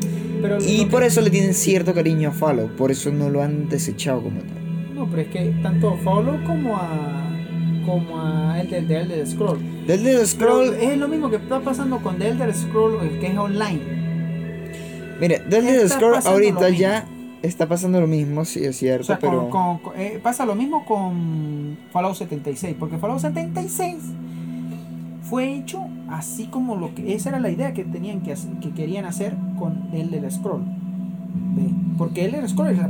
[0.42, 3.42] Pero Y que- por eso le tienen cierto cariño a Fallout, por eso no lo
[3.42, 4.94] han desechado como tal.
[4.94, 7.16] No, pero es que tanto a Fallout como a
[7.86, 9.58] como a el de, de Elder Scroll.
[9.86, 13.18] Del Elder Pero Scroll, es lo mismo que está pasando con The Elder Scroll, el
[13.20, 13.80] que es online.
[15.20, 17.06] mira, del Elder Scroll ahorita ya
[17.42, 20.54] está pasando lo mismo, sí es cierto, O sea, pero con- con- eh, pasa lo
[20.54, 23.96] mismo con Fallout 76, porque Fallout 76
[25.22, 28.70] fue hecho así como lo que esa era la idea que tenían que hacer- que
[28.70, 30.62] querían hacer con el del scroll.
[31.54, 31.70] ¿Ve?
[31.96, 32.80] Porque el del scroll es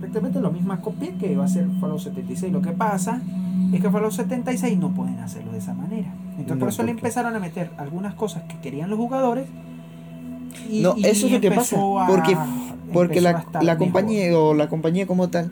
[0.00, 2.52] prácticamente la misma copia que va a ser Fallout 76.
[2.52, 3.22] Lo que pasa
[3.72, 6.12] es que Fallout 76 no pueden hacerlo de esa manera.
[6.32, 7.06] Entonces No, por eso le ¿por qué?
[7.06, 9.46] empezaron a meter algunas cosas que querían los jugadores.
[10.70, 12.36] Y- No, y eso es lo que pasa, a- porque-
[12.92, 13.78] porque la, la mejor.
[13.78, 15.50] compañía o la compañía como tal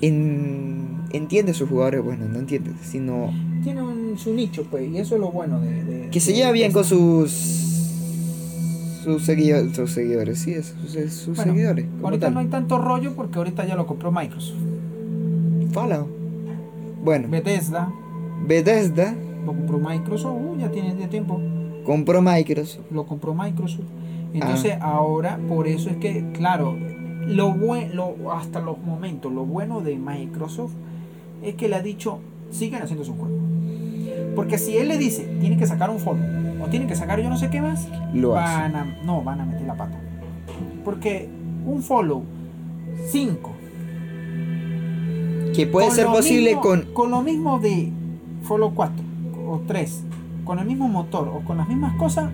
[0.00, 3.30] en- entiende a sus jugadores, bueno, no entiende, sino
[3.62, 5.84] tiene un, su nicho, pues, y eso es lo bueno de.
[5.84, 7.30] de- que se de lleva bien con sus
[9.04, 11.86] sus seguidores, sus seguidores, sí, es, sus, sus Bueno, seguidores.
[12.02, 12.34] Ahorita tal.
[12.34, 14.56] no hay tanto rollo porque ahorita ya lo compró Microsoft.
[15.72, 16.08] Fallout.
[17.04, 17.92] Bueno, Bethesda
[18.46, 19.14] Bethesda
[19.44, 21.38] lo compró Microsoft, uh, ya tiene de tiempo.
[21.84, 22.84] compró Microsoft.
[22.90, 23.84] Lo compró Microsoft.
[24.34, 26.76] Entonces ahora, por eso es que, claro,
[27.26, 30.72] lo bueno, hasta los momentos, lo bueno de Microsoft
[31.42, 32.18] es que le ha dicho,
[32.50, 33.34] sigan haciendo su juego.
[34.36, 36.24] Porque si él le dice, tiene que sacar un follow,
[36.62, 39.46] o tiene que sacar yo no sé qué más, Lo van a, no, van a
[39.46, 39.98] meter la pata.
[40.84, 41.28] Porque
[41.64, 42.24] un follow
[43.10, 43.52] 5
[45.54, 46.82] Que puede ser posible mismo- con.
[46.92, 47.90] Con lo mismo de
[48.42, 49.04] Follow 4
[49.48, 50.02] o 3,
[50.44, 52.30] con el mismo motor o con las mismas cosas,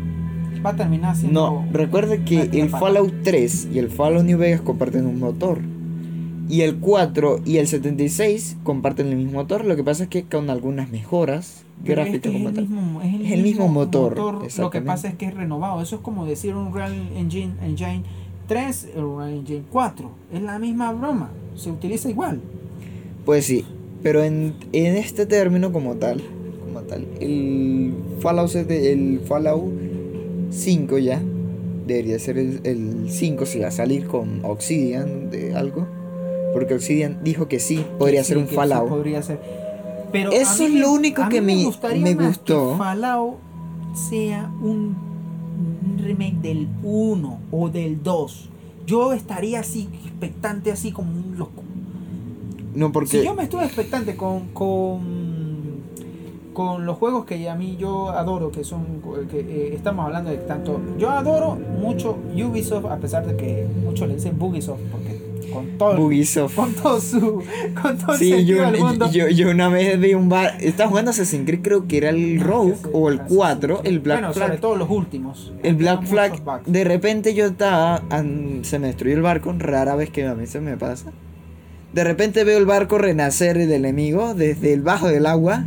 [0.64, 1.40] va a terminar siendo.
[1.40, 2.68] No, recuerde que el.
[2.70, 5.58] Fallout 3 y el Fallout New Vegas comparten un motor.
[6.48, 9.64] Y el 4 y el 76 comparten el mismo motor.
[9.64, 12.68] Lo que pasa es que con algunas mejoras Pero es gráficas es, como el tal.
[12.68, 14.18] mismo, es el Es el mismo motor,
[14.58, 15.80] Lo que pasa es que es renovado.
[15.80, 18.02] Eso es como decir un Real Engine, Engine
[18.48, 20.10] 3 o Real Engine 4.
[20.32, 21.30] Es la misma broma.
[21.54, 22.40] Se utiliza igual.
[23.24, 23.64] Pues sí,
[24.02, 26.20] pero en, en este término como tal,
[26.64, 29.89] como tal, el Fallout, el Fallout
[30.50, 31.20] 5 ya
[31.86, 35.86] debería ser el, el 5 si va a salir con Obsidian de algo,
[36.52, 38.88] porque Obsidian dijo que sí podría ser un sí Fallout.
[38.88, 39.40] podría ser.
[40.12, 42.72] Pero Eso es me- lo único que me- me más gustó.
[42.72, 43.34] Que Fallout
[44.10, 44.96] sea un,
[45.88, 48.48] un remake del 1 o del 2.
[48.86, 51.62] Yo estaría así, expectante, así como un loco.
[52.74, 55.19] No, porque Si yo me estuve expectante con, con,
[56.52, 58.84] con los juegos que a mí yo adoro, que son,
[59.30, 64.08] que eh, estamos hablando de tanto, yo adoro mucho Ubisoft, a pesar de que muchos
[64.08, 66.54] le dicen Bugisoft, porque con todo, Bugisoft.
[66.54, 67.42] con todo su,
[67.80, 69.10] con todo el Sí, sentido yo, del mundo.
[69.10, 72.40] yo, yo una vez vi un bar, estaba jugando Assassin's Creed, creo que era el
[72.40, 73.88] Rogue Sí, o el así, 4, sí.
[73.88, 74.46] el Black bueno, Flag.
[74.48, 75.52] sobre todo los últimos.
[75.62, 78.02] El Black Flag, de repente yo estaba,
[78.62, 81.12] se me destruyó el barco, rara vez que a mí se me pasa.
[81.92, 85.64] De repente veo el barco renacer del enemigo desde el bajo del agua,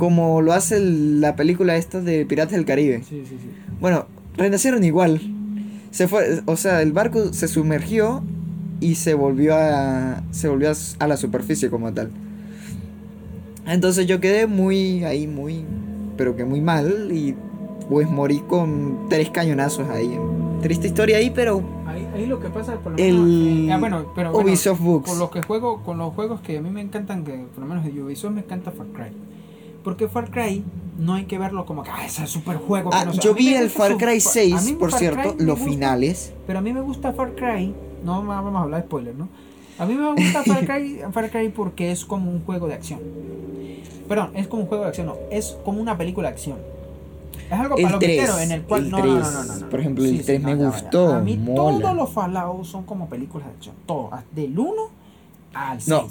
[0.00, 3.02] como lo hace la película esta de Piratas del Caribe.
[3.06, 3.50] Sí, sí, sí.
[3.80, 5.20] Bueno, renacieron igual.
[5.90, 8.22] Se fue, o sea, el barco se sumergió
[8.80, 12.10] y se volvió a se volvió a, la superficie como tal.
[13.66, 15.66] Entonces yo quedé muy ahí muy
[16.16, 17.34] pero que muy mal y
[17.90, 20.18] pues morí con tres cañonazos ahí.
[20.62, 23.78] Triste historia ahí, pero Ahí, ahí lo que pasa por lo El menos, eh, ah,
[23.78, 25.10] bueno, pero bueno, Ubisoft Books.
[25.10, 27.66] con los que juego, con los juegos que a mí me encantan, que por lo
[27.66, 29.29] menos de Ubisoft me encanta Far Cry.
[29.84, 30.62] Porque Far Cry
[30.98, 32.90] no hay que verlo como que ah, es el super juego.
[32.92, 33.20] Ah, no sé".
[33.20, 35.70] A yo vi el Far Cry a 6, mí por Far cierto, Cry los gusta,
[35.72, 36.32] finales.
[36.46, 37.74] Pero a mí me gusta Far Cry,
[38.04, 39.28] no va- vamos a hablar de spoiler, ¿no?
[39.78, 43.00] A mí me gusta Far Cry, Far Cry porque es como un juego de acción.
[44.08, 46.58] Perdón, es como un juego de acción, no, es como una película de acción.
[47.50, 49.56] Es algo El palomitero 3, en el cual el no, no, no, 3, no, no,
[49.60, 49.68] no.
[49.70, 51.78] por ejemplo, el 3 me gustó, A mí mola.
[51.80, 54.99] todos los Fallout son como películas de acción, todos, del 1
[55.54, 55.88] al 6.
[55.88, 56.06] No,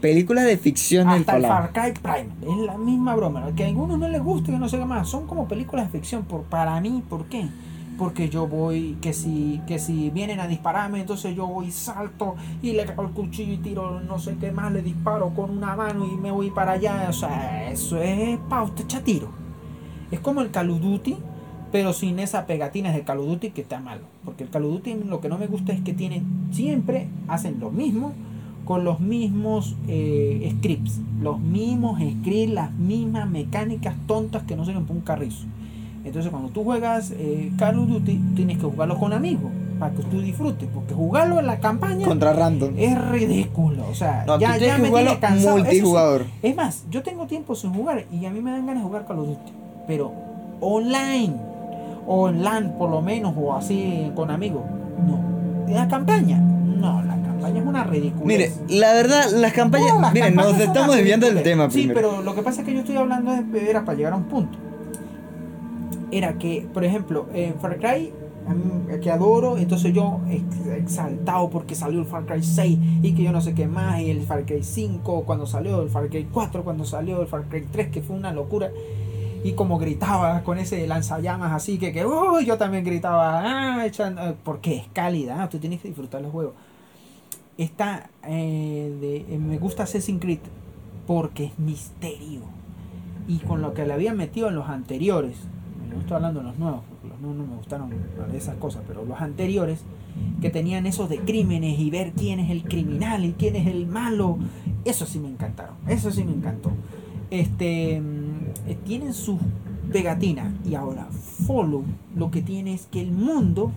[0.00, 1.72] películas de ficción del Hasta el Fallout.
[1.72, 3.50] Far Cry Prime, es la misma broma.
[3.56, 5.08] Que a algunos no les guste, que no sé qué más.
[5.08, 6.24] Son como películas de ficción.
[6.24, 7.48] Por, para mí, ¿por qué?
[7.98, 12.72] Porque yo voy, que si, que si vienen a dispararme, entonces yo voy, salto y
[12.72, 16.06] le cago el cuchillo y tiro no sé qué más, le disparo con una mano
[16.06, 17.06] y me voy para allá.
[17.08, 19.30] O sea, eso es pauta, echa tiro.
[20.12, 21.16] Es como el Call of Duty,
[21.72, 24.02] pero sin esa pegatina de Call of Duty que está malo.
[24.24, 27.58] Porque el Call of Duty lo que no me gusta es que tienen, siempre hacen
[27.58, 28.12] lo mismo
[28.68, 34.82] con los mismos eh, scripts, los mismos scripts, las mismas mecánicas tontas que no sirven
[34.84, 35.46] para un carrizo.
[36.04, 40.02] Entonces cuando tú juegas eh, Call of Duty, tienes que jugarlo con amigos, para que
[40.02, 42.74] tú disfrutes, porque jugarlo en la campaña Contra random.
[42.76, 43.88] es ridículo.
[43.90, 45.56] O sea, No, ya, ya me tiene cansado.
[45.56, 46.26] Eso multijugador.
[46.42, 49.06] es más, yo tengo tiempo sin jugar y a mí me dan ganas de jugar
[49.06, 49.52] Call of Duty.
[49.86, 50.12] Pero
[50.60, 51.32] online,
[52.06, 54.60] o en LAN por lo menos, o así con amigos.
[55.06, 55.72] No.
[55.72, 58.24] La campaña, no, la campaña es una ridícula.
[58.26, 60.12] Mire, la verdad, las campañas.
[60.12, 62.00] miren, nos estamos desviando del tema Sí, primero.
[62.10, 64.24] pero lo que pasa es que yo estoy hablando de, era para llegar a un
[64.24, 64.58] punto.
[66.10, 68.12] Era que, por ejemplo, en Far Cry,
[69.02, 73.30] que adoro, entonces yo ex- exaltado porque salió el Far Cry 6 y que yo
[73.32, 76.64] no sé qué más, y el Far Cry 5 cuando salió, el Far Cry 4
[76.64, 78.70] cuando salió, el Far Cry 3 que fue una locura.
[79.44, 82.04] Y como gritaba con ese lanzallamas así, que, que
[82.44, 83.42] yo también gritaba,
[83.80, 86.54] ah, echando, porque es cálida, ah, tú tienes que disfrutar los juegos.
[87.58, 90.38] Esta, eh, de, eh, me gusta Assassin's Creed
[91.06, 92.40] porque es misterio.
[93.26, 95.36] Y con lo que le habían metido en los anteriores,
[95.92, 97.90] no estoy hablando de los nuevos, porque los nuevos no me gustaron
[98.32, 99.80] esas cosas, pero los anteriores,
[100.40, 103.86] que tenían esos de crímenes y ver quién es el criminal y quién es el
[103.86, 104.38] malo,
[104.84, 106.70] eso sí me encantaron, eso sí me encantó.
[107.30, 109.38] Este, mm, eh, tienen sus
[109.92, 111.08] pegatinas y ahora
[111.46, 113.72] Follow lo que tiene es que el mundo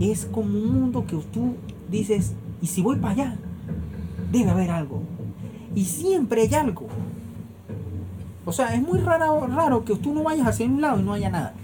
[0.00, 1.54] es como un mundo que tú
[1.90, 3.36] dices, y si voy para allá,
[4.30, 5.02] debe haber algo.
[5.74, 6.86] Y siempre hay algo.
[8.44, 11.12] O sea, es muy raro, raro que tú no vayas hacia un lado y no
[11.12, 11.54] haya nada.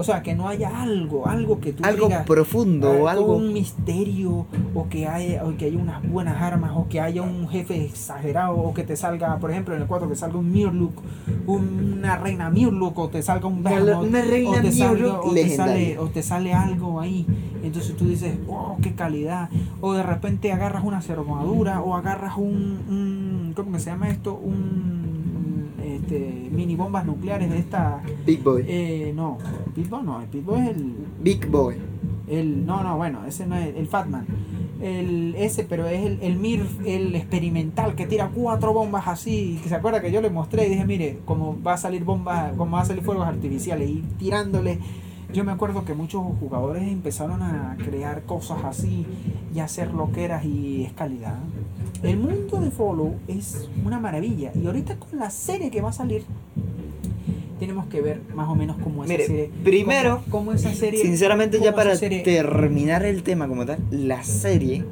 [0.00, 3.36] O sea, que no haya algo, algo que tú Algo digas, profundo o algo.
[3.36, 7.46] un misterio o que haya o que haya unas buenas armas o que haya un
[7.50, 10.94] jefe exagerado o que te salga por ejemplo en el 4 que salga un Mirlook
[11.46, 15.48] una reina Mirlook o te salga un Behemoth, una reina o te salga- o te
[15.56, 17.26] sale o te sale algo ahí
[17.62, 19.50] entonces tú dices oh qué calidad
[19.82, 22.54] o de repente agarras una armadura o agarras un,
[22.88, 24.34] un ¿cómo que se llama esto?
[24.34, 24.99] un
[26.00, 28.64] este, mini bombas nucleares de esta Big Boy.
[28.66, 29.38] eh, no
[29.74, 31.76] Pitbull no el Pitbull es el Big Boy.
[32.28, 34.26] el, no, no, bueno, ese no es el Fatman.
[34.80, 39.58] El, ese, pero es el, el MIR, el experimental, que tira cuatro bombas así.
[39.62, 42.54] Que se acuerda que yo le mostré y dije, mire, cómo va a salir bombas,
[42.56, 43.90] cómo va a salir fuegos artificiales.
[43.90, 44.78] Y tirándole.
[45.32, 49.06] Yo me acuerdo que muchos jugadores empezaron a crear cosas así
[49.54, 51.38] y a hacer loqueras y es calidad.
[52.02, 54.50] El mundo de Follow es una maravilla.
[54.60, 56.24] Y ahorita con la serie que va a salir,
[57.60, 59.50] tenemos que ver más o menos cómo esa Mire, serie.
[59.62, 61.00] primero, cómo, cómo esa serie.
[61.02, 64.84] Sinceramente, ya para serie- terminar el tema como tal, la serie,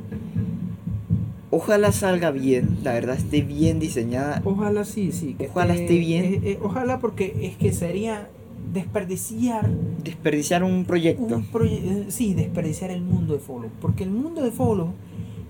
[1.51, 4.43] ojalá salga bien, la verdad esté bien diseñada.
[4.45, 5.35] Ojalá sí, sí.
[5.35, 6.25] que Ojalá esté bien.
[6.27, 8.29] eh, eh, ojalá porque es que sería
[8.73, 9.69] desperdiciar
[10.03, 11.37] Desperdiciar un proyecto.
[11.37, 13.71] un proye- eh, sí, desperdiciar el mundo de Follow.
[13.81, 14.93] Porque el mundo de Follow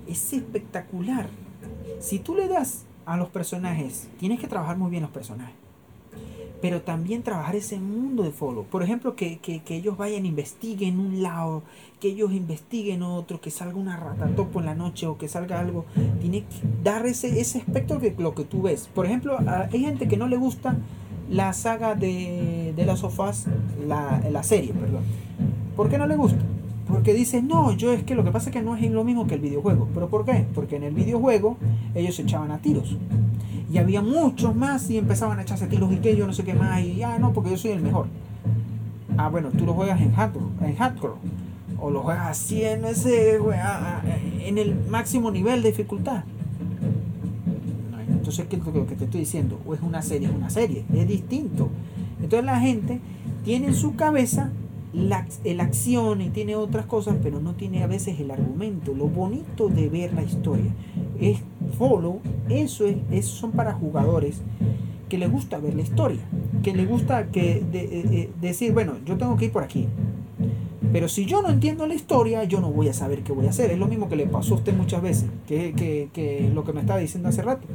[0.08, 1.28] es espectacular.
[2.00, 5.54] Si tú le das a los personajes, tienes que trabajar muy bien los personajes.
[6.60, 8.64] Pero también trabajar ese mundo de Follow.
[8.64, 11.62] Por ejemplo, que, que, que ellos vayan, investiguen un lado,
[12.00, 15.84] que ellos investiguen otro, que salga una ratatopo en la noche o que salga algo.
[16.20, 18.88] Tiene que dar ese, ese aspecto que lo que tú ves.
[18.92, 19.38] Por ejemplo,
[19.70, 20.76] hay gente que no le gusta
[21.30, 23.46] la saga de, de las sofás,
[23.86, 25.02] la, la serie, perdón.
[25.76, 26.38] ¿Por qué no le gusta?
[26.88, 29.26] Porque dice, no, yo es que lo que pasa es que no es lo mismo
[29.26, 29.88] que el videojuego.
[29.92, 30.46] ¿Pero por qué?
[30.55, 31.59] Porque en el videojuego
[31.94, 32.96] ellos se echaban a tiros.
[33.70, 36.55] Y había muchos más y empezaban a echarse tiros y que yo no sé qué
[36.55, 36.82] más.
[36.82, 38.06] Y ah, no, porque yo soy el mejor.
[39.18, 40.46] Ah, bueno, tú lo juegas en hardcore.
[40.62, 41.14] En hardcore
[41.80, 43.38] o lo juegas así en, ese,
[44.40, 46.24] en el máximo nivel de dificultad.
[48.28, 49.59] Entonces, ¿qué es lo que te estoy diciendo?
[49.66, 51.70] O es una serie, es una serie, es distinto.
[52.22, 53.00] Entonces la gente
[53.42, 54.50] tiene en su cabeza
[54.92, 59.09] la, la acción y tiene otras cosas, pero no tiene a veces el argumento, lo
[59.09, 60.70] bonito de ver la historia.
[61.18, 61.38] Es
[61.78, 64.42] follow, eso es, eso son para jugadores
[65.09, 66.20] que les gusta ver la historia,
[66.62, 69.88] que les gusta que eh, eh, decir, bueno, yo tengo que ir por aquí.
[70.92, 73.50] Pero si yo no entiendo la historia, yo no voy a saber qué voy a
[73.50, 73.70] hacer.
[73.70, 76.72] Es lo mismo que le pasó a usted muchas veces, que, que, que lo que
[76.72, 77.66] me estaba diciendo hace rato.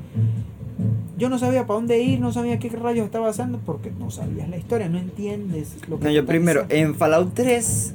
[1.18, 4.49] Yo no sabía para dónde ir, no sabía qué rayos estaba pasando porque no sabías
[4.49, 6.90] la historia, no entiendes lo que No, yo primero, diciendo.
[6.91, 7.94] en Fallout 3,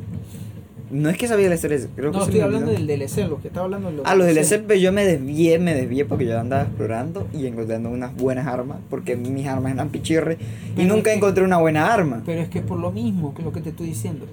[0.92, 3.48] no es que sabía la historia, creo que No, estoy hablando del DLC, lo que
[3.48, 6.62] estaba hablando los Ah, los DLC, pero yo me desvié, me desvié porque yo andaba
[6.62, 10.38] explorando y encontrando unas buenas armas, porque mis armas eran pichirre
[10.76, 12.22] y nunca que- encontré una buena arma.
[12.24, 14.26] Pero es que por lo mismo que lo que te estoy diciendo.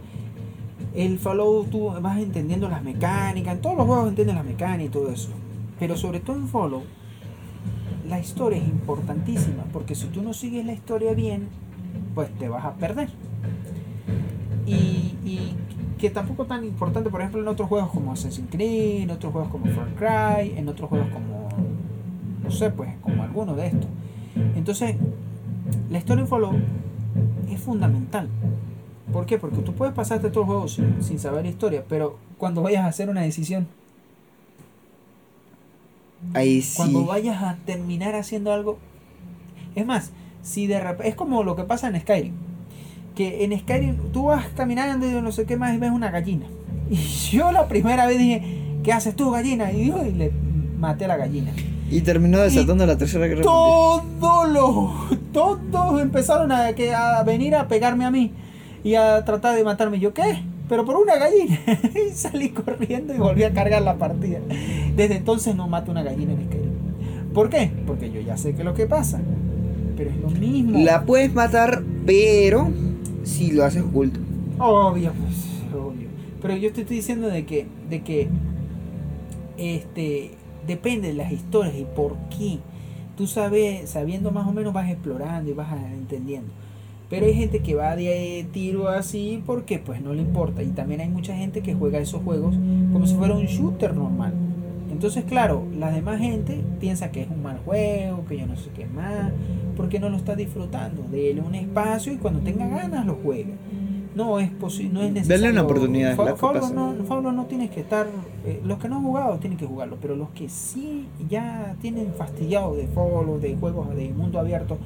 [0.94, 4.90] El Fallout tú vas entendiendo las mecánicas, en todos los juegos entiendes las mecánicas y
[4.90, 5.30] todo eso.
[5.80, 6.84] Pero sobre todo en Fallout,
[8.08, 11.48] la historia es importantísima, porque si tú no sigues la historia bien,
[12.14, 13.10] pues te vas a perder.
[14.66, 15.54] Y,
[15.98, 19.50] que tampoco tan importante, por ejemplo, en otros juegos como Assassin's Creed, en otros juegos
[19.50, 21.48] como Far Cry, en otros juegos como,
[22.44, 23.90] no sé, pues como alguno de estos.
[24.56, 24.98] Entonces,
[25.90, 26.58] la historia en Fallout
[27.50, 28.28] es fundamental.
[29.14, 29.38] ¿Por qué?
[29.38, 32.88] Porque tú puedes pasarte todo el juego sin, sin saber historia, pero cuando vayas a
[32.88, 33.66] hacer una decisión,
[36.34, 36.78] Ahí sí.
[36.78, 38.78] cuando vayas a terminar haciendo algo,
[39.76, 40.12] es más,
[40.42, 42.34] si de es como lo que pasa en Skyrim,
[43.16, 46.46] que en Skyrim tú vas caminando y no sé qué más y ves una gallina.
[46.90, 46.98] Y
[47.32, 48.44] yo la primera vez dije,
[48.84, 49.72] ¿qué haces tú gallina?
[49.72, 50.32] Y yo y le
[50.78, 51.52] maté a la gallina.
[51.90, 53.42] Y terminó desatando la tercera guerra.
[53.42, 58.32] Todos los, todos empezaron a, que, a venir a pegarme a mí
[58.84, 60.00] y a tratar de matarme.
[60.00, 60.44] Yo, ¿qué?
[60.68, 61.60] Pero por una gallina.
[62.10, 64.40] y salí corriendo y volví a cargar la partida.
[64.96, 67.34] Desde entonces no mato una gallina en Skyrim.
[67.34, 67.72] ¿Por qué?
[67.86, 69.20] Porque yo ya sé que es lo que pasa.
[69.98, 70.80] Pero es lo mismo.
[70.80, 72.70] La puedes matar, pero
[73.24, 74.20] si lo haces oculto.
[74.58, 76.08] Obvio, pues, obvio.
[76.42, 78.30] Pero yo te estoy diciendo de que, de que
[79.58, 80.32] este
[80.66, 82.60] depende de las historias y por qué.
[83.18, 86.50] Tú sabes, sabiendo más o menos vas explorando y vas entendiendo.
[87.10, 90.64] Pero hay gente que va de tiro así porque pues no le importa.
[90.64, 92.56] Y también hay mucha gente que juega esos juegos
[92.92, 94.34] como si fuera un shooter normal.
[94.96, 98.70] Entonces, claro, la demás gente piensa que es un mal juego, que yo no sé
[98.74, 99.32] qué más,
[99.76, 101.04] porque no lo está disfrutando.
[101.12, 103.54] Dele un espacio y cuando tenga ganas lo juega.
[104.16, 105.42] No es posible, no es necesario.
[105.42, 106.74] Dale una oportunidad, es Fa- lo que Faulo pasa.
[106.74, 108.08] no, Faulo no tienes que estar.
[108.46, 112.14] eh, los que no han jugado tienen que jugarlo, pero los que sí ya tienen
[112.18, 114.78] fastidiado de Faulo, de juegos de mundo abierto,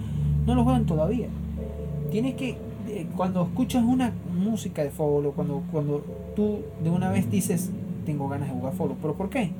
[0.48, 1.27] no lo juegan todavía.
[2.10, 2.57] Tienes que
[2.90, 6.03] eh, cuando escuchas una música de Follow, cuando, cuando
[6.36, 7.69] tú de una vez dices,
[8.07, 9.52] tengo ganas de jugar Follow, ¿pero por qué?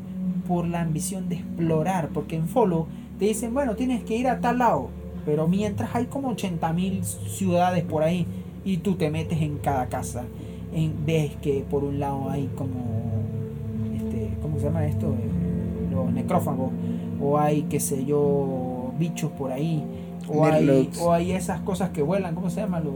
[0.50, 2.88] Por la ambición de explorar, porque en Follow
[3.20, 4.90] te dicen, bueno, tienes que ir a tal lado,
[5.26, 8.26] pero mientras hay como 80.000 ciudades por ahí
[8.66, 10.24] y tú te metes en cada casa,
[10.74, 12.80] en, ves que por un lado hay como,
[13.96, 15.08] este, ¿cómo se llama esto?
[15.08, 16.72] Eh, los necrófagos,
[17.22, 19.86] o hay, qué sé yo, bichos por ahí,
[20.28, 22.80] o hay, o hay esas cosas que vuelan, ¿cómo se llama?
[22.80, 22.92] Lo...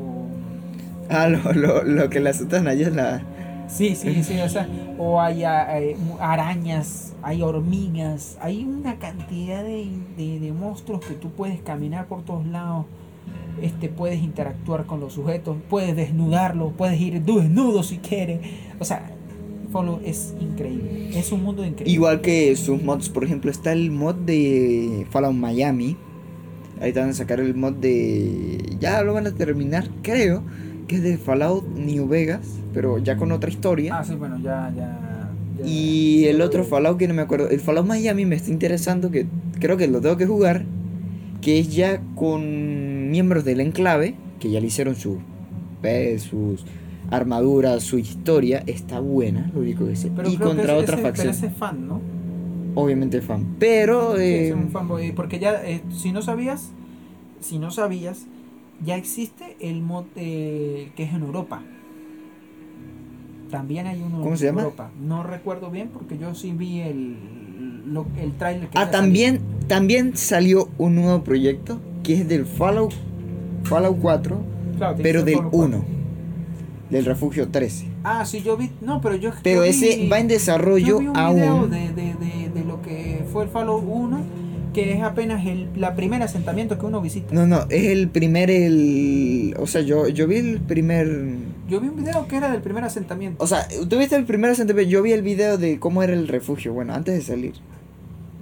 [1.07, 3.23] Ah, lo, lo, lo que le asustan la.
[3.68, 4.68] Sí, sí, sí, o sea,
[4.98, 9.88] o hay ah, eh, arañas, hay hormigas, hay una cantidad de,
[10.18, 12.85] de- de monstruos que tú puedes caminar por todos lados,
[13.61, 18.41] este, puedes interactuar con los sujetos, puedes desnudarlos, puedes ir desnudo si quieres,
[18.80, 19.10] o sea,
[20.06, 21.91] es increíble, es un mundo increíble.
[21.91, 25.98] Igual que sus mods, por ejemplo, está el mod de Fallout Miami.
[26.80, 28.76] Ahorita van a sacar el mod de.
[28.80, 30.44] Ya lo van a terminar, creo.
[30.88, 32.47] Que es de Fallout New Vegas.
[32.73, 33.97] Pero ya con otra historia.
[33.97, 35.30] Ah, sí, bueno, ya, ya.
[35.60, 37.49] ya- Y el otro Fallout que no me acuerdo.
[37.49, 39.11] El Fallout Miami me está interesando.
[39.11, 39.26] Que
[39.60, 40.65] creo que lo tengo que jugar.
[41.41, 44.15] Que es ya con miembros del enclave.
[44.39, 45.19] Que ya le hicieron su,
[45.84, 46.65] eh, sus
[47.11, 48.64] armaduras, su historia.
[48.65, 50.11] Está buena, lo único que sé.
[50.15, 51.27] Pero y contra otra facción.
[51.27, 52.01] Pero ese es fan, ¿no?
[52.76, 53.55] Obviamente fan.
[53.60, 54.15] Pero.
[54.15, 56.72] Sí, eh, es un fanboy, porque ya, eh, si no sabías,
[57.39, 58.26] si no sabías,
[58.85, 61.61] ya existe el mod eh, que es en Europa.
[63.49, 64.61] También hay uno ¿Cómo en se llama?
[64.63, 64.89] Europa.
[64.99, 67.17] No recuerdo bien porque yo sí vi el,
[67.93, 72.93] lo- el trailer que Ah, también, también salió un nuevo proyecto que es del Fallout,
[73.63, 74.77] Fallout 4, salió.
[74.77, 75.77] Claro, te pero del Fallout 4.
[75.77, 75.85] 1,
[76.89, 77.87] del Refugio 13.
[78.03, 78.71] Ah, sí, yo vi.
[78.81, 79.31] No, pero yo.
[79.43, 81.69] Pero yo ese vi- va en yo desarrollo vi un video aún.
[81.69, 84.19] de, de, de, de lo que fue el Fallout 1,
[84.73, 87.33] que es apenas el la primer asentamiento que uno visita.
[87.33, 89.55] No, no, es el primer, el...
[89.59, 91.07] O sea, yo, yo vi el primer...
[91.69, 93.43] Yo vi un video que era del primer asentamiento.
[93.43, 96.27] O sea, tú viste el primer asentamiento, yo vi el video de cómo era el
[96.27, 97.53] refugio, bueno, antes de salir.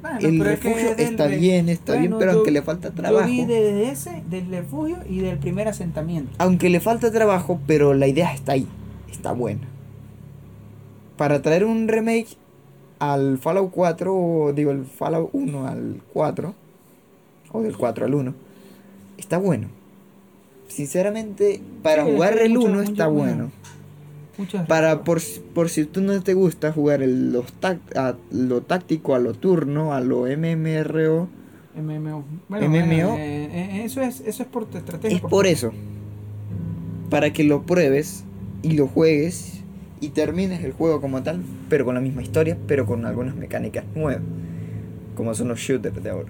[0.02, 3.28] Bueno, el refugio es está bien, está bien, pero yo- aunque le falta trabajo.
[3.28, 6.32] Yo vi de ese, del refugio y del primer asentamiento.
[6.40, 8.68] Aunque le falta trabajo, pero la idea está ahí,
[9.12, 9.68] está buena.
[11.18, 12.30] Para traer un remake
[13.02, 16.54] al Fallout 4, o digo, el Fallout 1 al 4,
[17.52, 18.34] o del 4 al 1,
[19.18, 19.68] está bueno.
[20.68, 23.34] Sinceramente, para Sí, jugar el mucho- 1 mucho está bueno.
[23.36, 23.52] bueno.
[24.38, 28.16] Muchas Para, por, si- por si tú no te gusta jugar el, los tac- a
[28.32, 31.28] lo táctico, a lo turno, a lo MMRO,
[31.76, 32.24] MMO.
[32.50, 33.18] Bueno, MMO.
[33.18, 35.18] eh, eh, eso es eso es por tu estrategia.
[35.18, 35.72] Es por eso.
[37.10, 38.24] Para que lo pruebes
[38.64, 39.61] y lo juegues
[40.02, 43.86] y termines el juego como tal, pero con la misma historia, pero con algunas mecánicas
[43.96, 44.22] nuevas.
[45.16, 46.30] Como son los shooters de ahora.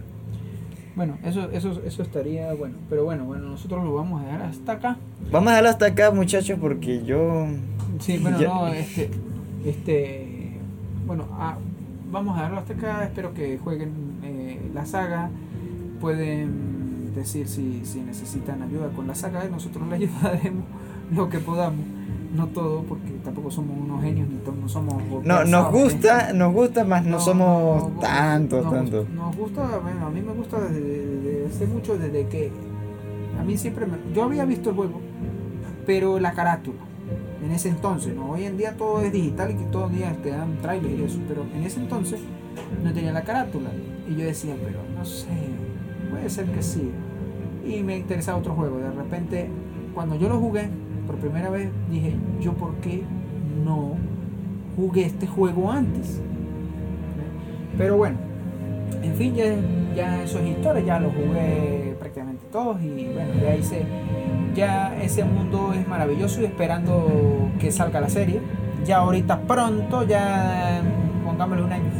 [0.96, 2.76] Bueno, eso, eso, eso estaría bueno.
[2.90, 4.98] Pero bueno, bueno, nosotros lo vamos a dejar hasta acá.
[5.32, 7.48] Vamos a dejarlo hasta acá, muchachos, porque yo.
[8.00, 9.10] Sí, bueno, Ya- no, este,
[9.66, 10.58] este,
[11.08, 11.58] bueno, ah,
[12.12, 13.04] vamos a dejarlo hasta acá.
[13.06, 13.92] Espero que jueguen
[14.24, 15.30] eh, la saga.
[16.02, 19.46] Pueden decir si, si necesitan ayuda con la saga.
[19.50, 20.66] Nosotros le ayudaremos
[21.16, 21.86] lo que podamos.
[22.36, 25.04] No todo, porque tampoco somos unos genios ni no somos.
[25.26, 29.10] No, nos gusta, nos gusta, más no, somos no, tantos, nos- tantos.
[29.10, 32.52] Nos gusta, bueno, a mí me gusta desde, desde hace mucho, desde que
[33.40, 35.02] a mí siempre me, yo había visto el juego,
[35.86, 36.80] pero la carátula,
[37.44, 38.32] en ese entonces, ¿no?
[38.32, 41.04] Hoy en día todo es digital y que todos los días te dan trailer y
[41.04, 42.20] eso, pero en ese entonces
[42.84, 43.70] no tenía la carátula.
[44.10, 45.28] Y yo decía, pero no sé,
[46.10, 46.92] puede ser que sí.
[47.66, 48.78] Y me interesaba otro juego.
[48.78, 49.50] De repente,
[49.94, 50.70] cuando yo lo jugué
[51.12, 53.04] por primera vez, dije, ¿yo por qué
[53.66, 53.96] no
[54.78, 56.22] jugué este juego antes?
[57.78, 58.18] Pero bueno,
[59.04, 59.58] en fin, ya,
[59.94, 63.84] ya eso es historia, ya lo jugué prácticamente todos y bueno, ya hice,
[64.56, 68.40] ya ese mundo es maravilloso y esperando que salga la serie.
[68.86, 70.82] Ya ahorita pronto, ya
[71.26, 71.92] pongámosle un año.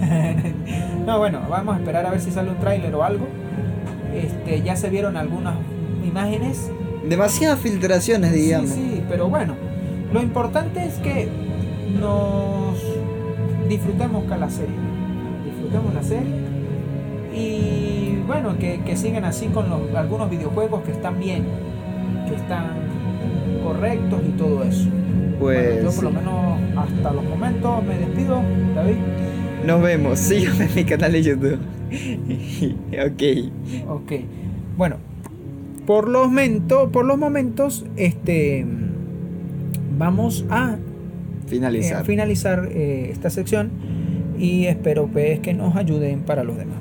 [1.06, 3.28] no, bueno, vamos a esperar a ver si sale un tráiler o algo.
[4.16, 5.56] Este, ya se vieron algunas
[6.06, 6.72] imágenes.
[7.08, 8.70] Demasiadas filtraciones, digamos.
[8.70, 9.56] Sí, sí, pero bueno,
[10.14, 11.28] lo importante es que
[12.00, 12.76] nos
[13.70, 14.76] disfrutemos con la serie.
[15.46, 16.34] Disfrutemos la serie.
[17.34, 21.44] Y bueno, que, que sigan así con los, algunos videojuegos que están bien,
[22.28, 22.72] que están
[23.64, 24.90] correctos y todo eso.
[25.40, 28.42] Pues Bueno, yo por lo menos hasta los momentos me despido,
[28.76, 28.96] David.
[29.66, 30.20] nos vemos.
[30.20, 31.60] Síganme en mi canal de YouTube.
[32.92, 33.90] ok.
[33.90, 34.12] Ok.
[34.78, 34.98] Bueno,
[35.86, 38.66] por los, mento- por los momentos, este
[40.02, 40.78] vamos a
[41.46, 42.02] Finalizar.
[42.02, 43.70] eh, finalizar eh, esta sección
[44.40, 46.80] y espero pues, que nos ayuden para los demás.